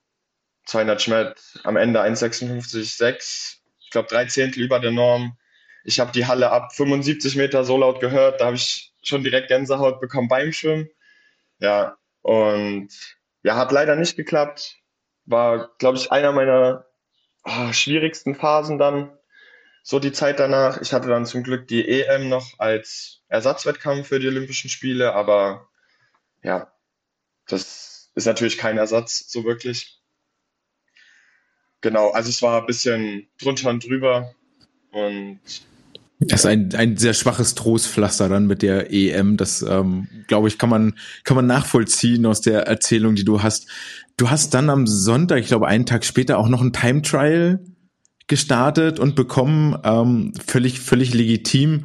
200 0.66 1.02
Schmett, 1.02 1.40
am 1.64 1.76
Ende 1.76 2.00
1,56,6, 2.00 3.56
ich 3.80 3.90
glaube 3.90 4.08
drei 4.08 4.24
Zehntel 4.26 4.62
über 4.62 4.80
der 4.80 4.92
Norm. 4.92 5.36
Ich 5.84 6.00
habe 6.00 6.12
die 6.12 6.26
Halle 6.26 6.50
ab 6.50 6.74
75 6.74 7.36
Meter 7.36 7.64
so 7.64 7.76
laut 7.76 8.00
gehört, 8.00 8.40
da 8.40 8.46
habe 8.46 8.56
ich 8.56 8.92
schon 9.02 9.22
direkt 9.22 9.48
Gänsehaut 9.48 10.00
bekommen 10.00 10.28
beim 10.28 10.52
Schwimmen. 10.52 10.88
Ja, 11.58 11.96
und 12.22 12.88
ja, 13.42 13.56
hat 13.56 13.72
leider 13.72 13.96
nicht 13.96 14.16
geklappt. 14.16 14.76
War, 15.24 15.70
glaube 15.78 15.98
ich, 15.98 16.10
einer 16.10 16.32
meiner 16.32 16.85
oh, 17.46 17.72
schwierigsten 17.72 18.34
Phasen 18.34 18.78
dann, 18.78 19.16
so 19.82 19.98
die 19.98 20.12
Zeit 20.12 20.40
danach. 20.40 20.80
Ich 20.80 20.92
hatte 20.92 21.08
dann 21.08 21.26
zum 21.26 21.42
Glück 21.42 21.68
die 21.68 21.88
EM 21.88 22.28
noch 22.28 22.58
als 22.58 23.22
Ersatzwettkampf 23.28 24.08
für 24.08 24.18
die 24.18 24.28
Olympischen 24.28 24.68
Spiele, 24.68 25.14
aber 25.14 25.68
ja, 26.42 26.72
das 27.46 28.10
ist 28.14 28.26
natürlich 28.26 28.58
kein 28.58 28.78
Ersatz 28.78 29.30
so 29.30 29.44
wirklich. 29.44 30.00
Genau, 31.80 32.10
also 32.10 32.30
es 32.30 32.42
war 32.42 32.60
ein 32.60 32.66
bisschen 32.66 33.28
drunter 33.38 33.70
und 33.70 33.84
drüber 33.84 34.34
und 34.90 35.40
das 36.18 36.40
ist 36.40 36.46
ein, 36.46 36.74
ein 36.74 36.96
sehr 36.96 37.12
schwaches 37.12 37.54
Trostpflaster 37.54 38.28
dann 38.28 38.46
mit 38.46 38.62
der 38.62 38.92
EM. 38.92 39.36
Das, 39.36 39.62
ähm, 39.62 40.08
glaube 40.26 40.48
ich, 40.48 40.58
kann 40.58 40.70
man, 40.70 40.94
kann 41.24 41.36
man 41.36 41.46
nachvollziehen 41.46 42.24
aus 42.24 42.40
der 42.40 42.66
Erzählung, 42.66 43.14
die 43.14 43.24
du 43.24 43.42
hast. 43.42 43.68
Du 44.16 44.30
hast 44.30 44.54
dann 44.54 44.70
am 44.70 44.86
Sonntag, 44.86 45.40
ich 45.40 45.48
glaube 45.48 45.68
einen 45.68 45.84
Tag 45.84 46.04
später, 46.04 46.38
auch 46.38 46.48
noch 46.48 46.62
ein 46.62 46.72
Time 46.72 47.02
Trial 47.02 47.60
gestartet 48.28 48.98
und 48.98 49.14
bekommen, 49.14 49.76
ähm, 49.84 50.32
völlig, 50.46 50.80
völlig 50.80 51.12
legitim. 51.12 51.84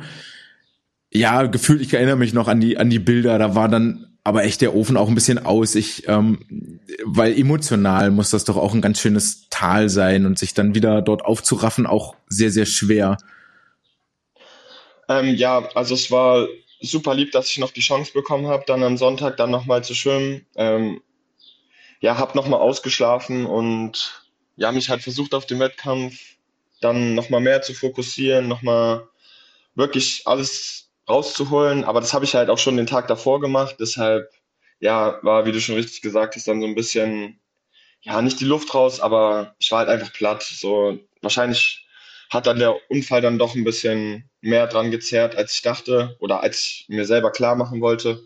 Ja, 1.12 1.44
gefühlt, 1.44 1.82
ich 1.82 1.94
erinnere 1.94 2.16
mich 2.16 2.34
noch 2.34 2.48
an 2.48 2.62
die, 2.62 2.78
an 2.78 2.90
die 2.90 3.00
Bilder, 3.00 3.38
da 3.38 3.54
war 3.54 3.68
dann 3.68 4.08
aber 4.24 4.44
echt 4.44 4.62
der 4.62 4.76
Ofen 4.76 4.98
auch 4.98 5.10
ein 5.10 5.16
bisschen 5.16 5.40
aus. 5.40 5.76
Ich, 5.76 6.08
ähm, 6.08 6.80
weil 7.04 7.38
emotional 7.38 8.12
muss 8.12 8.30
das 8.30 8.46
doch 8.46 8.56
auch 8.56 8.74
ein 8.74 8.82
ganz 8.82 9.00
schönes 9.00 9.50
Tal 9.50 9.90
sein 9.90 10.26
und 10.26 10.40
sich 10.40 10.54
dann 10.54 10.74
wieder 10.74 11.02
dort 11.02 11.26
aufzuraffen, 11.26 11.86
auch 11.86 12.16
sehr, 12.28 12.52
sehr 12.52 12.66
schwer. 12.66 13.18
Ähm, 15.12 15.36
ja, 15.36 15.68
also 15.76 15.94
es 15.94 16.10
war 16.12 16.48
super 16.80 17.14
lieb, 17.14 17.32
dass 17.32 17.50
ich 17.50 17.58
noch 17.60 17.72
die 17.72 17.82
Chance 17.82 18.14
bekommen 18.14 18.48
habe, 18.48 18.64
dann 18.66 18.84
am 18.84 18.98
Sonntag 18.98 19.38
dann 19.38 19.52
nochmal 19.52 19.84
zu 19.84 19.94
schwimmen. 19.94 20.46
Ähm, 20.56 21.02
ja, 22.00 22.18
habe 22.18 22.36
nochmal 22.38 22.60
ausgeschlafen 22.62 23.46
und 23.46 24.24
ja, 24.56 24.72
mich 24.72 24.90
halt 24.90 25.02
versucht 25.02 25.34
auf 25.34 25.46
den 25.46 25.60
Wettkampf 25.60 26.20
dann 26.82 27.14
nochmal 27.14 27.42
mehr 27.42 27.62
zu 27.62 27.74
fokussieren, 27.74 28.48
nochmal 28.48 29.08
wirklich 29.76 30.24
alles 30.26 30.90
rauszuholen. 31.08 31.84
Aber 31.84 32.02
das 32.02 32.14
habe 32.14 32.26
ich 32.26 32.36
halt 32.36 32.50
auch 32.50 32.58
schon 32.58 32.78
den 32.78 32.88
Tag 32.88 33.08
davor 33.08 33.40
gemacht. 33.40 33.76
Deshalb, 33.80 34.32
ja, 34.80 35.20
war, 35.24 35.46
wie 35.46 35.52
du 35.52 35.62
schon 35.62 35.76
richtig 35.76 36.02
gesagt 36.02 36.36
hast, 36.36 36.48
dann 36.48 36.62
so 36.62 36.68
ein 36.68 36.76
bisschen, 36.76 37.40
ja, 38.02 38.22
nicht 38.22 38.40
die 38.40 38.46
Luft 38.46 38.74
raus, 38.74 39.00
aber 39.00 39.56
ich 39.60 39.72
war 39.72 39.80
halt 39.80 39.90
einfach 39.90 40.14
platt. 40.14 40.42
So, 40.44 41.00
wahrscheinlich 41.22 41.81
hat 42.32 42.48
dann 42.48 42.60
der 42.60 42.90
Unfall 42.90 43.22
dann 43.22 43.38
doch 43.38 43.56
ein 43.56 43.66
bisschen 43.66 44.30
mehr 44.40 44.66
dran 44.66 44.90
gezerrt, 44.90 45.36
als 45.36 45.54
ich 45.54 45.62
dachte 45.62 46.16
oder 46.20 46.42
als 46.42 46.60
ich 46.62 46.86
mir 46.88 47.06
selber 47.06 47.32
klar 47.32 47.56
machen 47.56 47.82
wollte. 47.82 48.24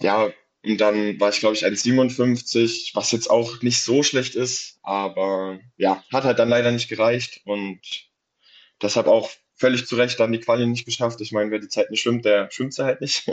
Ja, 0.00 0.30
und 0.64 0.78
dann 0.78 1.18
war 1.20 1.30
ich, 1.30 1.38
glaube 1.38 1.54
ich, 1.54 1.64
1,57, 1.64 2.94
was 2.94 3.12
jetzt 3.12 3.30
auch 3.30 3.62
nicht 3.62 3.82
so 3.82 4.02
schlecht 4.02 4.34
ist, 4.34 4.78
aber 4.82 5.60
ja, 5.76 6.04
hat 6.12 6.24
halt 6.24 6.40
dann 6.40 6.48
leider 6.48 6.72
nicht 6.72 6.88
gereicht 6.88 7.40
und 7.44 7.80
deshalb 8.82 9.06
auch 9.06 9.30
völlig 9.54 9.86
zu 9.86 9.96
Recht 9.96 10.18
dann 10.18 10.32
die 10.32 10.40
Quali 10.40 10.66
nicht 10.66 10.84
geschafft. 10.84 11.20
Ich 11.20 11.32
meine, 11.32 11.50
wer 11.50 11.60
die 11.60 11.68
Zeit 11.68 11.90
nicht 11.90 12.02
schwimmt, 12.02 12.24
der 12.24 12.50
schwimmt 12.50 12.74
sie 12.74 12.84
halt 12.84 13.00
nicht. 13.00 13.24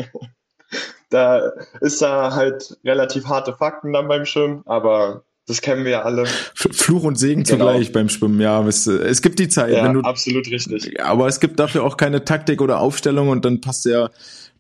da 1.10 1.52
ist 1.82 2.02
da 2.02 2.34
halt 2.34 2.78
relativ 2.84 3.26
harte 3.26 3.56
Fakten 3.56 3.92
dann 3.92 4.08
beim 4.08 4.26
Schwimmen, 4.26 4.64
aber 4.66 5.26
das 5.48 5.62
kennen 5.62 5.86
wir 5.86 5.92
ja 5.92 6.02
alle. 6.02 6.26
Fluch 6.56 7.04
und 7.04 7.18
Segen 7.18 7.44
genau. 7.44 7.66
zugleich 7.66 7.92
beim 7.92 8.10
Schwimmen, 8.10 8.40
ja. 8.42 8.66
Es, 8.68 8.88
es 8.88 9.22
gibt 9.22 9.38
die 9.38 9.48
Zeit. 9.48 9.74
Ja, 9.74 9.84
wenn 9.84 9.94
du, 9.94 10.02
absolut 10.02 10.50
richtig. 10.50 11.04
Aber 11.04 11.28
es 11.28 11.40
gibt 11.40 11.60
dafür 11.60 11.84
auch 11.84 11.98
keine 11.98 12.26
Taktik 12.26 12.62
oder 12.62 12.80
Aufstellung 12.80 13.30
und 13.30 13.46
dann 13.46 13.62
passt 13.62 13.86
der, 13.86 14.12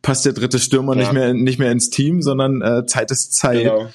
passt 0.03 0.25
der 0.25 0.33
dritte 0.33 0.59
Stürmer 0.59 0.93
ja. 0.95 1.01
nicht, 1.01 1.13
mehr, 1.13 1.33
nicht 1.33 1.57
mehr 1.57 1.71
ins 1.71 1.89
Team, 1.89 2.21
sondern 2.21 2.61
äh, 2.61 2.85
Zeit 2.85 3.09
ist 3.09 3.33
Zeit. 3.33 3.63
Genau. 3.63 3.89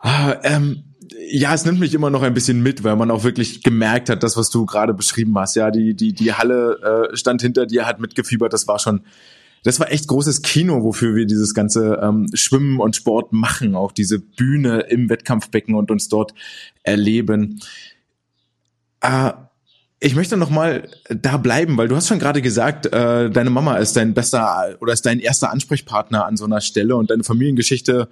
Ah, 0.00 0.36
ähm, 0.42 0.84
ja, 1.28 1.52
es 1.52 1.66
nimmt 1.66 1.80
mich 1.80 1.92
immer 1.92 2.08
noch 2.08 2.22
ein 2.22 2.32
bisschen 2.32 2.62
mit, 2.62 2.82
weil 2.82 2.96
man 2.96 3.10
auch 3.10 3.22
wirklich 3.22 3.62
gemerkt 3.62 4.08
hat, 4.08 4.22
das, 4.22 4.38
was 4.38 4.48
du 4.48 4.64
gerade 4.64 4.94
beschrieben 4.94 5.38
hast. 5.38 5.54
Ja, 5.54 5.70
die, 5.70 5.94
die, 5.94 6.14
die 6.14 6.32
Halle 6.32 7.10
äh, 7.12 7.16
stand 7.16 7.42
hinter 7.42 7.66
dir, 7.66 7.86
hat 7.86 8.00
mitgefiebert. 8.00 8.54
Das 8.54 8.66
war 8.66 8.78
schon, 8.78 9.02
das 9.62 9.80
war 9.80 9.90
echt 9.90 10.08
großes 10.08 10.42
Kino, 10.42 10.82
wofür 10.82 11.14
wir 11.14 11.26
dieses 11.26 11.54
ganze 11.54 12.00
ähm, 12.02 12.26
Schwimmen 12.34 12.80
und 12.80 12.96
Sport 12.96 13.32
machen, 13.32 13.74
auch 13.74 13.92
diese 13.92 14.18
Bühne 14.18 14.80
im 14.88 15.08
Wettkampfbecken 15.08 15.74
und 15.74 15.90
uns 15.90 16.08
dort 16.08 16.32
erleben. 16.82 17.60
Äh, 19.00 19.32
ich 20.02 20.14
möchte 20.14 20.38
noch 20.38 20.48
mal 20.48 20.88
da 21.10 21.36
bleiben, 21.36 21.76
weil 21.76 21.88
du 21.88 21.94
hast 21.94 22.08
schon 22.08 22.18
gerade 22.18 22.40
gesagt, 22.40 22.86
äh, 22.86 23.28
deine 23.28 23.50
Mama 23.50 23.76
ist 23.76 23.96
dein 23.96 24.14
bester 24.14 24.76
oder 24.80 24.94
ist 24.94 25.04
dein 25.04 25.20
erster 25.20 25.50
Ansprechpartner 25.50 26.24
an 26.24 26.38
so 26.38 26.46
einer 26.46 26.62
Stelle 26.62 26.96
und 26.96 27.10
deine 27.10 27.22
Familiengeschichte 27.22 28.08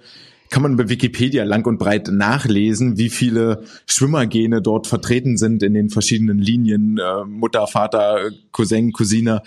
kann 0.49 0.63
man 0.63 0.77
bei 0.77 0.89
Wikipedia 0.89 1.43
lang 1.43 1.65
und 1.65 1.77
breit 1.77 2.09
nachlesen, 2.11 2.97
wie 2.97 3.09
viele 3.09 3.63
Schwimmergene 3.85 4.61
dort 4.61 4.87
vertreten 4.87 5.37
sind 5.37 5.61
in 5.61 5.73
den 5.73 5.89
verschiedenen 5.89 6.39
Linien, 6.39 6.97
äh, 6.97 7.23
Mutter, 7.25 7.67
Vater, 7.67 8.31
Cousin, 8.51 8.91
Cousine. 8.91 9.41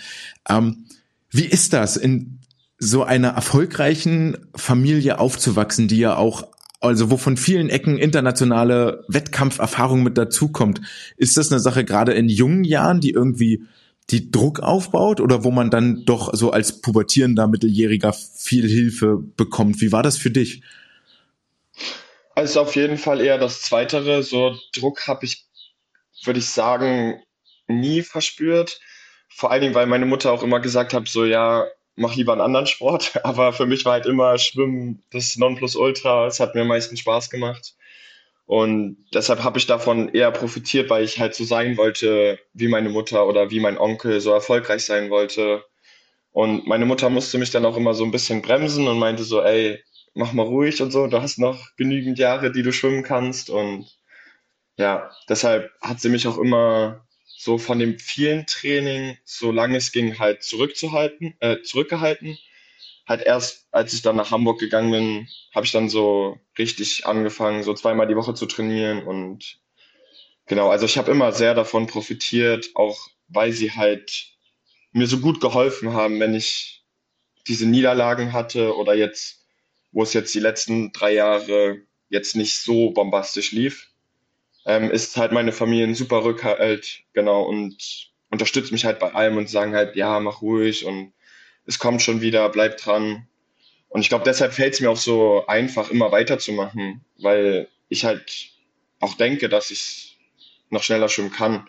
Ähm, 0.49 0.82
wie 1.33 1.45
ist 1.45 1.73
das, 1.73 1.97
in 1.97 2.39
so 2.79 3.03
einer 3.03 3.29
erfolgreichen 3.29 4.37
Familie 4.55 5.19
aufzuwachsen, 5.19 5.87
die 5.87 5.99
ja 5.99 6.15
auch 6.15 6.47
also 6.79 7.09
wo 7.09 7.15
von 7.15 7.37
vielen 7.37 7.69
Ecken 7.69 7.97
internationale 7.97 9.05
Wettkampferfahrung 9.07 10.03
mit 10.03 10.17
dazukommt. 10.17 10.81
Ist 11.15 11.37
das 11.37 11.49
eine 11.49 11.61
Sache 11.61 11.85
gerade 11.85 12.11
in 12.11 12.27
jungen 12.27 12.65
Jahren, 12.65 12.99
die 12.99 13.11
irgendwie 13.11 13.63
die 14.09 14.31
Druck 14.31 14.59
aufbaut 14.59 15.21
oder 15.21 15.45
wo 15.45 15.51
man 15.51 15.69
dann 15.69 16.03
doch 16.03 16.33
so 16.33 16.51
als 16.51 16.81
pubertierender 16.81 17.47
Mitteljähriger 17.47 18.11
viel 18.11 18.67
Hilfe 18.67 19.17
bekommt? 19.17 19.79
Wie 19.79 19.93
war 19.93 20.03
das 20.03 20.17
für 20.17 20.29
dich? 20.29 20.61
Also 22.35 22.59
auf 22.61 22.75
jeden 22.75 22.97
Fall 22.97 23.21
eher 23.21 23.37
das 23.37 23.61
Zweitere. 23.61 24.21
So 24.21 24.57
Druck 24.75 25.07
habe 25.07 25.23
ich, 25.25 25.45
würde 26.25 26.39
ich 26.39 26.49
sagen, 26.49 27.21
nie 27.67 28.01
verspürt. 28.01 28.81
Vor 29.35 29.51
allen 29.51 29.61
Dingen, 29.61 29.75
weil 29.75 29.87
meine 29.87 30.05
Mutter 30.05 30.31
auch 30.31 30.43
immer 30.43 30.59
gesagt 30.59 30.93
hat, 30.93 31.07
so 31.07 31.25
ja, 31.25 31.65
mach 31.95 32.15
lieber 32.15 32.31
einen 32.33 32.41
anderen 32.41 32.67
Sport. 32.67 33.19
Aber 33.23 33.53
für 33.53 33.65
mich 33.65 33.85
war 33.85 33.93
halt 33.93 34.05
immer 34.05 34.37
Schwimmen 34.37 35.03
das 35.11 35.35
Nonplusultra. 35.37 36.27
Es 36.27 36.39
hat 36.39 36.55
mir 36.55 36.61
am 36.61 36.67
meisten 36.67 36.97
Spaß 36.97 37.29
gemacht. 37.29 37.75
Und 38.45 38.97
deshalb 39.13 39.43
habe 39.43 39.57
ich 39.57 39.67
davon 39.67 40.09
eher 40.09 40.31
profitiert, 40.31 40.89
weil 40.89 41.03
ich 41.03 41.19
halt 41.19 41.33
so 41.33 41.45
sein 41.45 41.77
wollte 41.77 42.39
wie 42.53 42.67
meine 42.67 42.89
Mutter 42.89 43.25
oder 43.27 43.51
wie 43.51 43.59
mein 43.61 43.77
Onkel, 43.77 44.19
so 44.19 44.31
erfolgreich 44.31 44.85
sein 44.85 45.09
wollte. 45.09 45.63
Und 46.31 46.67
meine 46.67 46.85
Mutter 46.85 47.09
musste 47.09 47.37
mich 47.37 47.51
dann 47.51 47.65
auch 47.65 47.77
immer 47.77 47.93
so 47.93 48.03
ein 48.03 48.11
bisschen 48.11 48.41
bremsen 48.41 48.87
und 48.87 48.99
meinte 48.99 49.23
so, 49.23 49.41
ey, 49.41 49.81
mach 50.13 50.33
mal 50.33 50.45
ruhig 50.45 50.81
und 50.81 50.91
so, 50.91 51.07
du 51.07 51.21
hast 51.21 51.39
noch 51.39 51.75
genügend 51.77 52.19
Jahre, 52.19 52.51
die 52.51 52.63
du 52.63 52.73
schwimmen 52.73 53.03
kannst. 53.03 53.49
Und 53.49 53.87
ja, 54.77 55.09
deshalb 55.29 55.71
hat 55.81 56.01
sie 56.01 56.09
mich 56.09 56.27
auch 56.27 56.37
immer 56.37 57.05
so 57.43 57.57
von 57.57 57.79
dem 57.79 57.99
vielen 57.99 58.45
Training, 58.45 59.17
solange 59.25 59.77
es 59.77 59.91
ging, 59.91 60.19
halt 60.19 60.43
zurückzuhalten, 60.43 61.35
äh, 61.39 61.61
zurückgehalten. 61.61 62.37
Halt 63.05 63.21
erst, 63.21 63.67
als 63.71 63.93
ich 63.93 64.01
dann 64.01 64.15
nach 64.15 64.31
Hamburg 64.31 64.59
gegangen 64.59 64.91
bin, 64.91 65.27
habe 65.53 65.65
ich 65.65 65.71
dann 65.73 65.89
so 65.89 66.39
richtig 66.57 67.05
angefangen, 67.05 67.63
so 67.63 67.73
zweimal 67.73 68.07
die 68.07 68.15
Woche 68.15 68.33
zu 68.33 68.45
trainieren 68.45 69.03
und 69.03 69.59
genau, 70.45 70.69
also 70.69 70.85
ich 70.85 70.97
habe 70.97 71.11
immer 71.11 71.33
sehr 71.33 71.53
davon 71.53 71.87
profitiert, 71.87 72.69
auch 72.75 73.09
weil 73.27 73.51
sie 73.51 73.71
halt 73.71 74.33
mir 74.93 75.07
so 75.07 75.19
gut 75.19 75.41
geholfen 75.41 75.93
haben, 75.93 76.19
wenn 76.19 76.33
ich 76.33 76.85
diese 77.47 77.65
Niederlagen 77.65 78.31
hatte 78.31 78.75
oder 78.77 78.93
jetzt, 78.93 79.45
wo 79.91 80.03
es 80.03 80.13
jetzt 80.13 80.33
die 80.33 80.39
letzten 80.39 80.93
drei 80.93 81.13
Jahre 81.13 81.81
jetzt 82.09 82.35
nicht 82.35 82.57
so 82.57 82.91
bombastisch 82.91 83.51
lief, 83.51 83.92
ähm, 84.65 84.91
ist 84.91 85.17
halt 85.17 85.31
meine 85.31 85.51
Familie 85.51 85.85
ein 85.85 85.95
super 85.95 86.23
Rückhalt, 86.23 87.01
genau, 87.13 87.43
und 87.43 88.11
unterstützt 88.29 88.71
mich 88.71 88.85
halt 88.85 88.99
bei 88.99 89.13
allem 89.13 89.37
und 89.37 89.49
sagen 89.49 89.75
halt, 89.75 89.95
ja, 89.95 90.19
mach 90.19 90.41
ruhig 90.41 90.85
und 90.85 91.13
es 91.65 91.79
kommt 91.79 92.01
schon 92.01 92.21
wieder, 92.21 92.49
bleib 92.49 92.77
dran. 92.77 93.27
Und 93.89 94.01
ich 94.01 94.09
glaube, 94.09 94.25
deshalb 94.25 94.53
fällt 94.53 94.73
es 94.73 94.81
mir 94.81 94.89
auch 94.89 94.97
so 94.97 95.45
einfach, 95.47 95.91
immer 95.91 96.11
weiterzumachen, 96.11 97.01
weil 97.19 97.67
ich 97.89 98.05
halt 98.05 98.49
auch 98.99 99.13
denke, 99.15 99.49
dass 99.49 99.69
ich 99.69 100.17
noch 100.69 100.81
schneller 100.81 101.09
schwimmen 101.09 101.31
kann. 101.31 101.67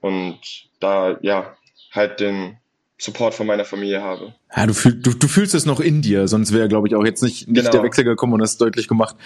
Und 0.00 0.38
da, 0.80 1.18
ja, 1.20 1.56
halt 1.92 2.20
den 2.20 2.56
Support 2.98 3.34
von 3.34 3.46
meiner 3.46 3.64
Familie 3.64 4.02
habe. 4.02 4.34
Ja, 4.56 4.66
du, 4.66 4.72
fühl, 4.72 4.94
du, 4.94 5.12
du 5.12 5.28
fühlst 5.28 5.54
es 5.54 5.66
noch 5.66 5.80
in 5.80 6.00
dir, 6.00 6.28
sonst 6.28 6.54
wäre, 6.54 6.68
glaube 6.68 6.88
ich, 6.88 6.94
auch 6.94 7.04
jetzt 7.04 7.22
nicht, 7.22 7.46
nicht 7.48 7.60
genau. 7.60 7.70
der 7.70 7.82
Wechsel 7.82 8.04
gekommen 8.04 8.32
und 8.32 8.40
das 8.40 8.56
deutlich 8.56 8.88
gemacht 8.88 9.16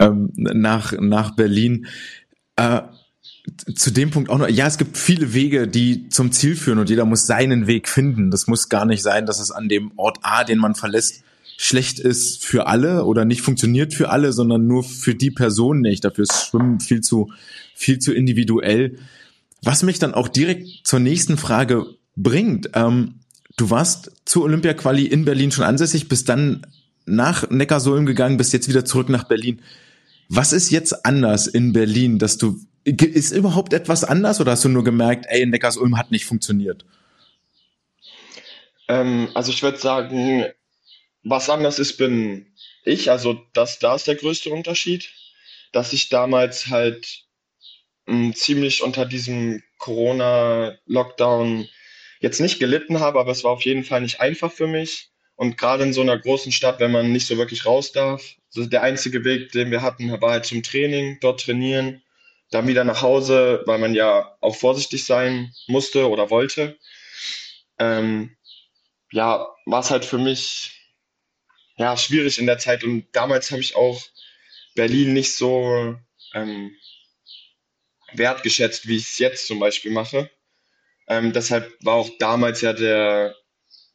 ähm, 0.00 0.32
nach, 0.34 0.92
nach 0.98 1.36
Berlin. 1.36 1.86
Äh, 2.60 2.82
zu 3.74 3.90
dem 3.90 4.10
Punkt 4.10 4.28
auch 4.28 4.38
noch, 4.38 4.48
ja, 4.48 4.66
es 4.66 4.76
gibt 4.76 4.98
viele 4.98 5.32
Wege, 5.32 5.66
die 5.66 6.08
zum 6.08 6.30
Ziel 6.30 6.56
führen 6.56 6.78
und 6.78 6.90
jeder 6.90 7.04
muss 7.04 7.26
seinen 7.26 7.66
Weg 7.66 7.88
finden. 7.88 8.30
Das 8.30 8.46
muss 8.46 8.68
gar 8.68 8.84
nicht 8.84 9.02
sein, 9.02 9.24
dass 9.24 9.40
es 9.40 9.50
an 9.50 9.68
dem 9.68 9.92
Ort 9.96 10.18
A, 10.22 10.44
den 10.44 10.58
man 10.58 10.74
verlässt, 10.74 11.22
schlecht 11.56 11.98
ist 11.98 12.44
für 12.44 12.66
alle 12.66 13.04
oder 13.04 13.24
nicht 13.24 13.40
funktioniert 13.40 13.94
für 13.94 14.10
alle, 14.10 14.32
sondern 14.32 14.66
nur 14.66 14.84
für 14.84 15.14
die 15.14 15.30
Person 15.30 15.80
nicht. 15.80 16.04
Dafür 16.04 16.24
ist 16.24 16.46
Schwimmen 16.46 16.80
viel 16.80 17.00
zu, 17.00 17.32
viel 17.74 17.98
zu 17.98 18.12
individuell. 18.12 18.98
Was 19.62 19.82
mich 19.82 19.98
dann 19.98 20.14
auch 20.14 20.28
direkt 20.28 20.68
zur 20.84 21.00
nächsten 21.00 21.36
Frage 21.36 21.86
bringt. 22.16 22.70
Ähm, 22.74 23.20
du 23.56 23.70
warst 23.70 24.12
zur 24.24 24.44
Olympia-Quali 24.44 25.06
in 25.06 25.24
Berlin 25.24 25.50
schon 25.50 25.64
ansässig, 25.64 26.08
bist 26.08 26.28
dann 26.28 26.66
nach 27.06 27.48
Neckarsulm 27.50 28.06
gegangen, 28.06 28.36
bist 28.36 28.52
jetzt 28.52 28.68
wieder 28.68 28.84
zurück 28.84 29.08
nach 29.08 29.24
Berlin. 29.24 29.60
Was 30.32 30.52
ist 30.52 30.70
jetzt 30.70 31.04
anders 31.04 31.48
in 31.48 31.72
Berlin, 31.72 32.20
dass 32.20 32.38
du, 32.38 32.56
ist 32.84 33.32
überhaupt 33.32 33.72
etwas 33.72 34.04
anders 34.04 34.40
oder 34.40 34.52
hast 34.52 34.64
du 34.64 34.68
nur 34.68 34.84
gemerkt, 34.84 35.26
ey, 35.28 35.44
Neckarsulm 35.44 35.98
hat 35.98 36.12
nicht 36.12 36.24
funktioniert? 36.24 36.84
Ähm, 38.86 39.28
also 39.34 39.50
ich 39.50 39.60
würde 39.64 39.78
sagen, 39.78 40.44
was 41.24 41.50
anders 41.50 41.80
ist, 41.80 41.96
bin 41.96 42.46
ich. 42.84 43.10
Also 43.10 43.40
das, 43.54 43.80
da 43.80 43.96
ist 43.96 44.06
der 44.06 44.14
größte 44.14 44.50
Unterschied, 44.50 45.10
dass 45.72 45.92
ich 45.92 46.10
damals 46.10 46.68
halt 46.68 47.24
mh, 48.06 48.14
hm, 48.14 48.34
ziemlich 48.36 48.84
unter 48.84 49.06
diesem 49.06 49.64
Corona-Lockdown 49.78 51.68
jetzt 52.20 52.40
nicht 52.40 52.60
gelitten 52.60 53.00
habe, 53.00 53.18
aber 53.18 53.32
es 53.32 53.42
war 53.42 53.50
auf 53.50 53.64
jeden 53.64 53.82
Fall 53.82 54.02
nicht 54.02 54.20
einfach 54.20 54.52
für 54.52 54.68
mich. 54.68 55.09
Und 55.40 55.56
gerade 55.56 55.84
in 55.84 55.94
so 55.94 56.02
einer 56.02 56.18
großen 56.18 56.52
Stadt, 56.52 56.80
wenn 56.80 56.92
man 56.92 57.12
nicht 57.12 57.26
so 57.26 57.38
wirklich 57.38 57.64
raus 57.64 57.92
darf, 57.92 58.36
also 58.54 58.68
der 58.68 58.82
einzige 58.82 59.24
Weg, 59.24 59.52
den 59.52 59.70
wir 59.70 59.80
hatten, 59.80 60.20
war 60.20 60.32
halt 60.32 60.44
zum 60.44 60.62
Training, 60.62 61.16
dort 61.22 61.40
trainieren, 61.40 62.02
dann 62.50 62.68
wieder 62.68 62.84
nach 62.84 63.00
Hause, 63.00 63.62
weil 63.64 63.78
man 63.78 63.94
ja 63.94 64.36
auch 64.42 64.54
vorsichtig 64.54 65.06
sein 65.06 65.50
musste 65.66 66.10
oder 66.10 66.28
wollte. 66.28 66.78
Ähm, 67.78 68.36
ja, 69.12 69.48
war 69.64 69.80
es 69.80 69.90
halt 69.90 70.04
für 70.04 70.18
mich 70.18 70.72
ja, 71.78 71.96
schwierig 71.96 72.38
in 72.38 72.44
der 72.44 72.58
Zeit. 72.58 72.84
Und 72.84 73.06
damals 73.12 73.50
habe 73.50 73.62
ich 73.62 73.76
auch 73.76 73.98
Berlin 74.74 75.14
nicht 75.14 75.34
so 75.34 75.96
ähm, 76.34 76.76
wertgeschätzt, 78.12 78.88
wie 78.88 78.96
ich 78.96 79.04
es 79.04 79.16
jetzt 79.16 79.46
zum 79.46 79.58
Beispiel 79.58 79.90
mache. 79.90 80.30
Ähm, 81.08 81.32
deshalb 81.32 81.74
war 81.82 81.94
auch 81.94 82.10
damals 82.18 82.60
ja 82.60 82.74
der 82.74 83.34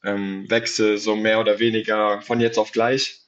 ähm, 0.05 0.49
Wechsel 0.49 0.97
so 0.97 1.15
mehr 1.15 1.39
oder 1.39 1.59
weniger 1.59 2.21
von 2.21 2.39
jetzt 2.39 2.57
auf 2.57 2.71
gleich. 2.71 3.21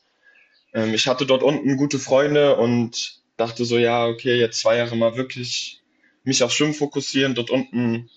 Ähm, 0.73 0.93
ich 0.93 1.07
hatte 1.07 1.25
dort 1.25 1.43
unten 1.43 1.77
gute 1.77 1.99
Freunde 1.99 2.55
und 2.55 3.21
dachte 3.35 3.65
so, 3.65 3.77
ja, 3.77 4.05
okay, 4.05 4.35
jetzt 4.35 4.59
zwei 4.59 4.77
Jahre 4.77 4.95
mal 4.95 5.17
wirklich 5.17 5.81
mich 6.23 6.43
auf 6.43 6.53
Schwimmen 6.53 6.73
fokussieren. 6.73 7.35
Dort 7.35 7.49
unten 7.49 8.09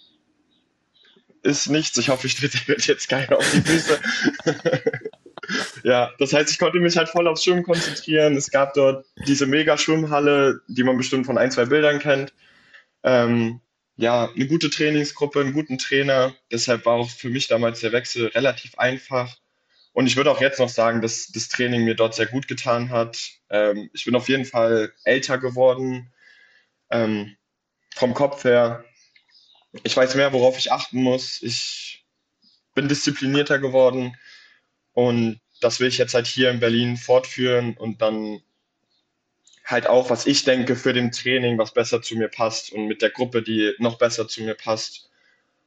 ist 1.42 1.68
nichts. 1.68 1.96
Ich 1.96 2.08
hoffe, 2.08 2.26
ich 2.26 2.34
trete 2.34 2.58
jetzt 2.86 3.08
keiner 3.08 3.38
auf 3.38 3.50
die 3.52 3.62
Füße. 3.62 4.00
ja, 5.84 6.10
das 6.18 6.32
heißt, 6.32 6.50
ich 6.50 6.58
konnte 6.58 6.80
mich 6.80 6.96
halt 6.96 7.08
voll 7.08 7.28
aufs 7.28 7.44
Schwimmen 7.44 7.62
konzentrieren. 7.62 8.36
Es 8.36 8.50
gab 8.50 8.74
dort 8.74 9.06
diese 9.26 9.46
mega 9.46 9.78
Schwimmhalle, 9.78 10.60
die 10.68 10.84
man 10.84 10.96
bestimmt 10.96 11.26
von 11.26 11.38
ein, 11.38 11.50
zwei 11.50 11.64
Bildern 11.64 11.98
kennt. 11.98 12.32
Ähm, 13.02 13.60
ja, 14.00 14.30
eine 14.34 14.46
gute 14.46 14.70
Trainingsgruppe, 14.70 15.40
einen 15.40 15.52
guten 15.52 15.76
Trainer. 15.76 16.34
Deshalb 16.50 16.86
war 16.86 16.94
auch 16.94 17.10
für 17.10 17.28
mich 17.28 17.48
damals 17.48 17.80
der 17.80 17.92
Wechsel 17.92 18.28
relativ 18.28 18.78
einfach. 18.78 19.36
Und 19.92 20.06
ich 20.06 20.16
würde 20.16 20.30
auch 20.30 20.40
jetzt 20.40 20.58
noch 20.58 20.70
sagen, 20.70 21.02
dass 21.02 21.28
das 21.28 21.48
Training 21.48 21.84
mir 21.84 21.94
dort 21.94 22.14
sehr 22.14 22.26
gut 22.26 22.48
getan 22.48 22.88
hat. 22.90 23.18
Ähm, 23.50 23.90
ich 23.92 24.06
bin 24.06 24.14
auf 24.14 24.28
jeden 24.30 24.46
Fall 24.46 24.92
älter 25.04 25.36
geworden, 25.36 26.10
ähm, 26.90 27.36
vom 27.94 28.14
Kopf 28.14 28.44
her. 28.44 28.84
ich 29.82 29.96
weiß 29.96 30.14
mehr, 30.14 30.32
worauf 30.32 30.58
ich 30.58 30.72
achten 30.72 31.02
muss. 31.02 31.42
Ich 31.42 32.06
bin 32.74 32.88
disziplinierter 32.88 33.58
geworden 33.58 34.16
und 34.92 35.40
das 35.60 35.78
will 35.78 35.88
ich 35.88 35.98
jetzt 35.98 36.14
halt 36.14 36.26
hier 36.26 36.50
in 36.50 36.60
Berlin 36.60 36.96
fortführen 36.96 37.76
und 37.76 38.00
dann 38.00 38.40
halt 39.70 39.86
auch, 39.86 40.10
was 40.10 40.26
ich 40.26 40.44
denke 40.44 40.76
für 40.76 40.92
den 40.92 41.12
Training, 41.12 41.58
was 41.58 41.72
besser 41.72 42.02
zu 42.02 42.16
mir 42.16 42.28
passt 42.28 42.72
und 42.72 42.86
mit 42.86 43.02
der 43.02 43.10
Gruppe, 43.10 43.42
die 43.42 43.72
noch 43.78 43.98
besser 43.98 44.28
zu 44.28 44.42
mir 44.42 44.54
passt 44.54 45.10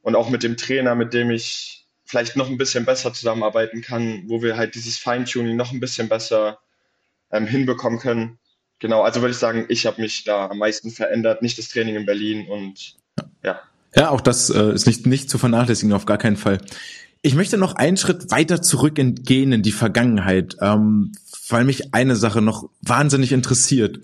und 0.02 0.16
auch 0.16 0.28
mit 0.28 0.42
dem 0.42 0.56
Trainer, 0.56 0.94
mit 0.94 1.14
dem 1.14 1.30
ich 1.30 1.86
vielleicht 2.04 2.36
noch 2.36 2.48
ein 2.48 2.58
bisschen 2.58 2.84
besser 2.84 3.12
zusammenarbeiten 3.12 3.80
kann, 3.80 4.24
wo 4.26 4.42
wir 4.42 4.56
halt 4.56 4.74
dieses 4.74 4.98
Feintuning 4.98 5.56
noch 5.56 5.72
ein 5.72 5.80
bisschen 5.80 6.08
besser 6.08 6.58
ähm, 7.32 7.46
hinbekommen 7.46 7.98
können. 7.98 8.38
Genau, 8.78 9.02
also 9.02 9.20
würde 9.20 9.32
ich 9.32 9.38
sagen, 9.38 9.66
ich 9.68 9.86
habe 9.86 10.02
mich 10.02 10.24
da 10.24 10.48
am 10.48 10.58
meisten 10.58 10.90
verändert, 10.90 11.42
nicht 11.42 11.58
das 11.58 11.68
Training 11.68 11.96
in 11.96 12.06
Berlin 12.06 12.46
und 12.48 12.96
ja. 13.42 13.60
Ja, 13.96 14.10
auch 14.10 14.20
das 14.20 14.50
äh, 14.50 14.72
ist 14.72 14.86
nicht, 14.86 15.06
nicht 15.06 15.30
zu 15.30 15.38
vernachlässigen, 15.38 15.92
auf 15.92 16.04
gar 16.04 16.18
keinen 16.18 16.36
Fall. 16.36 16.58
Ich 17.22 17.34
möchte 17.34 17.56
noch 17.56 17.74
einen 17.76 17.96
Schritt 17.96 18.30
weiter 18.30 18.60
zurückgehen 18.60 19.52
in 19.52 19.62
die 19.62 19.72
Vergangenheit, 19.72 20.56
ähm, 20.60 21.12
weil 21.48 21.64
mich 21.64 21.94
eine 21.94 22.16
Sache 22.16 22.42
noch 22.42 22.68
wahnsinnig 22.82 23.32
interessiert. 23.32 24.00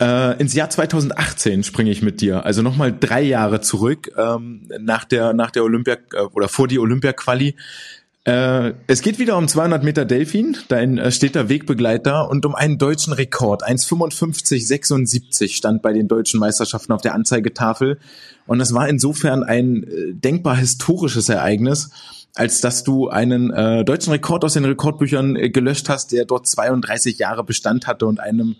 Äh, 0.00 0.40
ins 0.40 0.54
Jahr 0.54 0.70
2018 0.70 1.64
springe 1.64 1.90
ich 1.90 2.02
mit 2.02 2.20
dir, 2.20 2.44
also 2.44 2.62
nochmal 2.62 2.96
drei 2.96 3.22
Jahre 3.22 3.60
zurück 3.60 4.12
ähm, 4.16 4.68
nach 4.78 5.04
der 5.04 5.32
nach 5.32 5.50
der 5.50 5.64
Olympia 5.64 5.96
äh, 6.12 6.20
oder 6.32 6.48
vor 6.48 6.68
die 6.68 6.78
Olympia-Quali. 6.78 7.56
Äh, 8.28 8.74
es 8.86 9.00
geht 9.00 9.18
wieder 9.18 9.38
um 9.38 9.48
200 9.48 9.82
Meter 9.82 10.04
Delfin, 10.04 10.56
dein 10.68 10.98
äh, 10.98 11.10
steter 11.10 11.48
Wegbegleiter, 11.48 12.30
und 12.30 12.44
um 12.44 12.54
einen 12.54 12.76
deutschen 12.76 13.14
Rekord. 13.14 13.66
1,55,76 13.66 15.56
stand 15.56 15.80
bei 15.80 15.94
den 15.94 16.08
deutschen 16.08 16.38
Meisterschaften 16.38 16.92
auf 16.92 17.00
der 17.00 17.14
Anzeigetafel. 17.14 17.98
Und 18.46 18.58
das 18.58 18.74
war 18.74 18.86
insofern 18.86 19.42
ein 19.42 19.82
äh, 19.82 20.12
denkbar 20.12 20.56
historisches 20.56 21.28
Ereignis, 21.30 21.90
als 22.38 22.60
dass 22.60 22.84
du 22.84 23.08
einen 23.08 23.50
äh, 23.52 23.84
deutschen 23.84 24.12
Rekord 24.12 24.44
aus 24.44 24.52
den 24.52 24.64
Rekordbüchern 24.64 25.34
äh, 25.34 25.50
gelöscht 25.50 25.88
hast, 25.88 26.12
der 26.12 26.24
dort 26.24 26.46
32 26.46 27.18
Jahre 27.18 27.42
Bestand 27.42 27.88
hatte 27.88 28.06
und 28.06 28.20
einem 28.20 28.54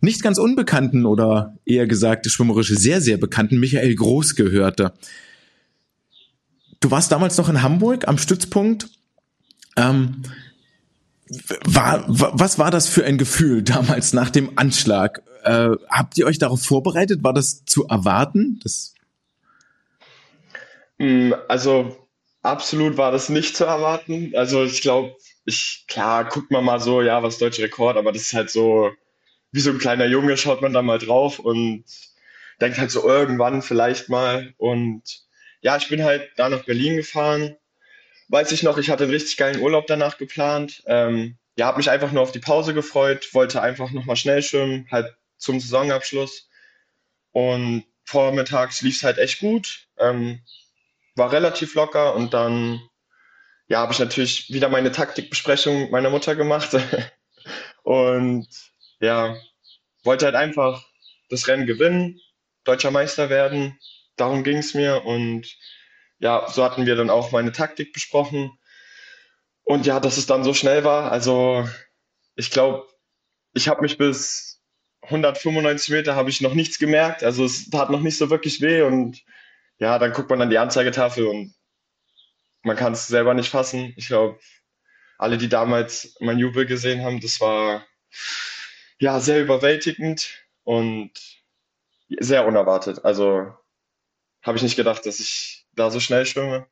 nicht 0.00 0.24
ganz 0.24 0.36
unbekannten 0.36 1.06
oder 1.06 1.56
eher 1.64 1.86
gesagt 1.86 2.26
schwimmerisch 2.26 2.70
sehr, 2.70 3.00
sehr 3.00 3.18
bekannten 3.18 3.60
Michael 3.60 3.94
Groß 3.94 4.34
gehörte. 4.34 4.94
Du 6.80 6.90
warst 6.90 7.12
damals 7.12 7.38
noch 7.38 7.48
in 7.48 7.62
Hamburg 7.62 8.08
am 8.08 8.18
Stützpunkt. 8.18 8.88
Ähm, 9.76 10.22
war, 11.64 12.02
was 12.08 12.58
war 12.58 12.72
das 12.72 12.88
für 12.88 13.04
ein 13.04 13.16
Gefühl 13.16 13.62
damals 13.62 14.12
nach 14.12 14.30
dem 14.30 14.58
Anschlag? 14.58 15.22
Äh, 15.44 15.76
habt 15.88 16.18
ihr 16.18 16.26
euch 16.26 16.38
darauf 16.38 16.62
vorbereitet? 16.62 17.22
War 17.22 17.32
das 17.32 17.64
zu 17.64 17.86
erwarten? 17.86 18.58
Das 18.64 18.94
mm, 20.98 21.32
also 21.46 21.96
absolut 22.42 22.96
war 22.96 23.12
das 23.12 23.28
nicht 23.28 23.56
zu 23.56 23.64
erwarten. 23.64 24.32
Also 24.36 24.64
ich 24.64 24.82
glaube, 24.82 25.16
ich 25.44 25.84
klar 25.88 26.24
guckt 26.24 26.50
man 26.50 26.64
mal 26.64 26.80
so, 26.80 27.02
ja, 27.02 27.22
was 27.22 27.38
deutscher 27.38 27.64
Rekord, 27.64 27.96
aber 27.96 28.12
das 28.12 28.22
ist 28.22 28.34
halt 28.34 28.50
so 28.50 28.90
wie 29.52 29.60
so 29.60 29.70
ein 29.70 29.78
kleiner 29.78 30.06
Junge 30.06 30.36
schaut 30.36 30.62
man 30.62 30.72
da 30.72 30.82
mal 30.82 30.98
drauf 30.98 31.38
und 31.38 31.84
denkt 32.60 32.78
halt 32.78 32.90
so 32.90 33.06
irgendwann 33.06 33.62
vielleicht 33.62 34.08
mal. 34.08 34.54
Und 34.58 35.02
ja, 35.60 35.76
ich 35.76 35.88
bin 35.88 36.04
halt 36.04 36.30
da 36.36 36.48
nach 36.48 36.64
Berlin 36.64 36.96
gefahren. 36.96 37.56
Weiß 38.28 38.52
ich 38.52 38.62
noch, 38.62 38.78
ich 38.78 38.90
hatte 38.90 39.04
einen 39.04 39.12
richtig 39.12 39.36
geilen 39.36 39.60
Urlaub 39.60 39.86
danach 39.86 40.18
geplant. 40.18 40.82
Ähm, 40.86 41.36
ja, 41.56 41.66
habe 41.66 41.78
mich 41.78 41.90
einfach 41.90 42.12
nur 42.12 42.22
auf 42.22 42.32
die 42.32 42.38
Pause 42.38 42.74
gefreut, 42.74 43.34
wollte 43.34 43.60
einfach 43.60 43.90
nochmal 43.90 44.16
schnell 44.16 44.42
schwimmen, 44.42 44.86
halt 44.90 45.14
zum 45.36 45.58
Saisonabschluss. 45.58 46.48
Und 47.32 47.84
vormittags 48.04 48.82
lief 48.82 48.96
es 48.96 49.02
halt 49.04 49.18
echt 49.18 49.40
gut, 49.40 49.88
ähm, 49.98 50.40
war 51.16 51.32
relativ 51.32 51.74
locker 51.74 52.14
und 52.14 52.34
dann 52.34 52.80
ja, 53.68 53.78
habe 53.78 53.92
ich 53.92 53.98
natürlich 53.98 54.50
wieder 54.50 54.68
meine 54.68 54.90
Taktikbesprechung 54.90 55.82
mit 55.82 55.92
meiner 55.92 56.10
Mutter 56.10 56.34
gemacht. 56.34 56.76
und 57.82 58.48
ja, 59.00 59.36
wollte 60.02 60.26
halt 60.26 60.34
einfach 60.34 60.84
das 61.28 61.46
Rennen 61.46 61.66
gewinnen, 61.66 62.20
deutscher 62.64 62.90
Meister 62.90 63.30
werden. 63.30 63.78
Darum 64.16 64.42
ging 64.42 64.58
es 64.58 64.74
mir 64.74 65.04
und 65.04 65.46
ja, 66.18 66.46
so 66.48 66.64
hatten 66.64 66.84
wir 66.84 66.96
dann 66.96 67.10
auch 67.10 67.30
meine 67.32 67.52
Taktik 67.52 67.92
besprochen. 67.92 68.50
Und 69.62 69.86
ja, 69.86 70.00
dass 70.00 70.16
es 70.16 70.26
dann 70.26 70.42
so 70.42 70.52
schnell 70.52 70.82
war, 70.82 71.12
also 71.12 71.68
ich 72.34 72.50
glaube, 72.50 72.86
ich 73.54 73.68
habe 73.68 73.82
mich 73.82 73.98
bis 73.98 74.60
195 75.02 75.90
Meter 75.90 76.16
habe 76.16 76.30
ich 76.30 76.40
noch 76.40 76.54
nichts 76.54 76.78
gemerkt. 76.78 77.22
Also 77.22 77.44
es 77.44 77.70
tat 77.70 77.90
noch 77.90 78.00
nicht 78.00 78.18
so 78.18 78.30
wirklich 78.30 78.60
weh 78.60 78.82
und 78.82 79.22
ja, 79.80 79.98
dann 79.98 80.12
guckt 80.12 80.30
man 80.30 80.40
an 80.42 80.50
die 80.50 80.58
Anzeigetafel 80.58 81.26
und 81.26 81.54
man 82.62 82.76
kann 82.76 82.92
es 82.92 83.08
selber 83.08 83.34
nicht 83.34 83.50
fassen. 83.50 83.94
Ich 83.96 84.06
glaube, 84.06 84.38
alle, 85.18 85.38
die 85.38 85.48
damals 85.48 86.16
mein 86.20 86.38
Jubel 86.38 86.66
gesehen 86.66 87.02
haben, 87.02 87.20
das 87.20 87.40
war 87.40 87.84
ja, 88.98 89.18
sehr 89.18 89.42
überwältigend 89.42 90.44
und 90.62 91.12
sehr 92.20 92.46
unerwartet. 92.46 93.04
Also 93.04 93.54
habe 94.42 94.56
ich 94.56 94.62
nicht 94.62 94.76
gedacht, 94.76 95.04
dass 95.06 95.20
ich 95.20 95.66
da 95.72 95.90
so 95.90 96.00
schnell 96.00 96.26
schwimme. 96.26 96.66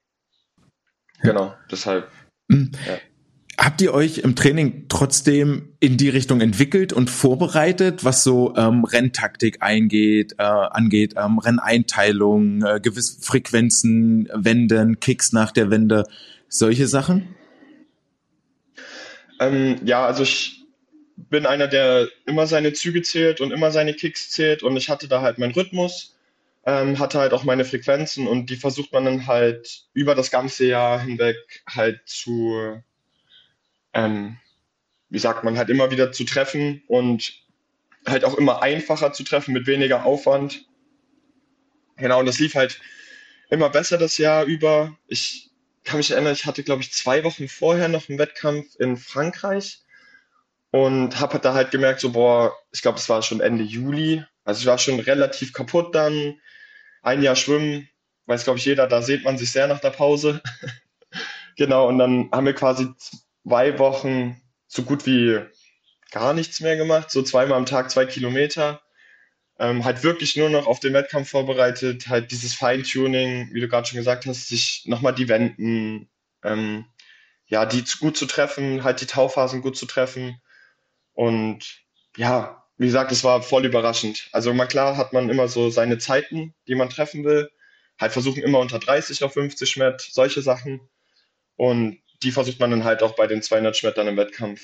Genau, 1.23 1.57
deshalb. 1.71 2.11
Mhm. 2.49 2.73
Ja. 2.87 2.99
Habt 3.61 3.81
ihr 3.81 3.93
euch 3.93 4.19
im 4.19 4.37
Training 4.37 4.87
trotzdem 4.89 5.75
in 5.81 5.97
die 5.97 6.09
Richtung 6.09 6.41
entwickelt 6.41 6.93
und 6.93 7.11
vorbereitet, 7.11 8.05
was 8.05 8.23
so 8.23 8.55
ähm, 8.55 8.85
Renntaktik 8.85 9.63
eingeht, 9.63 10.35
äh, 10.39 10.45
angeht, 10.45 11.15
ähm, 11.17 11.39
Renneinteilung, 11.39 12.63
äh, 12.63 12.79
gewisse 12.81 13.21
Frequenzen, 13.21 14.29
Wenden, 14.33 15.01
Kicks 15.01 15.33
nach 15.33 15.51
der 15.51 15.73
Wende, 15.73 16.05
solche 16.49 16.87
Sachen? 16.87 17.35
Ähm, 19.41 19.81
ja, 19.85 20.07
also 20.07 20.23
ich 20.23 20.65
bin 21.17 21.45
einer, 21.45 21.67
der 21.67 22.07
immer 22.27 22.47
seine 22.47 22.73
Züge 22.75 23.03
zählt 23.03 23.41
und 23.41 23.51
immer 23.51 23.73
seine 23.73 23.93
Kicks 23.95 24.31
zählt 24.31 24.63
und 24.63 24.77
ich 24.77 24.89
hatte 24.89 25.09
da 25.09 25.21
halt 25.21 25.39
meinen 25.39 25.53
Rhythmus, 25.53 26.17
ähm, 26.65 27.01
hatte 27.01 27.19
halt 27.19 27.33
auch 27.33 27.43
meine 27.43 27.65
Frequenzen 27.65 28.29
und 28.29 28.51
die 28.51 28.57
versucht 28.57 28.93
man 28.93 29.05
dann 29.05 29.27
halt 29.27 29.87
über 29.95 30.15
das 30.15 30.31
ganze 30.31 30.67
Jahr 30.67 31.01
hinweg 31.01 31.37
halt 31.67 32.03
zu, 32.07 32.81
ähm, 33.93 34.39
wie 35.09 35.18
sagt 35.18 35.45
man, 35.45 35.57
halt 35.57 35.70
immer 35.70 35.91
wieder 35.91 36.12
zu 36.12 36.24
treffen 36.24 36.82
und 36.86 37.32
halt 38.07 38.24
auch 38.24 38.34
immer 38.34 38.62
einfacher 38.62 39.12
zu 39.12 39.24
treffen 39.24 39.53
mit 39.53 39.66
weniger 39.66 40.05
Aufwand. 40.05 40.66
Genau, 41.97 42.20
und 42.20 42.26
das 42.26 42.39
lief 42.39 42.55
halt 42.55 42.80
immer 43.51 43.70
besser 43.70 43.99
das 43.99 44.18
Jahr 44.18 44.45
über. 44.45 44.97
Ich 45.07 45.51
kann 45.84 45.99
mich 45.99 46.11
erinnern, 46.11 46.32
ich 46.32 46.47
hatte, 46.47 46.62
glaube 46.62 46.82
ich, 46.82 46.93
zwei 46.93 47.24
Wochen 47.24 47.49
vorher 47.49 47.89
noch 47.89 48.09
einen 48.09 48.18
Wettkampf 48.18 48.76
in 48.78 48.97
Frankreich 48.97 49.82
und 50.70 51.18
habe 51.18 51.39
da 51.39 51.55
halt 51.55 51.70
gemerkt, 51.70 52.01
so, 52.01 52.12
boah, 52.12 52.55
ich 52.72 52.82
glaube, 52.82 52.99
es 52.99 53.09
war 53.09 53.22
schon 53.22 53.41
Ende 53.41 53.64
Juli. 53.64 54.24
Also 54.45 54.61
ich 54.61 54.66
war 54.66 54.78
schon 54.78 55.01
relativ 55.01 55.53
kaputt 55.53 55.95
dann. 55.95 56.39
Ein 57.03 57.22
Jahr 57.22 57.36
schwimmen, 57.36 57.89
weiß, 58.26 58.45
glaube 58.45 58.59
ich, 58.59 58.64
jeder, 58.64 58.86
da 58.86 59.03
sieht 59.03 59.24
man 59.24 59.39
sich 59.39 59.51
sehr 59.51 59.66
nach 59.66 59.80
der 59.80 59.91
Pause. 59.91 60.43
genau, 61.57 61.89
und 61.89 61.99
dann 61.99 62.28
haben 62.32 62.47
wir 62.47 62.55
quasi 62.55 62.89
zwei 63.47 63.78
Wochen 63.78 64.41
so 64.66 64.82
gut 64.82 65.07
wie 65.07 65.41
gar 66.11 66.34
nichts 66.34 66.61
mehr 66.61 66.76
gemacht, 66.76 67.11
so 67.11 67.22
zweimal 67.22 67.59
am 67.59 67.66
Tag 67.66 67.91
zwei 67.91 68.07
Kilometer. 68.07 68.80
Ähm, 69.59 69.84
halt 69.84 70.05
wirklich 70.05 70.36
nur 70.36 70.51
noch 70.51 70.66
auf 70.66 70.80
den 70.80 70.93
Wettkampf 70.95 71.30
vorbereitet, 71.30 72.09
halt 72.09 72.30
dieses 72.30 72.55
Feintuning, 72.55 73.51
wie 73.53 73.61
du 73.61 73.68
gerade 73.68 73.89
schon 73.89 73.99
gesagt 73.99 74.26
hast, 74.26 74.49
sich 74.49 74.84
nochmal 74.86 75.14
die 75.14 75.28
Wenden, 75.28 76.09
ähm, 76.45 76.84
ja, 77.49 77.66
die 77.66 77.82
gut 77.99 78.16
zu 78.16 78.26
treffen, 78.26 78.84
halt 78.84 79.01
die 79.01 79.07
Tauphasen 79.07 79.61
gut 79.61 79.76
zu 79.76 79.86
treffen 79.86 80.41
und 81.18 81.82
ja, 82.16 82.64
wie 82.76 82.86
gesagt, 82.86 83.11
es 83.11 83.24
war 83.24 83.43
voll 83.43 83.66
überraschend. 83.66 84.28
Also 84.32 84.55
mal 84.55 84.66
klar 84.66 84.97
hat 84.97 85.12
man 85.12 85.28
immer 85.30 85.49
so 85.49 85.68
seine 85.68 85.99
Zeiten, 85.99 86.55
die 86.68 86.76
man 86.76 86.91
treffen 86.91 87.24
will. 87.24 87.51
Halt 88.01 88.12
versuchen 88.12 88.43
immer 88.43 88.61
unter 88.61 88.78
30 88.78 89.24
auf 89.24 89.32
50 89.32 89.68
Schmett, 89.68 90.01
solche 90.01 90.43
Sachen. 90.43 90.80
Und 91.57 91.99
die 92.23 92.33
versucht 92.33 92.61
man 92.61 92.71
dann 92.71 92.85
halt 92.85 93.03
auch 93.03 93.14
bei 93.14 93.27
den 93.27 93.43
200 93.43 93.77
Schmett 93.77 93.97
dann 93.97 94.09
im 94.09 94.16
Wettkampf 94.16 94.61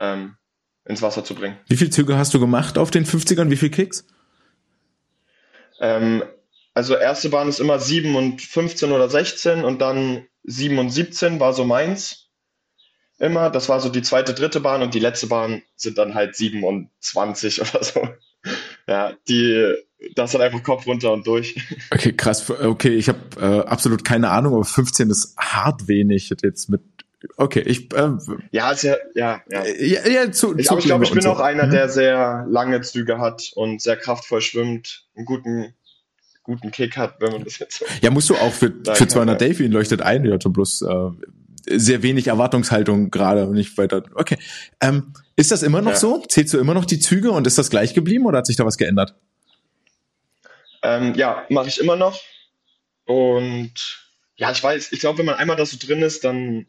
ähm, 0.00 0.36
ins 0.84 1.02
Wasser 1.02 1.24
zu 1.24 1.34
bringen. 1.34 1.58
Wie 1.68 1.76
viele 1.76 1.90
Züge 1.90 2.16
hast 2.16 2.34
du 2.34 2.40
gemacht 2.40 2.78
auf 2.78 2.90
den 2.90 3.04
50ern? 3.04 3.50
Wie 3.50 3.56
viele 3.56 3.70
Kicks? 3.70 4.06
Ähm, 5.80 6.24
also 6.74 6.96
erste 6.96 7.28
Bahn 7.28 7.48
ist 7.48 7.60
immer 7.60 7.78
7 7.78 8.14
und 8.16 8.42
15 8.42 8.92
oder 8.92 9.08
16 9.08 9.64
und 9.64 9.80
dann 9.80 10.26
7 10.44 10.78
und 10.78 10.90
17 10.90 11.40
war 11.40 11.52
so 11.52 11.64
meins 11.64 12.30
immer. 13.18 13.50
Das 13.50 13.68
war 13.68 13.80
so 13.80 13.88
die 13.88 14.02
zweite, 14.02 14.34
dritte 14.34 14.60
Bahn 14.60 14.82
und 14.82 14.94
die 14.94 15.00
letzte 15.00 15.26
Bahn 15.26 15.62
sind 15.76 15.98
dann 15.98 16.14
halt 16.14 16.36
27 16.36 17.60
oder 17.60 17.84
so. 17.84 18.08
Ja, 18.86 19.14
die, 19.28 19.74
das 20.14 20.34
hat 20.34 20.40
einfach 20.40 20.62
Kopf 20.62 20.86
runter 20.86 21.12
und 21.12 21.26
durch. 21.26 21.56
Okay, 21.90 22.12
krass. 22.12 22.48
Okay, 22.50 22.94
ich 22.94 23.08
habe 23.08 23.18
äh, 23.40 23.66
absolut 23.66 24.04
keine 24.04 24.30
Ahnung, 24.30 24.54
aber 24.54 24.64
15 24.64 25.10
ist 25.10 25.36
hart 25.36 25.88
wenig 25.88 26.30
jetzt 26.42 26.68
mit. 26.68 26.82
Okay, 27.36 27.62
ich. 27.66 27.92
Äh, 27.94 28.10
ja, 28.52 28.70
ist 28.70 28.82
ja, 28.82 28.96
ja, 29.14 29.42
ja. 29.50 29.64
ja, 29.64 30.08
ja 30.08 30.32
zu, 30.32 30.56
ich, 30.56 30.70
aber 30.70 30.78
ich 30.78 30.86
glaube, 30.86 31.04
ich 31.04 31.10
bin 31.10 31.22
so. 31.22 31.30
auch 31.30 31.40
einer, 31.40 31.66
mhm. 31.66 31.70
der 31.70 31.88
sehr 31.88 32.46
lange 32.48 32.80
Züge 32.82 33.18
hat 33.18 33.50
und 33.54 33.82
sehr 33.82 33.96
kraftvoll 33.96 34.40
schwimmt, 34.40 35.06
einen 35.16 35.24
guten, 35.24 35.74
guten 36.44 36.70
Kick 36.70 36.96
hat, 36.96 37.20
wenn 37.20 37.32
man 37.32 37.44
das 37.44 37.58
jetzt 37.58 37.82
Ja, 38.02 38.10
musst 38.10 38.30
du 38.30 38.36
auch 38.36 38.52
für, 38.52 38.72
für 38.92 39.08
200 39.08 39.40
ja. 39.40 39.48
Delfin 39.48 39.72
leuchtet 39.72 40.02
ein, 40.02 40.24
ja, 40.24 40.36
bloß 40.36 40.82
äh, 40.82 41.10
sehr 41.76 42.02
wenig 42.02 42.28
Erwartungshaltung 42.28 43.10
gerade 43.10 43.46
und 43.46 43.54
nicht 43.54 43.76
weiter. 43.78 44.04
Okay. 44.14 44.38
Ähm, 44.80 45.12
ist 45.36 45.50
das 45.50 45.62
immer 45.62 45.82
noch 45.82 45.92
ja. 45.92 45.96
so? 45.96 46.22
Zählst 46.28 46.54
du 46.54 46.58
immer 46.58 46.74
noch 46.74 46.84
die 46.84 46.98
Züge 47.00 47.30
und 47.30 47.46
ist 47.46 47.58
das 47.58 47.70
gleich 47.70 47.94
geblieben 47.94 48.26
oder 48.26 48.38
hat 48.38 48.46
sich 48.46 48.56
da 48.56 48.64
was 48.64 48.78
geändert? 48.78 49.14
Ähm, 50.82 51.14
ja, 51.14 51.46
mache 51.48 51.68
ich 51.68 51.80
immer 51.80 51.96
noch. 51.96 52.20
Und 53.04 53.72
ja, 54.36 54.50
ich 54.50 54.62
weiß, 54.62 54.92
ich 54.92 55.00
glaube, 55.00 55.18
wenn 55.18 55.26
man 55.26 55.36
einmal 55.36 55.56
da 55.56 55.66
so 55.66 55.76
drin 55.78 56.02
ist, 56.02 56.24
dann 56.24 56.66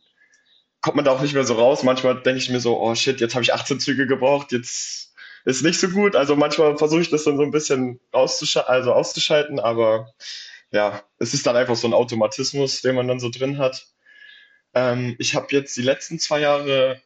kommt 0.81 0.95
man 0.95 1.05
da 1.05 1.11
auch 1.11 1.21
nicht 1.21 1.33
mehr 1.33 1.43
so 1.43 1.55
raus. 1.55 1.83
Manchmal 1.83 2.21
denke 2.21 2.39
ich 2.39 2.49
mir 2.49 2.59
so, 2.59 2.79
oh 2.79 2.95
shit, 2.95 3.19
jetzt 3.19 3.35
habe 3.35 3.43
ich 3.43 3.53
18 3.53 3.79
Züge 3.79 4.07
gebraucht, 4.07 4.51
jetzt 4.51 5.13
ist 5.45 5.63
nicht 5.63 5.79
so 5.79 5.89
gut. 5.89 6.15
Also 6.15 6.35
manchmal 6.35 6.77
versuche 6.77 7.01
ich 7.01 7.09
das 7.09 7.23
dann 7.23 7.37
so 7.37 7.43
ein 7.43 7.51
bisschen 7.51 7.99
auszuschalten, 8.11 8.71
also 8.71 8.93
auszuschalten, 8.93 9.59
aber 9.59 10.13
ja, 10.71 11.03
es 11.17 11.33
ist 11.33 11.45
dann 11.45 11.55
einfach 11.55 11.75
so 11.75 11.87
ein 11.87 11.93
Automatismus, 11.93 12.81
den 12.81 12.95
man 12.95 13.07
dann 13.07 13.19
so 13.19 13.29
drin 13.29 13.57
hat. 13.57 13.87
Ähm, 14.73 15.15
ich 15.19 15.35
habe 15.35 15.47
jetzt 15.51 15.75
die 15.77 15.81
letzten 15.81 16.19
zwei 16.19 16.39
Jahre 16.41 17.01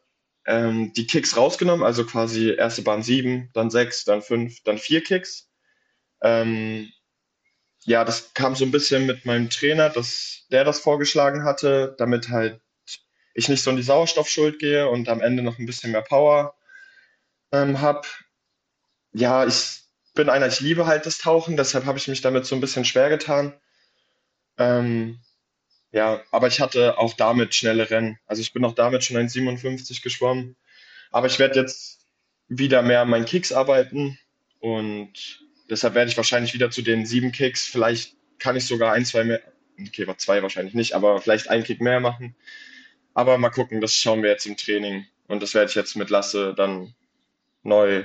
ähm, 0.46 0.92
die 0.94 1.06
Kicks 1.06 1.36
rausgenommen, 1.36 1.84
also 1.84 2.04
quasi 2.04 2.50
erste 2.50 2.82
Bahn 2.82 3.02
sieben, 3.02 3.50
dann 3.54 3.70
sechs, 3.70 4.04
dann 4.04 4.22
fünf, 4.22 4.62
dann 4.64 4.78
vier 4.78 5.02
Kicks. 5.02 5.48
Ähm, 6.24 6.90
ja, 7.84 8.04
das 8.04 8.32
kam 8.34 8.56
so 8.56 8.64
ein 8.64 8.70
bisschen 8.70 9.06
mit 9.06 9.26
meinem 9.26 9.50
Trainer, 9.50 9.90
dass 9.90 10.46
der 10.50 10.64
das 10.64 10.80
vorgeschlagen 10.80 11.44
hatte, 11.44 11.94
damit 11.98 12.30
halt 12.30 12.60
ich 13.34 13.48
nicht 13.48 13.62
so 13.62 13.70
in 13.70 13.76
die 13.76 13.82
Sauerstoffschuld 13.82 14.58
gehe 14.58 14.88
und 14.88 15.08
am 15.08 15.20
Ende 15.20 15.42
noch 15.42 15.58
ein 15.58 15.66
bisschen 15.66 15.92
mehr 15.92 16.02
Power 16.02 16.56
ähm, 17.52 17.80
habe. 17.80 18.08
Ja, 19.12 19.46
ich 19.46 19.82
bin 20.14 20.30
einer, 20.30 20.46
ich 20.46 20.60
liebe 20.60 20.86
halt 20.86 21.04
das 21.06 21.18
Tauchen, 21.18 21.56
deshalb 21.56 21.84
habe 21.84 21.98
ich 21.98 22.08
mich 22.08 22.22
damit 22.22 22.46
so 22.46 22.54
ein 22.54 22.60
bisschen 22.60 22.84
schwer 22.84 23.10
getan. 23.10 23.52
Ähm, 24.56 25.20
ja, 25.92 26.22
aber 26.30 26.48
ich 26.48 26.60
hatte 26.60 26.98
auch 26.98 27.14
damit 27.14 27.54
schnelle 27.54 27.90
Rennen. 27.90 28.18
Also 28.26 28.40
ich 28.40 28.52
bin 28.52 28.64
auch 28.64 28.74
damit 28.74 29.04
schon 29.04 29.16
1,57 29.16 30.02
geschwommen. 30.02 30.56
Aber 31.10 31.26
ich 31.26 31.38
werde 31.38 31.60
jetzt 31.60 32.06
wieder 32.48 32.82
mehr 32.82 33.02
an 33.02 33.10
meinen 33.10 33.26
Kicks 33.26 33.52
arbeiten 33.52 34.18
und 34.60 35.44
deshalb 35.68 35.94
werde 35.94 36.10
ich 36.10 36.16
wahrscheinlich 36.16 36.54
wieder 36.54 36.70
zu 36.70 36.82
den 36.82 37.06
sieben 37.06 37.32
Kicks. 37.32 37.66
Vielleicht 37.66 38.16
kann 38.38 38.56
ich 38.56 38.66
sogar 38.66 38.92
ein, 38.92 39.04
zwei 39.04 39.24
mehr, 39.24 39.40
okay, 39.80 40.06
war 40.06 40.18
zwei 40.18 40.42
wahrscheinlich 40.42 40.74
nicht, 40.74 40.94
aber 40.94 41.20
vielleicht 41.20 41.48
einen 41.48 41.64
Kick 41.64 41.80
mehr 41.80 42.00
machen. 42.00 42.34
Aber 43.14 43.38
mal 43.38 43.50
gucken, 43.50 43.80
das 43.80 43.94
schauen 43.94 44.22
wir 44.22 44.30
jetzt 44.30 44.46
im 44.46 44.56
Training 44.56 45.06
und 45.28 45.42
das 45.42 45.54
werde 45.54 45.68
ich 45.68 45.76
jetzt 45.76 45.96
mit 45.96 46.10
Lasse 46.10 46.54
dann 46.56 46.94
neu 47.62 48.04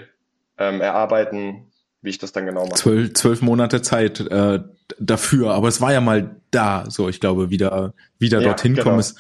ähm, 0.57 0.81
erarbeiten, 0.81 1.71
wie 2.01 2.09
ich 2.09 2.19
das 2.19 2.31
dann 2.31 2.45
genau 2.45 2.65
mache. 2.65 2.75
Zwölf, 2.75 3.13
zwölf 3.13 3.41
Monate 3.41 3.81
Zeit 3.81 4.19
äh, 4.19 4.59
dafür, 4.99 5.51
aber 5.51 5.67
es 5.67 5.81
war 5.81 5.91
ja 5.91 6.01
mal 6.01 6.39
da, 6.51 6.85
so 6.89 7.09
ich 7.09 7.19
glaube, 7.19 7.49
wieder, 7.49 7.93
wieder 8.19 8.39
ja, 8.39 8.47
dorthin 8.47 8.75
genau. 8.75 8.83
kommen 8.83 8.99
ist 8.99 9.17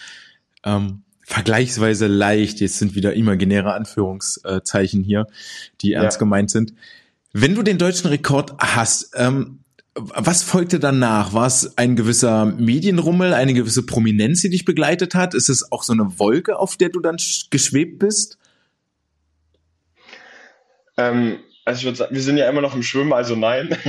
ähm, 0.63 1.03
vergleichsweise 1.29 2.07
leicht. 2.07 2.59
Jetzt 2.59 2.79
sind 2.79 2.95
wieder 2.95 3.13
imaginäre 3.13 3.73
Anführungszeichen 3.73 5.03
hier, 5.03 5.27
die 5.81 5.93
ernst 5.93 6.17
ja. 6.17 6.19
gemeint 6.19 6.49
sind. 6.49 6.73
Wenn 7.31 7.55
du 7.55 7.63
den 7.63 7.77
deutschen 7.77 8.07
Rekord 8.07 8.53
hast, 8.59 9.11
ähm, 9.15 9.59
was 9.95 10.43
folgte 10.43 10.79
danach? 10.79 11.33
War 11.33 11.47
es 11.47 11.77
ein 11.77 11.95
gewisser 11.95 12.45
Medienrummel, 12.45 13.33
eine 13.33 13.53
gewisse 13.53 13.85
Prominenz, 13.85 14.41
die 14.41 14.49
dich 14.49 14.65
begleitet 14.65 15.13
hat? 15.13 15.33
Ist 15.33 15.49
es 15.49 15.71
auch 15.71 15.83
so 15.83 15.93
eine 15.93 16.19
Wolke, 16.19 16.57
auf 16.57 16.77
der 16.77 16.89
du 16.89 16.99
dann 16.99 17.17
geschwebt 17.49 17.99
bist? 17.99 18.37
Ähm, 20.97 21.39
also 21.65 21.79
ich 21.79 21.85
würde 21.85 21.97
sagen, 21.97 22.15
wir 22.15 22.21
sind 22.21 22.37
ja 22.37 22.49
immer 22.49 22.61
noch 22.61 22.75
im 22.75 22.83
Schwimmen, 22.83 23.13
also 23.13 23.35
nein. 23.35 23.77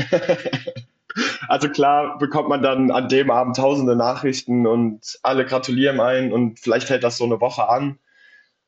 Also 1.49 1.69
klar 1.69 2.19
bekommt 2.19 2.49
man 2.49 2.63
dann 2.63 2.93
an 2.93 3.09
dem 3.09 3.33
Abend 3.33 3.57
tausende 3.57 3.97
Nachrichten 3.97 4.69
und 4.69 5.19
alle 5.25 5.45
gratulieren 5.45 5.99
ein 5.99 6.33
und 6.33 6.61
vielleicht 6.61 6.89
hält 6.89 7.03
das 7.03 7.17
so 7.17 7.25
eine 7.25 7.41
Woche 7.41 7.69
an. 7.69 7.99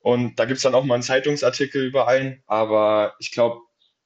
Und 0.01 0.41
da 0.41 0.45
gibt 0.47 0.57
es 0.57 0.65
dann 0.65 0.75
auch 0.75 0.83
mal 0.83 0.95
einen 0.95 1.05
Zeitungsartikel 1.05 1.85
über 1.85 2.09
einen. 2.09 2.43
Aber 2.49 3.15
ich 3.21 3.31
glaube, 3.31 3.61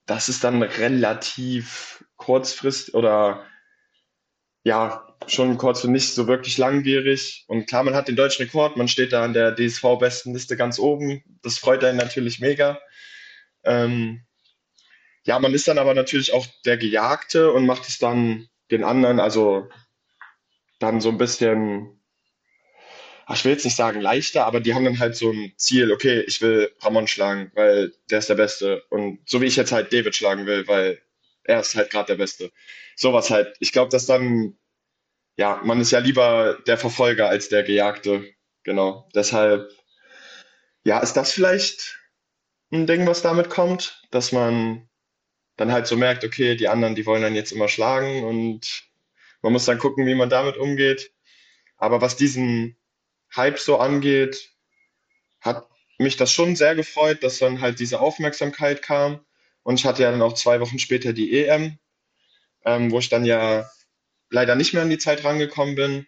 das 0.07 0.29
ist 0.29 0.45
dann 0.45 0.63
relativ 0.63 2.05
kurzfristig 2.17 2.95
oder 2.95 3.45
ja, 4.63 5.07
schon 5.29 5.59
kurz 5.59 5.85
und 5.85 5.93
nicht 5.93 6.13
so 6.15 6.27
wirklich 6.27 6.59
langwierig. 6.59 7.45
Und 7.47 7.67
klar, 7.67 7.85
man 7.85 7.95
hat 7.95 8.09
den 8.09 8.17
deutschen 8.17 8.45
Rekord, 8.45 8.77
man 8.77 8.89
steht 8.89 9.13
da 9.13 9.25
an 9.25 9.33
der 9.33 9.55
DSV-Bestenliste 9.55 10.57
ganz 10.57 10.79
oben. 10.79 11.23
Das 11.43 11.59
freut 11.59 11.85
einen 11.85 11.99
natürlich 11.99 12.41
mega. 12.41 12.81
Ähm, 13.65 14.25
ja, 15.25 15.39
man 15.39 15.55
ist 15.55 15.69
dann 15.69 15.79
aber 15.79 15.95
natürlich 15.95 16.33
auch 16.33 16.47
der 16.65 16.77
Gejagte 16.79 17.53
und 17.53 17.67
macht 17.67 17.89
es 17.89 17.99
dann 17.99 18.49
den 18.71 18.85
anderen, 18.85 19.21
also 19.21 19.69
dann 20.79 21.01
so 21.01 21.09
ein 21.11 21.19
bisschen, 21.19 21.96
ich 23.35 23.45
will 23.45 23.53
jetzt 23.53 23.65
nicht 23.65 23.77
sagen 23.77 24.01
leichter, 24.01 24.47
aber 24.47 24.61
die 24.61 24.75
haben 24.75 24.85
dann 24.85 25.01
halt 25.01 25.17
so 25.17 25.31
ein 25.33 25.53
Ziel, 25.57 25.93
okay, 25.93 26.21
ich 26.21 26.41
will 26.41 26.71
Ramon 26.81 27.09
schlagen, 27.09 27.51
weil 27.55 27.93
der 28.11 28.21
ist 28.21 28.29
der 28.29 28.37
Beste. 28.37 28.85
Und 28.89 29.19
so 29.29 29.41
wie 29.41 29.47
ich 29.47 29.57
jetzt 29.57 29.73
halt 29.73 29.93
David 29.93 30.15
schlagen 30.15 30.47
will, 30.47 30.69
weil 30.69 31.03
er 31.43 31.61
ist 31.61 31.75
halt 31.75 31.91
gerade 31.91 32.07
der 32.07 32.17
Beste. 32.17 32.53
Sowas 32.95 33.31
halt. 33.31 33.57
Ich 33.59 33.73
glaube, 33.73 33.91
dass 33.91 34.07
dann, 34.07 34.57
ja, 35.37 35.61
man 35.65 35.81
ist 35.81 35.91
ja 35.91 35.99
lieber 35.99 36.59
der 36.67 36.79
Verfolger 36.79 37.29
als 37.29 37.49
der 37.49 37.65
Gejagte. 37.65 38.33
Genau. 38.63 39.09
Deshalb, 39.15 39.71
ja, 40.85 41.01
ist 41.01 41.15
das 41.15 41.33
vielleicht 41.33 41.99
ein 42.71 42.87
Ding, 42.87 43.07
was 43.07 43.23
damit 43.23 43.51
kommt, 43.51 44.03
dass 44.11 44.31
man 44.33 44.89
dann 45.57 45.73
halt 45.73 45.87
so 45.87 45.97
merkt, 45.97 46.25
okay, 46.25 46.55
die 46.55 46.69
anderen, 46.69 46.95
die 46.95 47.07
wollen 47.07 47.23
dann 47.23 47.35
jetzt 47.35 47.53
immer 47.53 47.69
schlagen 47.69 48.25
und 48.25 48.85
man 49.43 49.53
muss 49.53 49.65
dann 49.65 49.79
gucken, 49.79 50.07
wie 50.07 50.15
man 50.15 50.31
damit 50.31 50.57
umgeht. 50.57 51.13
Aber 51.77 52.01
was 52.01 52.17
diesen 52.17 52.77
Hype 53.35 53.59
so 53.59 53.79
angeht, 53.79 54.51
hat 55.41 55.67
mich 55.99 56.17
das 56.17 56.33
schon 56.33 56.57
sehr 56.57 56.75
gefreut, 56.75 57.23
dass 57.23 57.39
dann 57.39 57.61
halt 57.61 57.81
diese 57.81 58.01
Aufmerksamkeit 58.01 58.83
kam. 58.83 59.21
Und 59.63 59.81
ich 59.81 59.87
hatte 59.87 60.03
ja 60.03 60.11
dann 60.11 60.23
auch 60.23 60.35
zwei 60.35 60.61
Wochen 60.61 60.79
später 60.79 61.13
die 61.13 61.39
EM, 61.39 61.79
ähm, 62.65 62.91
wo 62.91 62.99
ich 62.99 63.09
dann 63.09 63.25
ja 63.25 63.69
leider 64.31 64.55
nicht 64.55 64.75
mehr 64.75 64.83
an 64.83 64.91
die 64.91 64.99
Zeit 64.99 65.25
rangekommen 65.25 65.75
bin, 65.75 66.07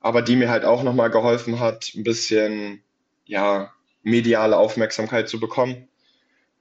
aber 0.00 0.22
die 0.22 0.36
mir 0.36 0.50
halt 0.50 0.64
auch 0.64 0.82
nochmal 0.82 1.10
geholfen 1.10 1.60
hat, 1.60 1.90
ein 1.94 2.04
bisschen, 2.04 2.82
ja, 3.24 3.72
mediale 4.02 4.56
Aufmerksamkeit 4.56 5.28
zu 5.28 5.40
bekommen. 5.40 5.88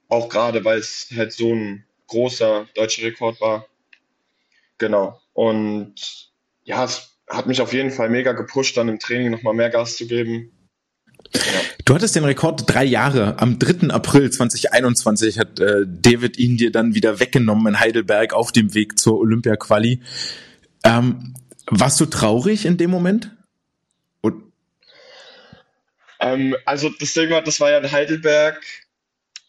Auch 0.08 0.30
gerade, 0.30 0.64
weil 0.64 0.80
es 0.80 1.10
halt 1.16 1.34
so 1.34 1.54
ein 1.54 1.86
großer 2.08 2.68
deutscher 2.74 3.04
Rekord 3.04 3.42
war. 3.42 3.68
Genau. 4.78 5.20
Und 5.34 6.32
ja, 6.64 6.86
es 6.86 7.13
hat 7.30 7.48
mich 7.48 7.62
auf 7.62 7.74
jeden 7.74 7.92
Fall 7.92 8.10
mega 8.10 8.34
gepusht, 8.34 8.78
dann 8.78 8.90
im 8.90 9.00
Training 9.00 9.32
nochmal 9.32 9.54
mehr 9.54 9.70
Gas 9.70 9.98
zu 9.98 10.08
geben. 10.08 10.52
Ja. 11.34 11.42
Du 11.86 11.96
hattest 11.96 12.16
den 12.16 12.26
Rekord 12.26 12.64
drei 12.68 12.84
Jahre. 12.84 13.40
Am 13.40 13.60
3. 13.60 13.90
April 13.90 14.30
2021 14.32 15.40
hat 15.40 15.60
äh, 15.60 15.86
David 15.86 16.38
ihn 16.38 16.58
dir 16.58 16.72
dann 16.72 16.96
wieder 16.96 17.20
weggenommen 17.20 17.74
in 17.74 17.80
Heidelberg 17.80 18.34
auf 18.34 18.52
dem 18.52 18.74
Weg 18.74 19.00
zur 19.00 19.20
Olympia-Quali. 19.20 20.02
Ähm, 20.84 21.34
warst 21.68 22.00
du 22.00 22.06
traurig 22.06 22.66
in 22.66 22.78
dem 22.78 22.92
Moment? 22.92 23.32
Und 24.22 24.52
ähm, 26.20 26.56
also 26.66 26.90
das 27.00 27.14
Ding 27.14 27.30
war, 27.32 27.42
das 27.42 27.60
war 27.60 27.72
ja 27.72 27.80
in 27.80 27.92
Heidelberg 27.92 28.62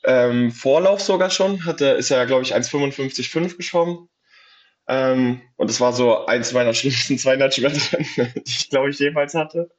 ähm, 0.04 0.50
Vorlauf 0.52 1.00
sogar 1.00 1.30
schon, 1.30 1.64
hatte, 1.64 1.86
ist 1.86 2.10
er, 2.10 2.26
glaube 2.26 2.42
ich, 2.42 2.54
1,55,5 2.54 3.56
geschwommen. 3.56 4.08
Ähm, 4.86 5.40
und 5.56 5.70
das 5.70 5.80
war 5.80 5.92
so 5.92 6.26
eins 6.26 6.52
meiner 6.52 6.74
schlimmsten 6.74 7.18
200 7.18 7.54
Schwimmen, 7.54 7.80
die 8.16 8.42
ich, 8.44 8.70
glaube 8.70 8.90
ich, 8.90 8.98
jemals 8.98 9.34
hatte. 9.34 9.70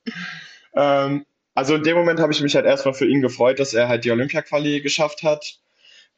Ähm, 0.76 1.26
also 1.54 1.76
in 1.76 1.84
dem 1.84 1.98
Moment 1.98 2.20
habe 2.20 2.34
ich 2.34 2.42
mich 2.42 2.56
halt 2.56 2.66
erstmal 2.66 2.94
für 2.94 3.08
ihn 3.08 3.22
gefreut, 3.22 3.60
dass 3.60 3.74
er 3.74 3.88
halt 3.88 4.04
die 4.04 4.12
Olympia-Quali 4.12 4.82
geschafft 4.82 5.24
hat. 5.24 5.60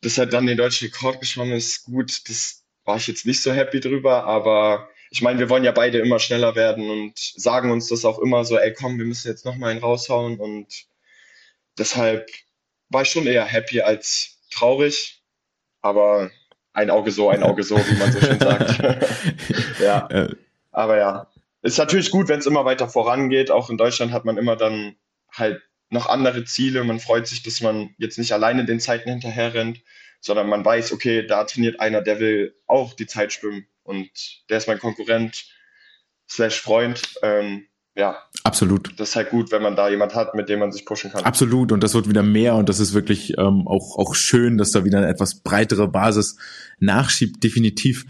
Dass 0.02 0.18
er 0.18 0.28
dann 0.28 0.46
den 0.46 0.58
deutschen 0.58 0.88
Rekord 0.88 1.20
geschwommen 1.20 1.54
ist, 1.54 1.86
gut, 1.86 2.30
das 2.30 2.64
war 2.86 2.98
ich 2.98 3.08
jetzt 3.08 3.26
nicht 3.26 3.42
so 3.42 3.52
happy 3.52 3.80
drüber, 3.80 4.24
aber 4.26 4.90
ich 5.10 5.22
meine, 5.22 5.40
wir 5.40 5.50
wollen 5.50 5.64
ja 5.64 5.72
beide 5.72 6.00
immer 6.00 6.20
schneller 6.20 6.56
werden 6.56 6.90
und 6.90 7.18
sagen 7.18 7.72
uns 7.72 7.88
das 7.88 8.06
auch 8.06 8.20
immer 8.20 8.46
so, 8.46 8.58
ey 8.58 8.74
komm, 8.74 8.98
wir 8.98 9.06
müssen 9.06 9.28
jetzt 9.28 9.46
nochmal 9.46 9.72
einen 9.72 9.82
raushauen 9.82 10.40
und 10.40 10.88
deshalb 11.78 12.30
war 12.90 13.04
ich 13.04 13.10
schon 13.10 13.28
eher 13.28 13.46
happy 13.46 13.82
als 13.82 14.40
traurig, 14.52 15.22
aber 15.82 16.32
ein 16.78 16.92
Auge 16.92 17.10
so, 17.10 17.30
ein 17.30 17.42
Auge 17.42 17.64
so, 17.64 17.76
wie 17.76 17.98
man 17.98 18.12
so 18.12 18.20
schön 18.22 18.40
sagt. 18.40 18.80
ja. 19.82 20.08
Aber 20.72 20.98
ja, 20.98 21.28
ist 21.64 21.80
natürlich 21.80 22.12
gut, 22.12 22.28
wenn 22.28 22.38
es 22.38 22.46
immer 22.46 22.66
weiter 22.66 22.88
vorangeht. 22.88 23.50
Auch 23.50 23.72
in 23.72 23.78
Deutschland 23.78 24.12
hat 24.12 24.26
man 24.26 24.38
immer 24.38 24.56
dann 24.56 24.96
halt 25.32 25.64
noch 25.90 26.08
andere 26.08 26.46
Ziele. 26.46 26.84
Man 26.84 27.00
freut 27.00 27.26
sich, 27.26 27.42
dass 27.42 27.62
man 27.62 27.96
jetzt 27.98 28.20
nicht 28.20 28.32
alleine 28.32 28.64
den 28.64 28.80
Zeiten 28.80 29.10
hinterher 29.10 29.56
rennt, 29.56 29.82
sondern 30.20 30.48
man 30.50 30.64
weiß, 30.64 30.94
okay, 30.94 31.26
da 31.26 31.46
trainiert 31.46 31.80
einer, 31.80 32.02
der 32.02 32.20
will 32.20 32.56
auch 32.68 32.94
die 32.94 33.08
Zeit 33.08 33.34
schwimmen 33.34 33.68
und 33.82 34.12
der 34.50 34.60
ist 34.60 34.68
mein 34.68 34.80
Konkurrent 34.80 35.46
slash 36.30 36.62
Freund. 36.62 37.02
Ähm, 37.24 37.66
ja. 37.98 38.16
Absolut. 38.44 38.94
Das 38.98 39.10
ist 39.10 39.16
halt 39.18 39.32
gut, 39.32 39.52
wenn 39.52 39.62
man 39.62 39.76
da 39.76 39.90
jemand 39.90 40.16
hat, 40.16 40.34
mit 40.34 40.48
dem 40.48 40.60
man 40.60 40.72
sich 40.72 40.86
pushen 40.86 41.12
kann. 41.12 41.26
Absolut. 41.26 41.72
Und 41.74 41.84
das 41.84 41.94
wird 41.94 42.08
wieder 42.08 42.24
mehr 42.24 42.56
und 42.56 42.70
das 42.70 42.80
ist 42.80 42.94
wirklich 42.94 43.38
ähm, 43.38 43.68
auch, 43.68 43.98
auch 43.98 44.16
schön, 44.16 44.58
dass 44.58 44.72
da 44.72 44.86
wieder 44.86 45.00
eine 45.00 45.10
etwas 45.10 45.42
breitere 45.42 45.88
Basis 45.88 46.38
nachschiebt, 46.80 47.44
definitiv. 47.44 48.06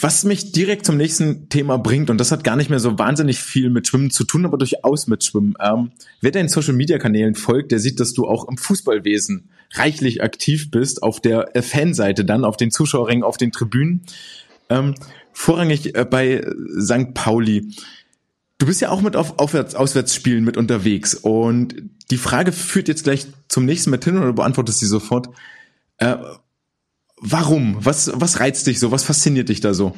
was 0.00 0.24
mich 0.24 0.52
direkt 0.52 0.86
zum 0.86 0.96
nächsten 0.96 1.48
Thema 1.48 1.76
bringt, 1.76 2.10
und 2.10 2.18
das 2.18 2.30
hat 2.30 2.44
gar 2.44 2.56
nicht 2.56 2.70
mehr 2.70 2.78
so 2.78 2.98
wahnsinnig 2.98 3.40
viel 3.40 3.70
mit 3.70 3.88
Schwimmen 3.88 4.10
zu 4.10 4.24
tun, 4.24 4.46
aber 4.46 4.56
durchaus 4.56 5.06
mit 5.06 5.24
Schwimmen. 5.24 5.54
Ähm, 5.60 5.90
wer 6.20 6.30
deinen 6.30 6.48
Social 6.48 6.74
Media 6.74 6.98
Kanälen 6.98 7.34
folgt, 7.34 7.72
der 7.72 7.80
sieht, 7.80 8.00
dass 8.00 8.12
du 8.14 8.26
auch 8.26 8.48
im 8.48 8.56
Fußballwesen 8.56 9.50
reichlich 9.74 10.22
aktiv 10.22 10.70
bist, 10.70 11.02
auf 11.02 11.20
der 11.20 11.50
Fanseite 11.60 12.24
dann, 12.24 12.44
auf 12.44 12.56
den 12.56 12.70
Zuschauerrängen, 12.70 13.24
auf 13.24 13.36
den 13.36 13.52
Tribünen. 13.52 14.02
Ähm, 14.70 14.94
vorrangig 15.32 15.94
äh, 15.94 16.04
bei 16.04 16.44
St. 16.80 17.14
Pauli. 17.14 17.72
Du 18.58 18.66
bist 18.66 18.80
ja 18.80 18.90
auch 18.90 19.00
mit 19.00 19.16
auf 19.16 19.38
Aufwärts 19.38 19.74
Auswärtsspielen 19.74 20.44
mit 20.44 20.56
unterwegs. 20.56 21.14
Und 21.14 21.76
die 22.10 22.18
Frage 22.18 22.52
führt 22.52 22.88
jetzt 22.88 23.04
gleich 23.04 23.26
zum 23.48 23.64
nächsten 23.64 23.90
mit 23.90 24.04
hin 24.04 24.18
oder 24.18 24.32
beantwortest 24.32 24.80
sie 24.80 24.86
sofort. 24.86 25.28
Äh, 25.98 26.16
Warum? 27.20 27.84
Was, 27.84 28.10
was 28.14 28.40
reizt 28.40 28.66
dich 28.66 28.78
so? 28.78 28.92
Was 28.92 29.04
fasziniert 29.04 29.48
dich 29.48 29.60
da 29.60 29.74
so? 29.74 29.96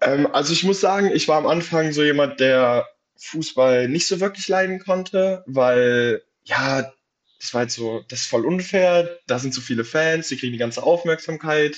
Ähm, 0.00 0.26
also 0.32 0.52
ich 0.52 0.64
muss 0.64 0.80
sagen, 0.80 1.10
ich 1.12 1.28
war 1.28 1.38
am 1.38 1.46
Anfang 1.46 1.92
so 1.92 2.02
jemand, 2.02 2.40
der 2.40 2.86
Fußball 3.16 3.88
nicht 3.88 4.06
so 4.06 4.20
wirklich 4.20 4.48
leiden 4.48 4.80
konnte, 4.80 5.44
weil 5.46 6.22
ja, 6.44 6.92
das 7.40 7.54
war 7.54 7.60
halt 7.60 7.70
so, 7.70 8.04
das 8.08 8.20
ist 8.20 8.26
voll 8.26 8.44
unfair, 8.44 9.18
da 9.26 9.38
sind 9.38 9.54
so 9.54 9.60
viele 9.60 9.84
Fans, 9.84 10.28
die 10.28 10.36
kriegen 10.36 10.52
die 10.52 10.58
ganze 10.58 10.82
Aufmerksamkeit. 10.82 11.76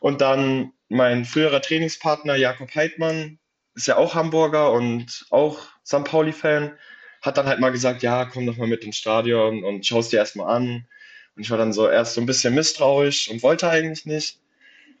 Und 0.00 0.20
dann 0.20 0.72
mein 0.94 1.24
früherer 1.24 1.60
Trainingspartner 1.60 2.36
Jakob 2.36 2.72
Heidmann, 2.74 3.38
ist 3.74 3.88
ja 3.88 3.96
auch 3.96 4.14
Hamburger 4.14 4.70
und 4.72 5.26
auch 5.30 5.58
St. 5.84 6.04
Pauli-Fan, 6.04 6.78
hat 7.20 7.36
dann 7.36 7.46
halt 7.46 7.58
mal 7.58 7.72
gesagt, 7.72 8.02
ja, 8.04 8.24
komm 8.26 8.46
doch 8.46 8.56
mal 8.56 8.68
mit 8.68 8.84
ins 8.84 8.96
Stadion 8.96 9.64
und 9.64 9.84
schau 9.84 9.98
es 9.98 10.10
dir 10.10 10.18
erstmal 10.18 10.54
an. 10.54 10.86
Und 11.34 11.42
ich 11.42 11.50
war 11.50 11.58
dann 11.58 11.72
so 11.72 11.88
erst 11.88 12.14
so 12.14 12.20
ein 12.20 12.26
bisschen 12.26 12.54
misstrauisch 12.54 13.28
und 13.28 13.42
wollte 13.42 13.68
eigentlich 13.68 14.06
nicht. 14.06 14.38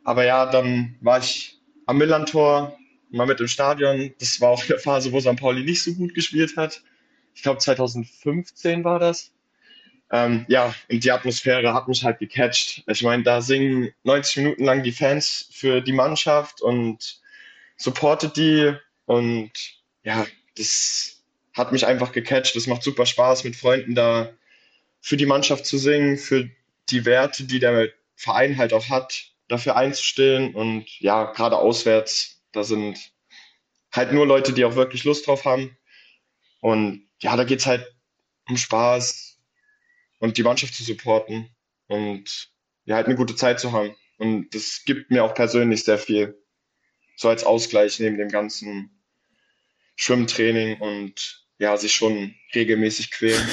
Aber 0.02 0.24
ja, 0.24 0.50
dann 0.50 0.96
war 1.00 1.20
ich 1.20 1.60
am 1.86 1.98
Millantor 1.98 2.76
mal 3.10 3.26
mit 3.26 3.40
im 3.40 3.46
Stadion. 3.48 4.14
Das 4.18 4.40
war 4.40 4.50
auch 4.50 4.64
eine 4.68 4.78
Phase, 4.78 5.12
wo 5.12 5.20
St. 5.20 5.36
Pauli 5.36 5.62
nicht 5.62 5.84
so 5.84 5.94
gut 5.94 6.14
gespielt 6.14 6.56
hat. 6.56 6.82
Ich 7.34 7.42
glaube 7.42 7.58
2015 7.58 8.82
war 8.82 8.98
das. 8.98 9.33
Ähm, 10.14 10.44
ja, 10.46 10.72
und 10.88 11.02
die 11.02 11.10
Atmosphäre 11.10 11.74
hat 11.74 11.88
mich 11.88 12.04
halt 12.04 12.20
gecatcht. 12.20 12.84
Ich 12.86 13.02
meine, 13.02 13.24
da 13.24 13.42
singen 13.42 13.92
90 14.04 14.36
Minuten 14.36 14.64
lang 14.64 14.84
die 14.84 14.92
Fans 14.92 15.48
für 15.50 15.80
die 15.80 15.92
Mannschaft 15.92 16.62
und 16.62 17.20
supportet 17.76 18.36
die. 18.36 18.76
Und 19.06 19.50
ja, 20.04 20.24
das 20.56 21.20
hat 21.52 21.72
mich 21.72 21.84
einfach 21.84 22.12
gecatcht. 22.12 22.54
Das 22.54 22.68
macht 22.68 22.84
super 22.84 23.06
Spaß, 23.06 23.42
mit 23.42 23.56
Freunden 23.56 23.96
da 23.96 24.32
für 25.00 25.16
die 25.16 25.26
Mannschaft 25.26 25.66
zu 25.66 25.78
singen, 25.78 26.16
für 26.16 26.48
die 26.90 27.04
Werte, 27.04 27.42
die 27.42 27.58
der 27.58 27.88
Verein 28.14 28.56
halt 28.56 28.72
auch 28.72 28.90
hat, 28.90 29.32
dafür 29.48 29.74
einzustehen. 29.74 30.54
Und 30.54 30.86
ja, 31.00 31.32
gerade 31.32 31.58
auswärts, 31.58 32.40
da 32.52 32.62
sind 32.62 33.10
halt 33.90 34.12
nur 34.12 34.28
Leute, 34.28 34.52
die 34.52 34.64
auch 34.64 34.76
wirklich 34.76 35.02
Lust 35.02 35.26
drauf 35.26 35.44
haben. 35.44 35.76
Und 36.60 37.08
ja, 37.20 37.36
da 37.36 37.42
geht 37.42 37.58
es 37.58 37.66
halt 37.66 37.92
um 38.48 38.56
Spaß 38.56 39.33
und 40.24 40.38
die 40.38 40.42
Mannschaft 40.42 40.74
zu 40.74 40.82
supporten 40.82 41.50
und 41.86 42.48
ja, 42.86 42.96
halt 42.96 43.06
eine 43.06 43.14
gute 43.14 43.36
Zeit 43.36 43.60
zu 43.60 43.72
haben. 43.72 43.94
Und 44.16 44.54
das 44.54 44.80
gibt 44.86 45.10
mir 45.10 45.22
auch 45.22 45.34
persönlich 45.34 45.84
sehr 45.84 45.98
viel. 45.98 46.42
So 47.16 47.28
als 47.28 47.44
Ausgleich 47.44 48.00
neben 48.00 48.16
dem 48.16 48.30
ganzen 48.30 49.02
Schwimmtraining 49.96 50.80
und 50.80 51.44
ja, 51.58 51.76
sich 51.76 51.92
schon 51.92 52.34
regelmäßig 52.54 53.10
quälen. 53.10 53.46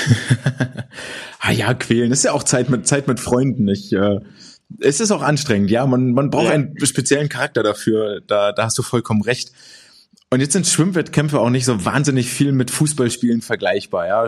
ah 1.40 1.52
ja, 1.52 1.74
quälen. 1.74 2.14
ist 2.14 2.24
ja 2.24 2.32
auch 2.32 2.44
Zeit 2.44 2.70
mit, 2.70 2.88
Zeit 2.88 3.06
mit 3.06 3.20
Freunden. 3.20 3.68
Ich, 3.68 3.92
äh, 3.92 4.20
es 4.80 5.02
ist 5.02 5.12
auch 5.12 5.22
anstrengend, 5.22 5.72
ja. 5.72 5.86
Man, 5.86 6.14
man 6.14 6.30
braucht 6.30 6.46
ja. 6.46 6.52
einen 6.52 6.74
speziellen 6.86 7.28
Charakter 7.28 7.64
dafür. 7.64 8.22
Da, 8.26 8.54
da 8.54 8.64
hast 8.64 8.78
du 8.78 8.82
vollkommen 8.82 9.24
recht. 9.24 9.52
Und 10.34 10.40
jetzt 10.40 10.54
sind 10.54 10.66
Schwimmwettkämpfe 10.66 11.42
auch 11.42 11.50
nicht 11.50 11.66
so 11.66 11.84
wahnsinnig 11.84 12.30
viel 12.30 12.54
mit 12.54 12.72
Fußballspielen 12.72 13.42
vergleichbar, 13.42 14.08
ja. 14.08 14.26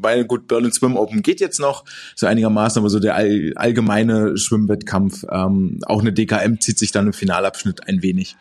weil 0.00 0.24
gut, 0.24 0.48
Berlin 0.48 0.72
Swim 0.72 0.96
Open 0.96 1.22
geht 1.22 1.40
jetzt 1.40 1.60
noch 1.60 1.84
so 2.16 2.26
einigermaßen, 2.26 2.80
aber 2.80 2.90
so 2.90 2.98
der 2.98 3.14
all, 3.14 3.52
allgemeine 3.54 4.36
Schwimmwettkampf, 4.36 5.24
ähm, 5.30 5.78
auch 5.86 6.00
eine 6.00 6.12
DKM 6.12 6.58
zieht 6.58 6.76
sich 6.80 6.90
dann 6.90 7.06
im 7.06 7.12
Finalabschnitt 7.12 7.86
ein 7.86 8.02
wenig. 8.02 8.36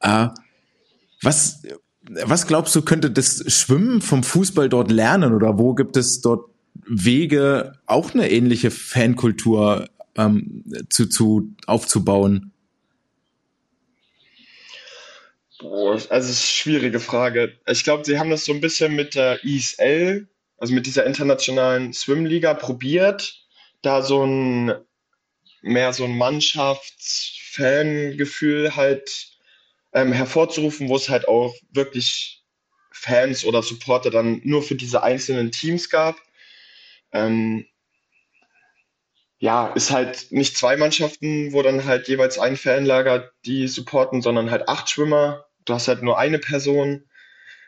Äh, 0.00 0.26
was, 1.22 1.62
was 2.10 2.48
glaubst 2.48 2.74
du, 2.74 2.82
könnte 2.82 3.12
das 3.12 3.44
Schwimmen 3.46 4.02
vom 4.02 4.24
Fußball 4.24 4.68
dort 4.68 4.90
lernen 4.90 5.32
oder 5.32 5.58
wo 5.58 5.74
gibt 5.74 5.96
es 5.96 6.22
dort 6.22 6.50
Wege, 6.88 7.74
auch 7.86 8.14
eine 8.14 8.28
ähnliche 8.32 8.72
Fankultur 8.72 9.88
ähm, 10.16 10.64
zu, 10.88 11.06
zu 11.06 11.54
aufzubauen? 11.68 12.50
Boah, 15.68 15.94
also 15.94 16.04
es 16.04 16.04
ist 16.04 16.22
eine 16.22 16.34
schwierige 16.36 17.00
Frage. 17.00 17.58
Ich 17.66 17.82
glaube, 17.82 18.04
sie 18.04 18.20
haben 18.20 18.30
das 18.30 18.44
so 18.44 18.52
ein 18.52 18.60
bisschen 18.60 18.94
mit 18.94 19.16
der 19.16 19.42
ISL, 19.44 20.28
also 20.58 20.72
mit 20.72 20.86
dieser 20.86 21.04
internationalen 21.06 21.92
Swimliga 21.92 22.54
probiert, 22.54 23.44
da 23.82 24.02
so 24.02 24.24
ein 24.24 24.74
mehr 25.62 25.92
so 25.92 26.04
ein 26.04 26.16
Mannschaftsfangefühl 26.16 28.76
halt 28.76 29.26
ähm, 29.92 30.12
hervorzurufen, 30.12 30.88
wo 30.88 30.94
es 30.96 31.08
halt 31.08 31.26
auch 31.26 31.54
wirklich 31.72 32.44
Fans 32.92 33.44
oder 33.44 33.62
Supporter 33.62 34.10
dann 34.10 34.40
nur 34.44 34.62
für 34.62 34.76
diese 34.76 35.02
einzelnen 35.02 35.50
Teams 35.50 35.90
gab. 35.90 36.14
Ähm, 37.12 37.66
ja, 39.38 39.68
ist 39.68 39.90
halt 39.90 40.28
nicht 40.30 40.56
zwei 40.56 40.76
Mannschaften, 40.76 41.52
wo 41.52 41.62
dann 41.62 41.84
halt 41.86 42.08
jeweils 42.08 42.38
ein 42.38 42.56
Fanlager 42.56 43.30
die 43.44 43.68
supporten, 43.68 44.22
sondern 44.22 44.50
halt 44.50 44.68
acht 44.68 44.88
Schwimmer. 44.88 45.45
Du 45.66 45.74
hast 45.74 45.88
halt 45.88 46.02
nur 46.02 46.18
eine 46.18 46.38
Person. 46.38 47.04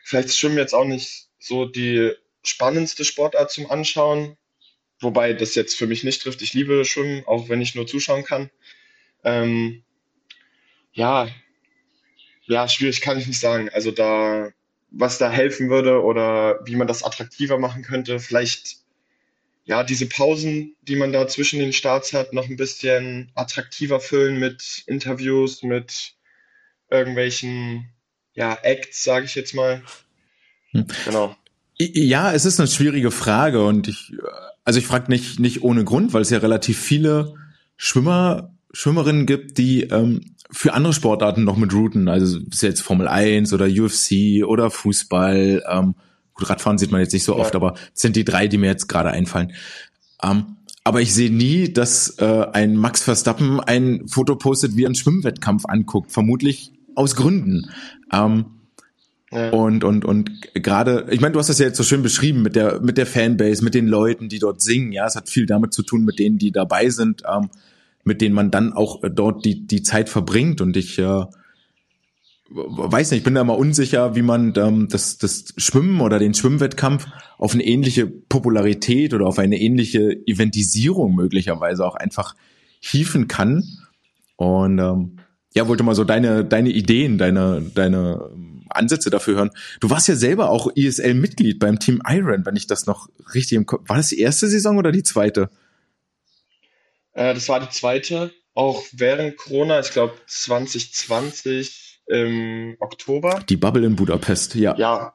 Vielleicht 0.03 0.35
Schwimmen 0.35 0.57
jetzt 0.57 0.73
auch 0.73 0.85
nicht 0.85 1.27
so 1.37 1.65
die 1.65 2.11
spannendste 2.43 3.05
Sportart 3.05 3.51
zum 3.51 3.69
Anschauen. 3.69 4.37
Wobei 5.01 5.33
das 5.33 5.55
jetzt 5.55 5.77
für 5.77 5.87
mich 5.87 6.03
nicht 6.03 6.21
trifft. 6.21 6.41
Ich 6.41 6.53
liebe 6.53 6.83
Schwimmen, 6.83 7.23
auch 7.27 7.47
wenn 7.47 7.61
ich 7.61 7.75
nur 7.75 7.87
zuschauen 7.87 8.23
kann. 8.23 8.49
Ähm, 9.23 9.83
ja, 10.93 11.29
ja, 12.45 12.67
schwierig 12.67 13.01
kann 13.01 13.19
ich 13.19 13.27
nicht 13.27 13.39
sagen. 13.39 13.69
Also 13.69 13.91
da, 13.91 14.49
was 14.91 15.17
da 15.19 15.29
helfen 15.29 15.69
würde 15.69 16.01
oder 16.01 16.59
wie 16.65 16.75
man 16.75 16.87
das 16.87 17.03
attraktiver 17.03 17.59
machen 17.59 17.83
könnte, 17.83 18.19
vielleicht 18.19 18.77
ja, 19.65 19.83
diese 19.83 20.07
Pausen, 20.07 20.75
die 20.81 20.95
man 20.95 21.13
da 21.13 21.27
zwischen 21.27 21.59
den 21.59 21.73
Starts 21.73 22.11
hat, 22.11 22.33
noch 22.33 22.49
ein 22.49 22.55
bisschen 22.55 23.31
attraktiver 23.35 23.99
füllen 23.99 24.39
mit 24.39 24.83
Interviews, 24.87 25.61
mit 25.61 26.15
irgendwelchen 26.89 27.89
ja, 28.33 28.57
Acts, 28.63 29.03
sage 29.03 29.25
ich 29.25 29.35
jetzt 29.35 29.53
mal. 29.53 29.81
Hm. 30.71 30.85
Genau. 31.05 31.35
Ja, 31.77 32.33
es 32.33 32.45
ist 32.45 32.59
eine 32.59 32.67
schwierige 32.67 33.11
Frage 33.11 33.65
und 33.65 33.87
ich, 33.87 34.13
also 34.63 34.79
ich 34.79 34.85
frage 34.85 35.09
nicht, 35.09 35.39
nicht 35.39 35.61
ohne 35.63 35.83
Grund, 35.83 36.13
weil 36.13 36.21
es 36.21 36.29
ja 36.29 36.39
relativ 36.39 36.79
viele 36.79 37.33
Schwimmer, 37.77 38.53
Schwimmerinnen 38.71 39.25
gibt, 39.25 39.57
die 39.57 39.83
ähm, 39.83 40.35
für 40.51 40.73
andere 40.73 40.93
Sportarten 40.93 41.43
noch 41.43 41.57
mit 41.57 41.73
routen, 41.73 42.07
also 42.07 42.39
bis 42.41 42.61
jetzt 42.61 42.81
Formel 42.81 43.07
1 43.07 43.53
oder 43.53 43.65
UFC 43.65 44.45
oder 44.45 44.69
Fußball, 44.71 45.63
ähm, 45.69 45.95
gut, 46.33 46.49
Radfahren 46.49 46.77
sieht 46.77 46.91
man 46.91 47.01
jetzt 47.01 47.13
nicht 47.13 47.23
so 47.23 47.33
ja. 47.33 47.39
oft, 47.39 47.55
aber 47.55 47.71
das 47.71 48.01
sind 48.01 48.15
die 48.15 48.25
drei, 48.25 48.47
die 48.47 48.57
mir 48.57 48.67
jetzt 48.67 48.87
gerade 48.87 49.11
einfallen. 49.11 49.53
Ähm, 50.21 50.57
aber 50.83 51.01
ich 51.01 51.13
sehe 51.13 51.31
nie, 51.31 51.71
dass 51.71 52.17
äh, 52.19 52.47
ein 52.53 52.75
Max 52.75 53.03
Verstappen 53.03 53.59
ein 53.59 54.07
Foto 54.07 54.35
postet, 54.35 54.75
wie 54.75 54.83
er 54.83 54.87
einen 54.87 54.95
Schwimmwettkampf 54.95 55.65
anguckt, 55.67 56.11
vermutlich 56.11 56.73
aus 56.95 57.15
Gründen. 57.15 57.69
Ähm, 58.11 58.45
ja. 59.31 59.51
Und 59.51 59.83
und 59.83 60.05
und 60.05 60.53
gerade, 60.55 61.07
ich 61.11 61.21
meine, 61.21 61.33
du 61.33 61.39
hast 61.39 61.49
das 61.49 61.59
ja 61.59 61.67
jetzt 61.67 61.77
so 61.77 61.83
schön 61.83 62.01
beschrieben 62.01 62.41
mit 62.41 62.55
der 62.55 62.81
mit 62.81 62.97
der 62.97 63.05
Fanbase, 63.05 63.63
mit 63.63 63.75
den 63.75 63.87
Leuten, 63.87 64.27
die 64.27 64.39
dort 64.39 64.61
singen. 64.61 64.91
Ja, 64.91 65.05
es 65.05 65.15
hat 65.15 65.29
viel 65.29 65.45
damit 65.45 65.73
zu 65.73 65.83
tun, 65.83 66.03
mit 66.03 66.17
denen, 66.17 66.39
die 66.39 66.51
dabei 66.51 66.89
sind. 66.89 67.23
Ähm, 67.31 67.49
mit 68.03 68.21
denen 68.21 68.35
man 68.35 68.51
dann 68.51 68.73
auch 68.73 69.03
äh, 69.03 69.09
dort 69.09 69.45
die, 69.45 69.65
die 69.65 69.83
Zeit 69.83 70.09
verbringt. 70.09 70.61
Und 70.61 70.77
ich 70.77 70.99
äh, 70.99 71.25
weiß 72.49 73.11
nicht, 73.11 73.19
ich 73.19 73.23
bin 73.23 73.35
da 73.35 73.43
mal 73.43 73.53
unsicher, 73.53 74.15
wie 74.15 74.21
man 74.21 74.53
ähm, 74.57 74.87
das, 74.89 75.17
das 75.17 75.53
Schwimmen 75.57 76.01
oder 76.01 76.19
den 76.19 76.33
Schwimmwettkampf 76.33 77.07
auf 77.37 77.53
eine 77.53 77.63
ähnliche 77.63 78.07
Popularität 78.07 79.13
oder 79.13 79.27
auf 79.27 79.39
eine 79.39 79.59
ähnliche 79.59 80.17
Eventisierung 80.25 81.15
möglicherweise 81.15 81.85
auch 81.85 81.95
einfach 81.95 82.35
hieven 82.79 83.27
kann. 83.27 83.63
Und 84.35 84.79
ähm, 84.79 85.18
ja, 85.59 85.67
wollte 85.67 85.83
mal 85.83 85.93
so 85.93 86.05
deine, 86.05 86.45
deine 86.45 86.69
Ideen, 86.69 87.17
deine, 87.17 87.61
deine 87.75 88.29
ähm, 88.33 88.65
Ansätze 88.69 89.09
dafür 89.09 89.35
hören. 89.35 89.51
Du 89.81 89.89
warst 89.89 90.07
ja 90.07 90.15
selber 90.15 90.49
auch 90.49 90.71
ISL-Mitglied 90.73 91.59
beim 91.59 91.79
Team 91.79 92.01
Iron, 92.07 92.45
wenn 92.45 92.55
ich 92.55 92.65
das 92.65 92.85
noch 92.85 93.09
richtig 93.35 93.57
im 93.57 93.65
Kopf. 93.65 93.89
War 93.89 93.97
das 93.97 94.07
die 94.07 94.19
erste 94.19 94.47
Saison 94.47 94.77
oder 94.77 94.93
die 94.93 95.03
zweite? 95.03 95.49
Äh, 97.11 97.33
das 97.33 97.49
war 97.49 97.59
die 97.59 97.69
zweite, 97.69 98.31
auch 98.53 98.85
während 98.93 99.35
Corona, 99.35 99.81
ich 99.81 99.91
glaube 99.91 100.13
2020 100.27 102.03
im 102.07 102.77
Oktober. 102.79 103.43
Die 103.49 103.57
Bubble 103.57 103.85
in 103.85 103.97
Budapest, 103.97 104.55
ja. 104.55 104.77
Ja, 104.77 105.13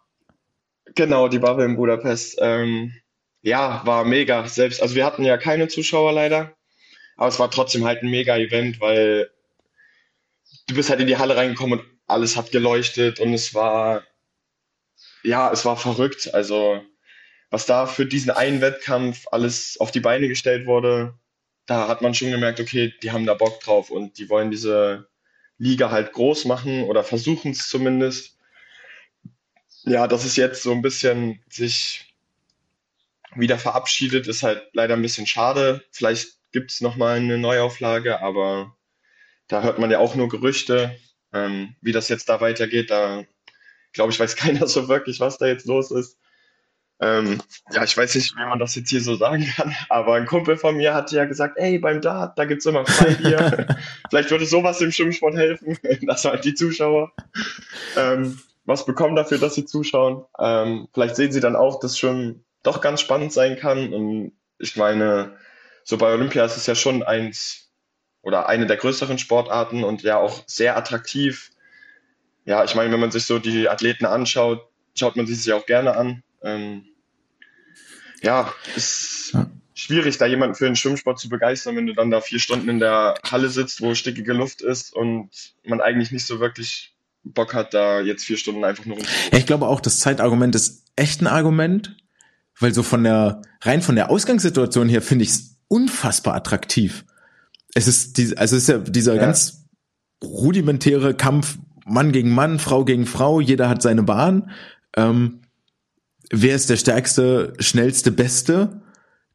genau, 0.94 1.28
die 1.28 1.38
Bubble 1.38 1.64
in 1.64 1.76
Budapest. 1.76 2.36
Ähm, 2.38 2.92
ja, 3.40 3.80
war 3.86 4.04
mega. 4.04 4.46
Selbst, 4.46 4.82
also 4.82 4.94
wir 4.94 5.06
hatten 5.06 5.24
ja 5.24 5.38
keine 5.38 5.68
Zuschauer 5.68 6.12
leider. 6.12 6.54
Aber 7.16 7.28
es 7.28 7.38
war 7.38 7.50
trotzdem 7.50 7.84
halt 7.84 8.02
ein 8.02 8.10
Mega-Event, 8.10 8.80
weil 8.80 9.30
du 10.66 10.74
bist 10.74 10.90
halt 10.90 11.00
in 11.00 11.06
die 11.06 11.16
Halle 11.16 11.36
reingekommen 11.36 11.80
und 11.80 11.86
alles 12.06 12.36
hat 12.36 12.52
geleuchtet 12.52 13.20
und 13.20 13.32
es 13.32 13.54
war, 13.54 14.02
ja, 15.22 15.50
es 15.52 15.64
war 15.64 15.76
verrückt. 15.76 16.34
Also, 16.34 16.82
was 17.50 17.66
da 17.66 17.86
für 17.86 18.06
diesen 18.06 18.30
einen 18.30 18.60
Wettkampf 18.60 19.26
alles 19.30 19.78
auf 19.80 19.90
die 19.90 20.00
Beine 20.00 20.28
gestellt 20.28 20.66
wurde, 20.66 21.14
da 21.66 21.88
hat 21.88 22.02
man 22.02 22.14
schon 22.14 22.30
gemerkt, 22.30 22.60
okay, 22.60 22.92
die 23.02 23.12
haben 23.12 23.26
da 23.26 23.34
Bock 23.34 23.60
drauf 23.60 23.90
und 23.90 24.18
die 24.18 24.28
wollen 24.28 24.50
diese 24.50 25.08
Liga 25.58 25.90
halt 25.90 26.12
groß 26.12 26.44
machen 26.46 26.84
oder 26.84 27.04
versuchen 27.04 27.52
es 27.52 27.68
zumindest. 27.68 28.36
Ja, 29.84 30.08
dass 30.08 30.24
es 30.24 30.36
jetzt 30.36 30.62
so 30.62 30.72
ein 30.72 30.82
bisschen 30.82 31.42
sich 31.48 32.14
wieder 33.34 33.58
verabschiedet, 33.58 34.26
ist 34.26 34.42
halt 34.42 34.62
leider 34.72 34.94
ein 34.94 35.02
bisschen 35.02 35.26
schade. 35.26 35.84
Vielleicht 35.90 36.38
gibt 36.52 36.70
es 36.70 36.80
nochmal 36.80 37.16
eine 37.16 37.38
Neuauflage, 37.38 38.20
aber 38.20 38.76
da 39.48 39.62
hört 39.62 39.78
man 39.78 39.90
ja 39.90 39.98
auch 39.98 40.14
nur 40.14 40.28
Gerüchte. 40.28 40.96
Ähm, 41.32 41.74
wie 41.80 41.92
das 41.92 42.08
jetzt 42.08 42.28
da 42.28 42.40
weitergeht, 42.40 42.90
da 42.90 43.24
glaube 43.94 44.12
ich, 44.12 44.20
weiß 44.20 44.36
keiner 44.36 44.66
so 44.66 44.88
wirklich, 44.88 45.20
was 45.20 45.38
da 45.38 45.46
jetzt 45.46 45.66
los 45.66 45.90
ist. 45.90 46.18
Ähm, 47.00 47.42
ja, 47.72 47.82
ich 47.82 47.96
weiß 47.96 48.14
nicht, 48.14 48.36
wie 48.36 48.44
man 48.44 48.60
das 48.60 48.76
jetzt 48.76 48.88
hier 48.88 49.00
so 49.00 49.16
sagen 49.16 49.44
kann, 49.56 49.74
aber 49.88 50.14
ein 50.14 50.26
Kumpel 50.26 50.56
von 50.56 50.76
mir 50.76 50.94
hat 50.94 51.10
ja 51.10 51.24
gesagt, 51.24 51.58
ey, 51.58 51.78
beim 51.78 52.00
Dart, 52.00 52.38
da 52.38 52.44
gibt 52.44 52.60
es 52.60 52.66
immer 52.66 52.86
Freibier. 52.86 53.66
Vielleicht 54.10 54.30
würde 54.30 54.46
sowas 54.46 54.80
im 54.80 54.92
Schwimmsport 54.92 55.34
helfen, 55.34 55.76
dass 56.06 56.24
halt 56.24 56.44
die 56.44 56.54
Zuschauer 56.54 57.12
ähm, 57.96 58.38
was 58.64 58.86
bekommen 58.86 59.16
dafür, 59.16 59.38
dass 59.38 59.56
sie 59.56 59.66
zuschauen. 59.66 60.24
Ähm, 60.38 60.88
vielleicht 60.94 61.16
sehen 61.16 61.32
sie 61.32 61.40
dann 61.40 61.56
auch, 61.56 61.80
dass 61.80 61.98
Schwimmen 61.98 62.44
doch 62.62 62.80
ganz 62.80 63.02
spannend 63.02 63.32
sein 63.32 63.58
kann. 63.58 63.92
Und 63.92 64.32
ich 64.58 64.76
meine, 64.76 65.36
so 65.82 65.98
bei 65.98 66.12
Olympia 66.12 66.46
ist 66.46 66.56
es 66.56 66.66
ja 66.66 66.74
schon 66.74 67.02
eins 67.02 67.63
oder 68.24 68.48
eine 68.48 68.66
der 68.66 68.78
größeren 68.78 69.18
Sportarten 69.18 69.84
und 69.84 70.02
ja 70.02 70.18
auch 70.18 70.42
sehr 70.46 70.76
attraktiv. 70.76 71.50
Ja, 72.46 72.64
ich 72.64 72.74
meine, 72.74 72.90
wenn 72.92 73.00
man 73.00 73.10
sich 73.10 73.24
so 73.24 73.38
die 73.38 73.68
Athleten 73.68 74.06
anschaut, 74.06 74.66
schaut 74.94 75.16
man 75.16 75.26
sich 75.26 75.42
sie 75.42 75.52
auch 75.52 75.66
gerne 75.66 75.96
an. 75.96 76.22
Ähm, 76.42 76.86
ja, 78.22 78.52
ist 78.76 79.32
ja. 79.34 79.46
schwierig, 79.74 80.16
da 80.16 80.26
jemanden 80.26 80.54
für 80.54 80.64
den 80.64 80.76
Schwimmsport 80.76 81.18
zu 81.18 81.28
begeistern, 81.28 81.76
wenn 81.76 81.86
du 81.86 81.92
dann 81.92 82.10
da 82.10 82.20
vier 82.22 82.40
Stunden 82.40 82.68
in 82.68 82.80
der 82.80 83.14
Halle 83.30 83.50
sitzt, 83.50 83.82
wo 83.82 83.94
stickige 83.94 84.32
Luft 84.32 84.62
ist 84.62 84.94
und 84.94 85.30
man 85.62 85.82
eigentlich 85.82 86.10
nicht 86.10 86.26
so 86.26 86.40
wirklich 86.40 86.94
Bock 87.24 87.52
hat, 87.52 87.74
da 87.74 88.00
jetzt 88.00 88.24
vier 88.24 88.38
Stunden 88.38 88.64
einfach 88.64 88.86
nur 88.86 88.98
Ja, 88.98 89.38
ich 89.38 89.46
glaube 89.46 89.66
auch, 89.66 89.80
das 89.80 89.98
Zeitargument 89.98 90.54
ist 90.54 90.84
echt 90.96 91.20
ein 91.20 91.26
Argument, 91.26 91.96
weil 92.58 92.72
so 92.72 92.82
von 92.82 93.04
der, 93.04 93.42
rein 93.60 93.82
von 93.82 93.96
der 93.96 94.10
Ausgangssituation 94.10 94.88
her 94.88 95.02
finde 95.02 95.24
ich 95.24 95.30
es 95.30 95.56
unfassbar 95.68 96.34
attraktiv. 96.34 97.04
Es 97.74 97.88
ist 97.88 98.16
die, 98.18 98.36
also 98.38 98.56
es 98.56 98.62
ist 98.62 98.68
ja 98.68 98.78
dieser 98.78 99.14
ja. 99.14 99.20
ganz 99.20 99.66
rudimentäre 100.22 101.14
Kampf 101.14 101.58
Mann 101.86 102.12
gegen 102.12 102.30
Mann, 102.30 102.58
Frau 102.58 102.84
gegen 102.84 103.06
Frau, 103.06 103.40
jeder 103.40 103.68
hat 103.68 103.82
seine 103.82 104.02
Bahn. 104.02 104.50
Ähm, 104.96 105.40
wer 106.30 106.54
ist 106.54 106.70
der 106.70 106.76
stärkste, 106.76 107.52
schnellste, 107.58 108.10
beste? 108.10 108.80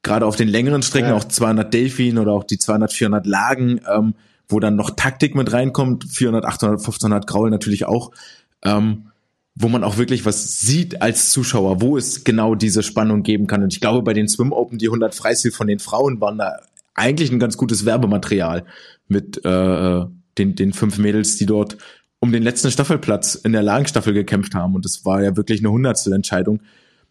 Gerade 0.02 0.26
auf 0.26 0.36
den 0.36 0.48
längeren 0.48 0.82
Strecken, 0.82 1.10
ja. 1.10 1.16
auch 1.16 1.26
200 1.26 1.74
Delfin 1.74 2.18
oder 2.18 2.32
auch 2.32 2.44
die 2.44 2.58
200, 2.58 2.92
400 2.94 3.26
Lagen, 3.26 3.82
ähm, 3.94 4.16
wo 4.48 4.60
dann 4.60 4.76
noch 4.76 4.92
Taktik 4.92 5.36
mit 5.36 5.52
reinkommt, 5.52 6.06
400, 6.06 6.46
800, 6.46 6.80
1500 6.80 7.28
Graul 7.28 7.50
natürlich 7.50 7.86
auch, 7.86 8.12
ähm, 8.64 9.12
wo 9.56 9.68
man 9.68 9.84
auch 9.84 9.98
wirklich 9.98 10.26
was 10.26 10.60
sieht 10.60 11.02
als 11.02 11.32
Zuschauer, 11.32 11.82
wo 11.82 11.98
es 11.98 12.24
genau 12.24 12.56
diese 12.56 12.82
Spannung 12.82 13.24
geben 13.24 13.46
kann. 13.46 13.62
Und 13.62 13.74
ich 13.74 13.82
glaube, 13.82 14.02
bei 14.02 14.14
den 14.14 14.30
Swim 14.30 14.54
Open, 14.54 14.80
die 14.80 14.88
100 14.88 15.14
Freistil 15.14 15.52
von 15.52 15.68
den 15.68 15.80
Frauen 15.80 16.22
waren 16.22 16.38
da 16.38 16.60
eigentlich 17.00 17.32
ein 17.32 17.40
ganz 17.40 17.58
gutes 17.58 17.86
Werbematerial 17.86 18.66
mit 19.08 19.44
äh, 19.46 20.06
den, 20.38 20.56
den 20.56 20.74
fünf 20.74 20.98
Mädels, 20.98 21.38
die 21.38 21.46
dort 21.46 21.78
um 22.20 22.32
den 22.32 22.44
letzten 22.44 22.70
Staffelplatz 22.70 23.36
in 23.36 23.54
der 23.54 23.64
Lagenstaffel 23.64 24.14
gekämpft 24.14 24.54
haben. 24.54 24.76
Und 24.76 24.86
das 24.86 25.06
war 25.06 25.24
ja 25.24 25.38
wirklich 25.38 25.62
eine 25.62 25.72
hundertstel 25.72 26.14
Entscheidung. 26.14 26.62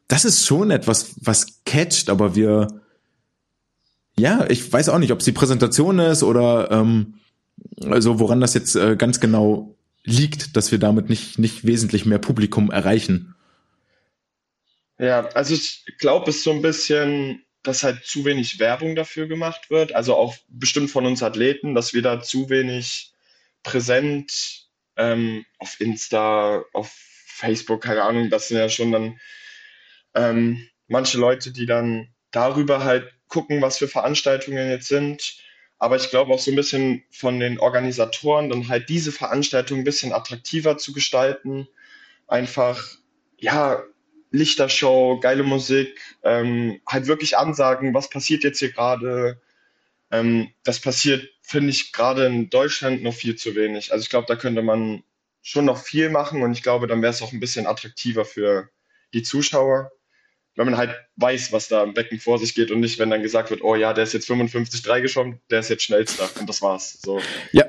Das 0.07 0.25
ist 0.25 0.47
schon 0.47 0.71
etwas, 0.71 1.15
was 1.21 1.63
catcht, 1.65 2.11
aber 2.11 2.35
wir, 2.35 2.69
ja, 4.19 4.47
ich 4.49 4.71
weiß 4.71 4.91
auch 4.91 4.99
nicht, 4.99 5.13
ob 5.13 5.21
es 5.21 5.25
die 5.25 5.33
Präsentation 5.33 5.99
ist 5.99 6.23
oder 6.23 6.71
ähm, 6.71 7.15
also 7.85 8.19
woran 8.19 8.41
das 8.41 8.55
jetzt 8.55 8.77
äh, 8.77 8.97
ganz 8.97 9.21
genau 9.21 9.75
liegt, 10.05 10.57
dass 10.57 10.73
wir 10.73 10.79
damit 10.79 11.09
nicht, 11.09 11.39
nicht 11.39 11.67
wesentlich 11.67 12.07
mehr 12.07 12.19
Publikum 12.19 12.71
erreichen. 12.71 13.35
Ja, 14.99 15.29
also 15.29 15.55
ich 15.55 15.85
glaube, 15.99 16.31
es 16.31 16.37
ist 16.37 16.45
so 16.45 16.51
ein 16.51 16.63
bisschen, 16.63 17.43
dass 17.69 17.85
halt 17.85 18.05
zu 18.05 18.25
wenig 18.25 18.59
Werbung 18.59 18.97
dafür 18.97 19.29
gemacht 19.29 19.71
wird. 19.71 19.95
Also 19.95 20.17
auch 20.17 20.37
bestimmt 20.49 20.91
von 20.91 21.07
uns 21.07 21.23
Athleten, 21.23 21.75
dass 21.75 21.95
wir 21.95 22.03
da 22.03 22.21
zu 22.21 22.49
wenig 22.51 23.13
präsent 23.63 24.67
ähm, 24.97 25.45
auf 25.59 25.81
Insta, 25.81 26.65
auf 26.73 26.91
Facebook, 27.27 27.83
keine 27.83 28.03
Ahnung, 28.03 28.31
das 28.31 28.49
sind 28.49 28.59
ja 28.59 28.69
schon 28.69 28.93
dann 28.93 29.21
ähm, 30.15 30.69
manche 30.89 31.19
Leute, 31.19 31.53
die 31.53 31.67
dann 31.67 32.09
darüber 32.31 32.83
halt 32.83 33.13
gucken, 33.29 33.63
was 33.63 33.79
für 33.79 33.89
Veranstaltungen 33.89 34.71
jetzt 34.71 34.89
sind 34.89 35.39
aber 35.79 35.97
ich 35.97 36.11
glaube 36.11 36.33
auch 36.35 36.39
so 36.39 36.51
ein 36.51 36.57
bisschen 36.57 37.05
von 37.11 37.39
den 37.39 37.59
Organisatoren 37.61 38.51
dann 38.51 38.69
halt 38.69 38.89
diese 38.89 39.13
Veranstaltung 39.13 39.79
ein 39.79 39.85
bisschen 39.85 40.13
attraktiver 40.13 40.77
zu 40.77 40.93
gestalten. 40.93 41.69
Einfach, 42.27 42.85
ja, 43.39 43.83
Lichtershow, 44.31 45.19
geile 45.21 45.43
Musik, 45.43 46.01
ähm, 46.23 46.81
halt 46.87 47.07
wirklich 47.07 47.37
ansagen, 47.37 47.95
was 47.95 48.11
passiert 48.11 48.45
jetzt 48.45 48.59
hier 48.59 48.73
gerade. 48.73 49.41
Ähm, 50.11 50.51
das 50.65 50.81
passiert, 50.81 51.29
finde 51.43 51.71
ich, 51.71 51.93
gerade 51.93 52.27
in 52.27 52.51
Deutschland 52.51 53.03
noch 53.03 53.15
viel 53.15 53.37
zu 53.37 53.55
wenig. 53.55 53.93
Also 53.93 54.03
ich 54.03 54.11
glaube, 54.11 54.27
da 54.27 54.37
könnte 54.37 54.63
man 54.63 55.03
schon 55.43 55.65
noch 55.65 55.79
viel 55.79 56.11
machen 56.11 56.43
und 56.43 56.53
ich 56.53 56.63
glaube, 56.63 56.87
dann 56.87 57.03
wäre 57.03 57.13
es 57.13 57.23
auch 57.23 57.33
ein 57.33 57.41
bisschen 57.41 57.67
attraktiver 57.67 58.25
für 58.25 58.69
die 59.15 59.23
Zuschauer 59.23 59.91
wenn 60.59 60.67
man 60.67 60.77
halt 60.77 60.91
weiß, 61.17 61.53
was 61.53 61.69
da 61.69 61.85
im 61.85 61.95
Becken 61.95 62.19
vor 62.19 62.41
sich 62.41 62.53
geht 62.53 62.73
und 62.73 62.81
nicht, 62.81 62.99
wenn 62.99 63.11
dann 63.11 63.23
gesagt 63.23 63.51
wird, 63.51 63.63
oh 63.63 63.77
ja, 63.77 63.93
der 63.93 64.03
ist 64.03 64.13
jetzt 64.13 64.29
55,3 64.29 65.01
geschwommen, 65.01 65.41
der 65.51 65.61
ist 65.61 65.71
jetzt 65.71 65.85
schnellster 65.85 66.29
und 66.41 66.49
das 66.49 66.61
war's. 66.61 66.99
So. 67.01 67.21
Ja. 67.53 67.65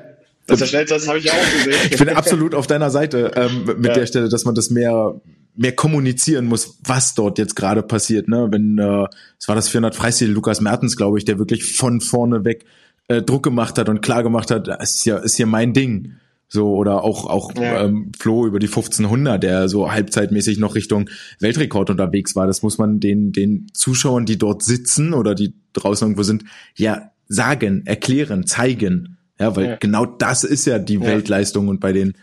Dass 0.50 0.58
der 0.58 0.66
schnellste 0.66 0.94
ist, 0.96 1.08
habe 1.08 1.18
ich 1.18 1.30
auch 1.30 1.52
gesehen. 1.52 1.88
Ich 1.90 1.98
bin 1.98 2.08
absolut 2.10 2.54
auf 2.54 2.66
deiner 2.66 2.90
Seite 2.90 3.32
ähm, 3.36 3.64
mit 3.78 3.86
ja. 3.86 3.94
der 3.94 4.06
Stelle, 4.06 4.28
dass 4.28 4.44
man 4.44 4.54
das 4.54 4.70
mehr 4.70 5.20
mehr 5.56 5.72
kommunizieren 5.72 6.46
muss, 6.46 6.78
was 6.84 7.14
dort 7.14 7.38
jetzt 7.38 7.56
gerade 7.56 7.82
passiert. 7.82 8.28
Ne? 8.28 8.48
Wenn 8.50 8.78
äh, 8.78 9.06
es 9.38 9.48
war 9.48 9.56
das 9.56 9.68
400 9.68 9.94
Freistil 9.94 10.30
Lukas 10.30 10.60
Mertens, 10.60 10.96
glaube 10.96 11.18
ich, 11.18 11.24
der 11.24 11.38
wirklich 11.38 11.76
von 11.76 12.00
vorne 12.00 12.44
weg 12.44 12.64
äh, 13.08 13.20
Druck 13.20 13.42
gemacht 13.42 13.76
hat 13.76 13.88
und 13.88 14.00
klar 14.00 14.22
gemacht 14.22 14.50
hat, 14.50 14.68
ist 14.80 15.04
ja 15.04 15.18
ist 15.18 15.36
hier 15.36 15.46
mein 15.46 15.72
Ding. 15.72 16.14
So, 16.52 16.74
oder 16.74 17.04
auch, 17.04 17.26
auch 17.26 17.54
ja. 17.54 17.84
ähm, 17.84 18.10
Flo 18.18 18.44
über 18.44 18.58
die 18.58 18.66
1500, 18.66 19.40
der 19.40 19.68
so 19.68 19.92
halbzeitmäßig 19.92 20.58
noch 20.58 20.74
Richtung 20.74 21.08
Weltrekord 21.38 21.90
unterwegs 21.90 22.34
war. 22.34 22.48
Das 22.48 22.62
muss 22.62 22.76
man 22.76 22.98
den, 22.98 23.30
den 23.30 23.68
Zuschauern, 23.72 24.26
die 24.26 24.36
dort 24.36 24.64
sitzen 24.64 25.14
oder 25.14 25.36
die 25.36 25.54
draußen 25.74 26.06
irgendwo 26.06 26.24
sind, 26.24 26.42
ja 26.74 27.12
sagen, 27.28 27.82
erklären, 27.86 28.48
zeigen. 28.48 29.16
Ja, 29.40 29.56
weil 29.56 29.66
ja. 29.66 29.76
genau 29.76 30.06
das 30.06 30.44
ist 30.44 30.66
ja 30.66 30.78
die 30.78 30.94
ja. 30.94 31.02
Weltleistung 31.02 31.68
und 31.68 31.80
bei 31.80 31.92
den 31.92 32.14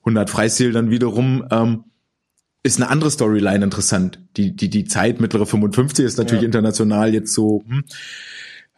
100 0.00 0.30
Freistil 0.30 0.72
dann 0.72 0.90
wiederum 0.90 1.46
ähm, 1.50 1.84
ist 2.62 2.80
eine 2.80 2.90
andere 2.90 3.10
Storyline 3.10 3.64
interessant. 3.64 4.20
Die, 4.36 4.56
die, 4.56 4.70
die 4.70 4.84
Zeit 4.84 5.20
mittlere 5.20 5.46
55 5.46 6.04
ist 6.04 6.18
natürlich 6.18 6.44
international 6.44 7.12
jetzt 7.12 7.34
so, 7.34 7.62
hm, 7.66 7.84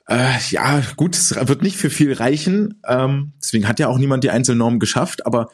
äh, 0.08 0.38
ja, 0.50 0.82
gut, 0.96 1.14
es 1.16 1.34
wird 1.34 1.62
nicht 1.62 1.76
für 1.76 1.90
viel 1.90 2.12
reichen. 2.12 2.80
Ähm, 2.86 3.32
deswegen 3.40 3.68
hat 3.68 3.78
ja 3.78 3.88
auch 3.88 3.98
niemand 3.98 4.24
die 4.24 4.30
Einzelnorm 4.30 4.78
geschafft, 4.78 5.26
aber 5.26 5.50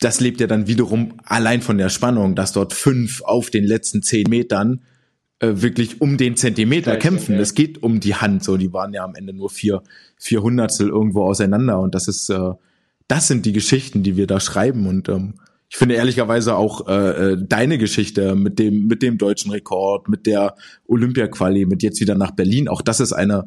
das 0.00 0.20
lebt 0.20 0.40
ja 0.40 0.46
dann 0.46 0.66
wiederum 0.66 1.14
allein 1.24 1.62
von 1.62 1.78
der 1.78 1.88
Spannung, 1.88 2.34
dass 2.34 2.52
dort 2.52 2.72
fünf 2.72 3.22
auf 3.22 3.50
den 3.50 3.64
letzten 3.64 4.02
zehn 4.02 4.28
Metern 4.28 4.82
wirklich 5.60 6.00
um 6.00 6.16
den 6.16 6.36
Zentimeter 6.36 6.92
Gleich, 6.92 7.02
kämpfen. 7.02 7.36
Es 7.36 7.54
geht 7.54 7.82
um 7.82 8.00
die 8.00 8.14
Hand, 8.14 8.44
so 8.44 8.56
die 8.56 8.72
waren 8.72 8.92
ja 8.92 9.04
am 9.04 9.14
Ende 9.14 9.32
nur 9.32 9.50
vier, 9.50 9.82
vier 10.16 10.42
Hundertstel 10.42 10.88
irgendwo 10.88 11.24
auseinander 11.24 11.80
und 11.80 11.94
das 11.94 12.08
ist, 12.08 12.28
äh, 12.30 12.52
das 13.08 13.28
sind 13.28 13.46
die 13.46 13.52
Geschichten, 13.52 14.02
die 14.02 14.16
wir 14.16 14.26
da 14.26 14.40
schreiben 14.40 14.86
und 14.86 15.08
ähm, 15.08 15.34
ich 15.68 15.76
finde 15.76 15.96
ehrlicherweise 15.96 16.54
auch 16.56 16.86
äh, 16.88 17.32
äh 17.32 17.36
deine 17.40 17.78
Geschichte 17.78 18.36
mit 18.36 18.58
dem 18.58 18.86
mit 18.86 19.02
dem 19.02 19.18
deutschen 19.18 19.50
Rekord, 19.50 20.08
mit 20.08 20.26
der 20.26 20.54
Olympia-Quali, 20.86 21.66
mit 21.66 21.82
jetzt 21.82 22.00
wieder 22.00 22.14
nach 22.14 22.30
Berlin, 22.30 22.68
auch 22.68 22.82
das 22.82 23.00
ist 23.00 23.12
eine 23.12 23.46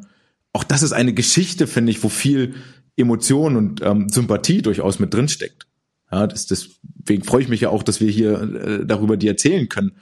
auch 0.52 0.64
das 0.64 0.82
ist 0.82 0.92
eine 0.92 1.14
Geschichte, 1.14 1.66
finde 1.66 1.90
ich, 1.90 2.02
wo 2.02 2.08
viel 2.08 2.54
Emotion 2.96 3.56
und 3.56 3.80
ähm, 3.82 4.08
Sympathie 4.08 4.60
durchaus 4.62 4.98
mit 4.98 5.14
drin 5.14 5.28
steckt. 5.28 5.66
Ja, 6.10 6.26
das, 6.26 6.46
deswegen 6.46 7.24
freue 7.24 7.42
ich 7.42 7.48
mich 7.48 7.60
ja 7.60 7.68
auch, 7.70 7.82
dass 7.82 8.00
wir 8.00 8.10
hier 8.10 8.40
äh, 8.40 8.86
darüber 8.86 9.16
die 9.16 9.28
erzählen 9.28 9.68
können. 9.68 9.92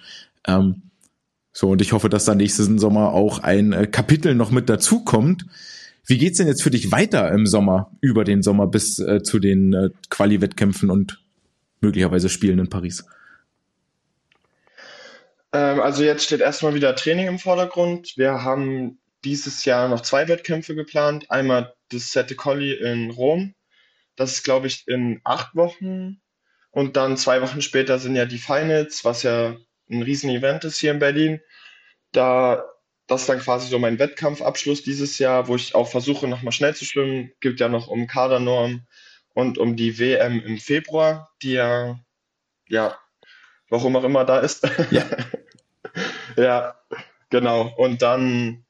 Ähm, 0.46 0.85
so, 1.56 1.70
und 1.70 1.80
ich 1.80 1.94
hoffe, 1.94 2.10
dass 2.10 2.26
da 2.26 2.34
nächsten 2.34 2.78
Sommer 2.78 3.14
auch 3.14 3.38
ein 3.38 3.72
äh, 3.72 3.86
Kapitel 3.86 4.34
noch 4.34 4.50
mit 4.50 4.68
dazu 4.68 5.02
kommt. 5.02 5.46
Wie 6.04 6.18
geht's 6.18 6.36
denn 6.36 6.48
jetzt 6.48 6.62
für 6.62 6.68
dich 6.68 6.92
weiter 6.92 7.32
im 7.32 7.46
Sommer, 7.46 7.96
über 8.02 8.24
den 8.24 8.42
Sommer 8.42 8.66
bis 8.66 8.98
äh, 8.98 9.22
zu 9.22 9.38
den 9.38 9.72
äh, 9.72 9.88
Quali-Wettkämpfen 10.10 10.90
und 10.90 11.24
möglicherweise 11.80 12.28
Spielen 12.28 12.58
in 12.58 12.68
Paris? 12.68 13.06
Ähm, 15.54 15.80
also 15.80 16.04
jetzt 16.04 16.24
steht 16.24 16.42
erstmal 16.42 16.74
wieder 16.74 16.94
Training 16.94 17.26
im 17.26 17.38
Vordergrund. 17.38 18.18
Wir 18.18 18.44
haben 18.44 18.98
dieses 19.24 19.64
Jahr 19.64 19.88
noch 19.88 20.02
zwei 20.02 20.28
Wettkämpfe 20.28 20.74
geplant. 20.74 21.30
Einmal 21.30 21.72
das 21.88 22.12
Sette 22.12 22.34
Colli 22.34 22.74
in 22.74 23.12
Rom. 23.12 23.54
Das 24.14 24.32
ist, 24.32 24.42
glaube 24.42 24.66
ich, 24.66 24.86
in 24.88 25.22
acht 25.24 25.54
Wochen. 25.54 26.20
Und 26.70 26.98
dann 26.98 27.16
zwei 27.16 27.40
Wochen 27.40 27.62
später 27.62 27.98
sind 27.98 28.14
ja 28.14 28.26
die 28.26 28.36
Finals, 28.36 29.06
was 29.06 29.22
ja 29.22 29.56
ein 29.90 30.02
Riesen-Event 30.02 30.64
ist 30.64 30.78
hier 30.78 30.92
in 30.92 30.98
Berlin. 30.98 31.40
Da, 32.12 32.64
das 33.06 33.22
ist 33.22 33.28
dann 33.28 33.40
quasi 33.40 33.68
so 33.68 33.78
mein 33.78 33.98
Wettkampfabschluss 33.98 34.82
dieses 34.82 35.18
Jahr, 35.18 35.48
wo 35.48 35.56
ich 35.56 35.74
auch 35.74 35.88
versuche, 35.88 36.26
nochmal 36.26 36.52
schnell 36.52 36.74
zu 36.74 36.84
schwimmen. 36.84 37.32
Gibt 37.40 37.60
ja 37.60 37.68
noch 37.68 37.88
um 37.88 38.06
Kadernorm 38.06 38.86
und 39.34 39.58
um 39.58 39.76
die 39.76 39.98
WM 39.98 40.40
im 40.40 40.58
Februar, 40.58 41.30
die 41.42 41.52
ja, 41.52 41.98
ja, 42.68 42.98
warum 43.68 43.96
auch 43.96 44.04
immer 44.04 44.24
da 44.24 44.40
ist. 44.40 44.68
Ja. 44.90 45.04
ja, 46.36 46.74
genau. 47.30 47.72
Und 47.76 48.02
dann, 48.02 48.64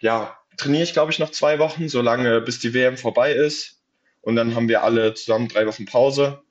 ja, 0.00 0.36
trainiere 0.56 0.84
ich, 0.84 0.92
glaube 0.92 1.10
ich, 1.10 1.18
noch 1.18 1.30
zwei 1.30 1.58
Wochen, 1.58 1.88
solange 1.88 2.40
bis 2.40 2.60
die 2.60 2.74
WM 2.74 2.96
vorbei 2.96 3.32
ist. 3.32 3.82
Und 4.22 4.36
dann 4.36 4.54
haben 4.54 4.68
wir 4.68 4.82
alle 4.82 5.14
zusammen 5.14 5.48
drei 5.48 5.66
Wochen 5.66 5.86
Pause. 5.86 6.42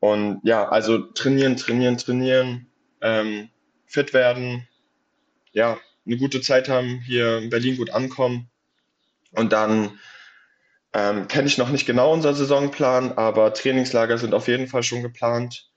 Und 0.00 0.40
ja, 0.44 0.68
also 0.68 0.98
trainieren, 0.98 1.56
trainieren, 1.56 1.98
trainieren, 1.98 2.67
ähm, 3.00 3.50
fit 3.86 4.12
werden, 4.12 4.66
ja, 5.52 5.78
eine 6.06 6.16
gute 6.16 6.40
Zeit 6.40 6.68
haben, 6.68 7.00
hier 7.00 7.38
in 7.38 7.50
Berlin 7.50 7.76
gut 7.76 7.90
ankommen. 7.90 8.50
Und 9.32 9.52
dann 9.52 9.98
ähm, 10.94 11.28
kenne 11.28 11.48
ich 11.48 11.58
noch 11.58 11.68
nicht 11.70 11.86
genau 11.86 12.12
unser 12.12 12.34
Saisonplan, 12.34 13.12
aber 13.12 13.52
Trainingslager 13.52 14.18
sind 14.18 14.34
auf 14.34 14.48
jeden 14.48 14.68
Fall 14.68 14.82
schon 14.82 15.02
geplant. 15.02 15.70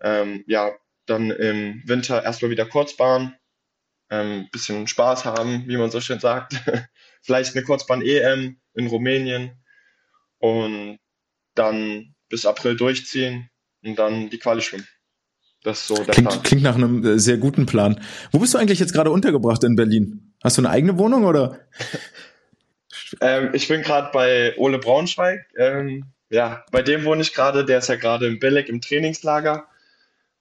Ähm, 0.00 0.44
ja, 0.46 0.72
dann 1.06 1.30
im 1.30 1.82
Winter 1.86 2.22
erstmal 2.22 2.50
wieder 2.50 2.66
Kurzbahn, 2.66 3.36
ähm, 4.10 4.48
bisschen 4.52 4.86
Spaß 4.86 5.24
haben, 5.24 5.66
wie 5.66 5.76
man 5.76 5.90
so 5.90 6.00
schön 6.00 6.20
sagt. 6.20 6.54
Vielleicht 7.22 7.54
eine 7.54 7.64
Kurzbahn-EM 7.64 8.60
in 8.74 8.86
Rumänien 8.86 9.58
und 10.38 10.98
dann 11.54 12.14
bis 12.28 12.46
April 12.46 12.76
durchziehen 12.76 13.50
und 13.82 13.98
dann 13.98 14.30
die 14.30 14.38
Quali 14.38 14.62
schwimmen. 14.62 14.86
Das 15.68 15.86
so 15.86 15.96
der 15.96 16.06
klingt, 16.06 16.30
Plan. 16.30 16.42
klingt 16.42 16.62
nach 16.62 16.76
einem 16.76 17.04
äh, 17.04 17.18
sehr 17.18 17.36
guten 17.36 17.66
Plan. 17.66 18.00
Wo 18.32 18.38
bist 18.38 18.54
du 18.54 18.58
eigentlich 18.58 18.78
jetzt 18.78 18.94
gerade 18.94 19.10
untergebracht 19.10 19.62
in 19.64 19.76
Berlin? 19.76 20.32
Hast 20.42 20.56
du 20.56 20.62
eine 20.62 20.70
eigene 20.70 20.96
Wohnung 20.98 21.24
oder? 21.24 21.60
Ähm, 23.22 23.50
ich 23.54 23.68
bin 23.68 23.80
gerade 23.80 24.10
bei 24.12 24.54
Ole 24.58 24.78
Braunschweig. 24.78 25.46
Ähm, 25.56 26.04
ja, 26.28 26.62
bei 26.72 26.82
dem 26.82 27.06
wohne 27.06 27.22
ich 27.22 27.32
gerade. 27.32 27.64
Der 27.64 27.78
ist 27.78 27.88
ja 27.88 27.96
gerade 27.96 28.26
in 28.26 28.38
Belek 28.38 28.68
im 28.68 28.82
Trainingslager. 28.82 29.66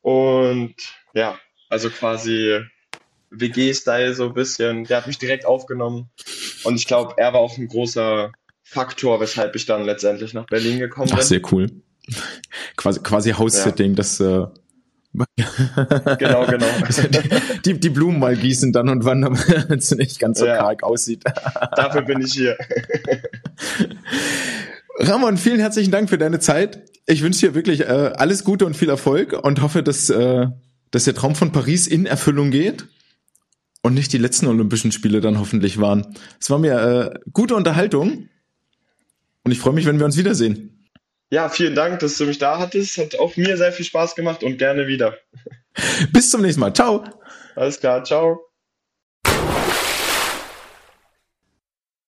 Und 0.01 0.75
ja, 1.13 1.39
also 1.69 1.89
quasi 1.89 2.59
WG-Style 3.29 4.13
so 4.15 4.25
ein 4.25 4.33
bisschen. 4.33 4.83
Der 4.83 4.97
hat 4.97 5.07
mich 5.07 5.17
direkt 5.17 5.45
aufgenommen. 5.45 6.09
Und 6.65 6.75
ich 6.75 6.87
glaube, 6.87 7.13
er 7.15 7.31
war 7.31 7.39
auch 7.39 7.57
ein 7.57 7.69
großer 7.69 8.33
Faktor, 8.63 9.21
weshalb 9.21 9.55
ich 9.55 9.65
dann 9.65 9.85
letztendlich 9.85 10.33
nach 10.33 10.47
Berlin 10.47 10.79
gekommen 10.79 11.09
Ach, 11.13 11.19
bin. 11.19 11.25
sehr 11.25 11.41
cool. 11.53 11.71
Quasi, 12.75 12.99
quasi 12.99 13.31
House-Sitting, 13.31 13.95
das 13.95 14.19
äh, 14.19 14.45
Genau, 16.19 16.45
genau. 16.45 16.65
die, 17.65 17.79
die 17.79 17.89
Blumen 17.89 18.19
mal 18.19 18.35
gießen 18.35 18.71
dann 18.71 18.89
und 18.89 19.03
wann, 19.05 19.21
damit 19.21 19.71
es 19.71 19.91
nicht 19.91 20.19
ganz 20.19 20.39
so 20.39 20.45
Ja. 20.45 20.57
karg 20.57 20.83
aussieht. 20.83 21.23
Dafür 21.75 22.03
bin 22.03 22.21
ich 22.21 22.33
hier. 22.33 22.55
Ramon, 24.99 25.37
vielen 25.37 25.59
herzlichen 25.59 25.91
Dank 25.91 26.09
für 26.09 26.17
deine 26.17 26.39
Zeit. 26.39 26.83
Ich 27.05 27.21
wünsche 27.21 27.47
dir 27.47 27.55
wirklich 27.55 27.81
äh, 27.81 28.11
alles 28.15 28.43
Gute 28.43 28.65
und 28.65 28.75
viel 28.75 28.89
Erfolg 28.89 29.33
und 29.33 29.61
hoffe, 29.61 29.83
dass, 29.83 30.09
äh, 30.09 30.47
dass 30.91 31.05
der 31.05 31.15
Traum 31.15 31.35
von 31.35 31.51
Paris 31.51 31.87
in 31.87 32.05
Erfüllung 32.05 32.51
geht 32.51 32.85
und 33.83 33.93
nicht 33.93 34.11
die 34.13 34.17
letzten 34.17 34.47
Olympischen 34.47 34.91
Spiele 34.91 35.21
dann 35.21 35.39
hoffentlich 35.39 35.79
waren. 35.79 36.15
Es 36.39 36.49
war 36.49 36.59
mir 36.59 36.73
äh, 37.15 37.19
gute 37.31 37.55
Unterhaltung 37.55 38.27
und 39.43 39.51
ich 39.51 39.59
freue 39.59 39.73
mich, 39.73 39.85
wenn 39.85 39.99
wir 39.99 40.05
uns 40.05 40.17
wiedersehen. 40.17 40.76
Ja, 41.29 41.49
vielen 41.49 41.75
Dank, 41.75 41.99
dass 41.99 42.17
du 42.17 42.25
mich 42.25 42.37
da 42.37 42.57
hattest. 42.57 42.97
Hat 42.97 43.19
auch 43.19 43.35
mir 43.35 43.57
sehr 43.57 43.71
viel 43.71 43.85
Spaß 43.85 44.15
gemacht 44.15 44.43
und 44.43 44.57
gerne 44.57 44.87
wieder. 44.87 45.17
Bis 46.13 46.31
zum 46.31 46.41
nächsten 46.41 46.61
Mal. 46.61 46.73
Ciao. 46.73 47.03
Alles 47.55 47.79
klar, 47.79 48.03
ciao. 48.03 48.47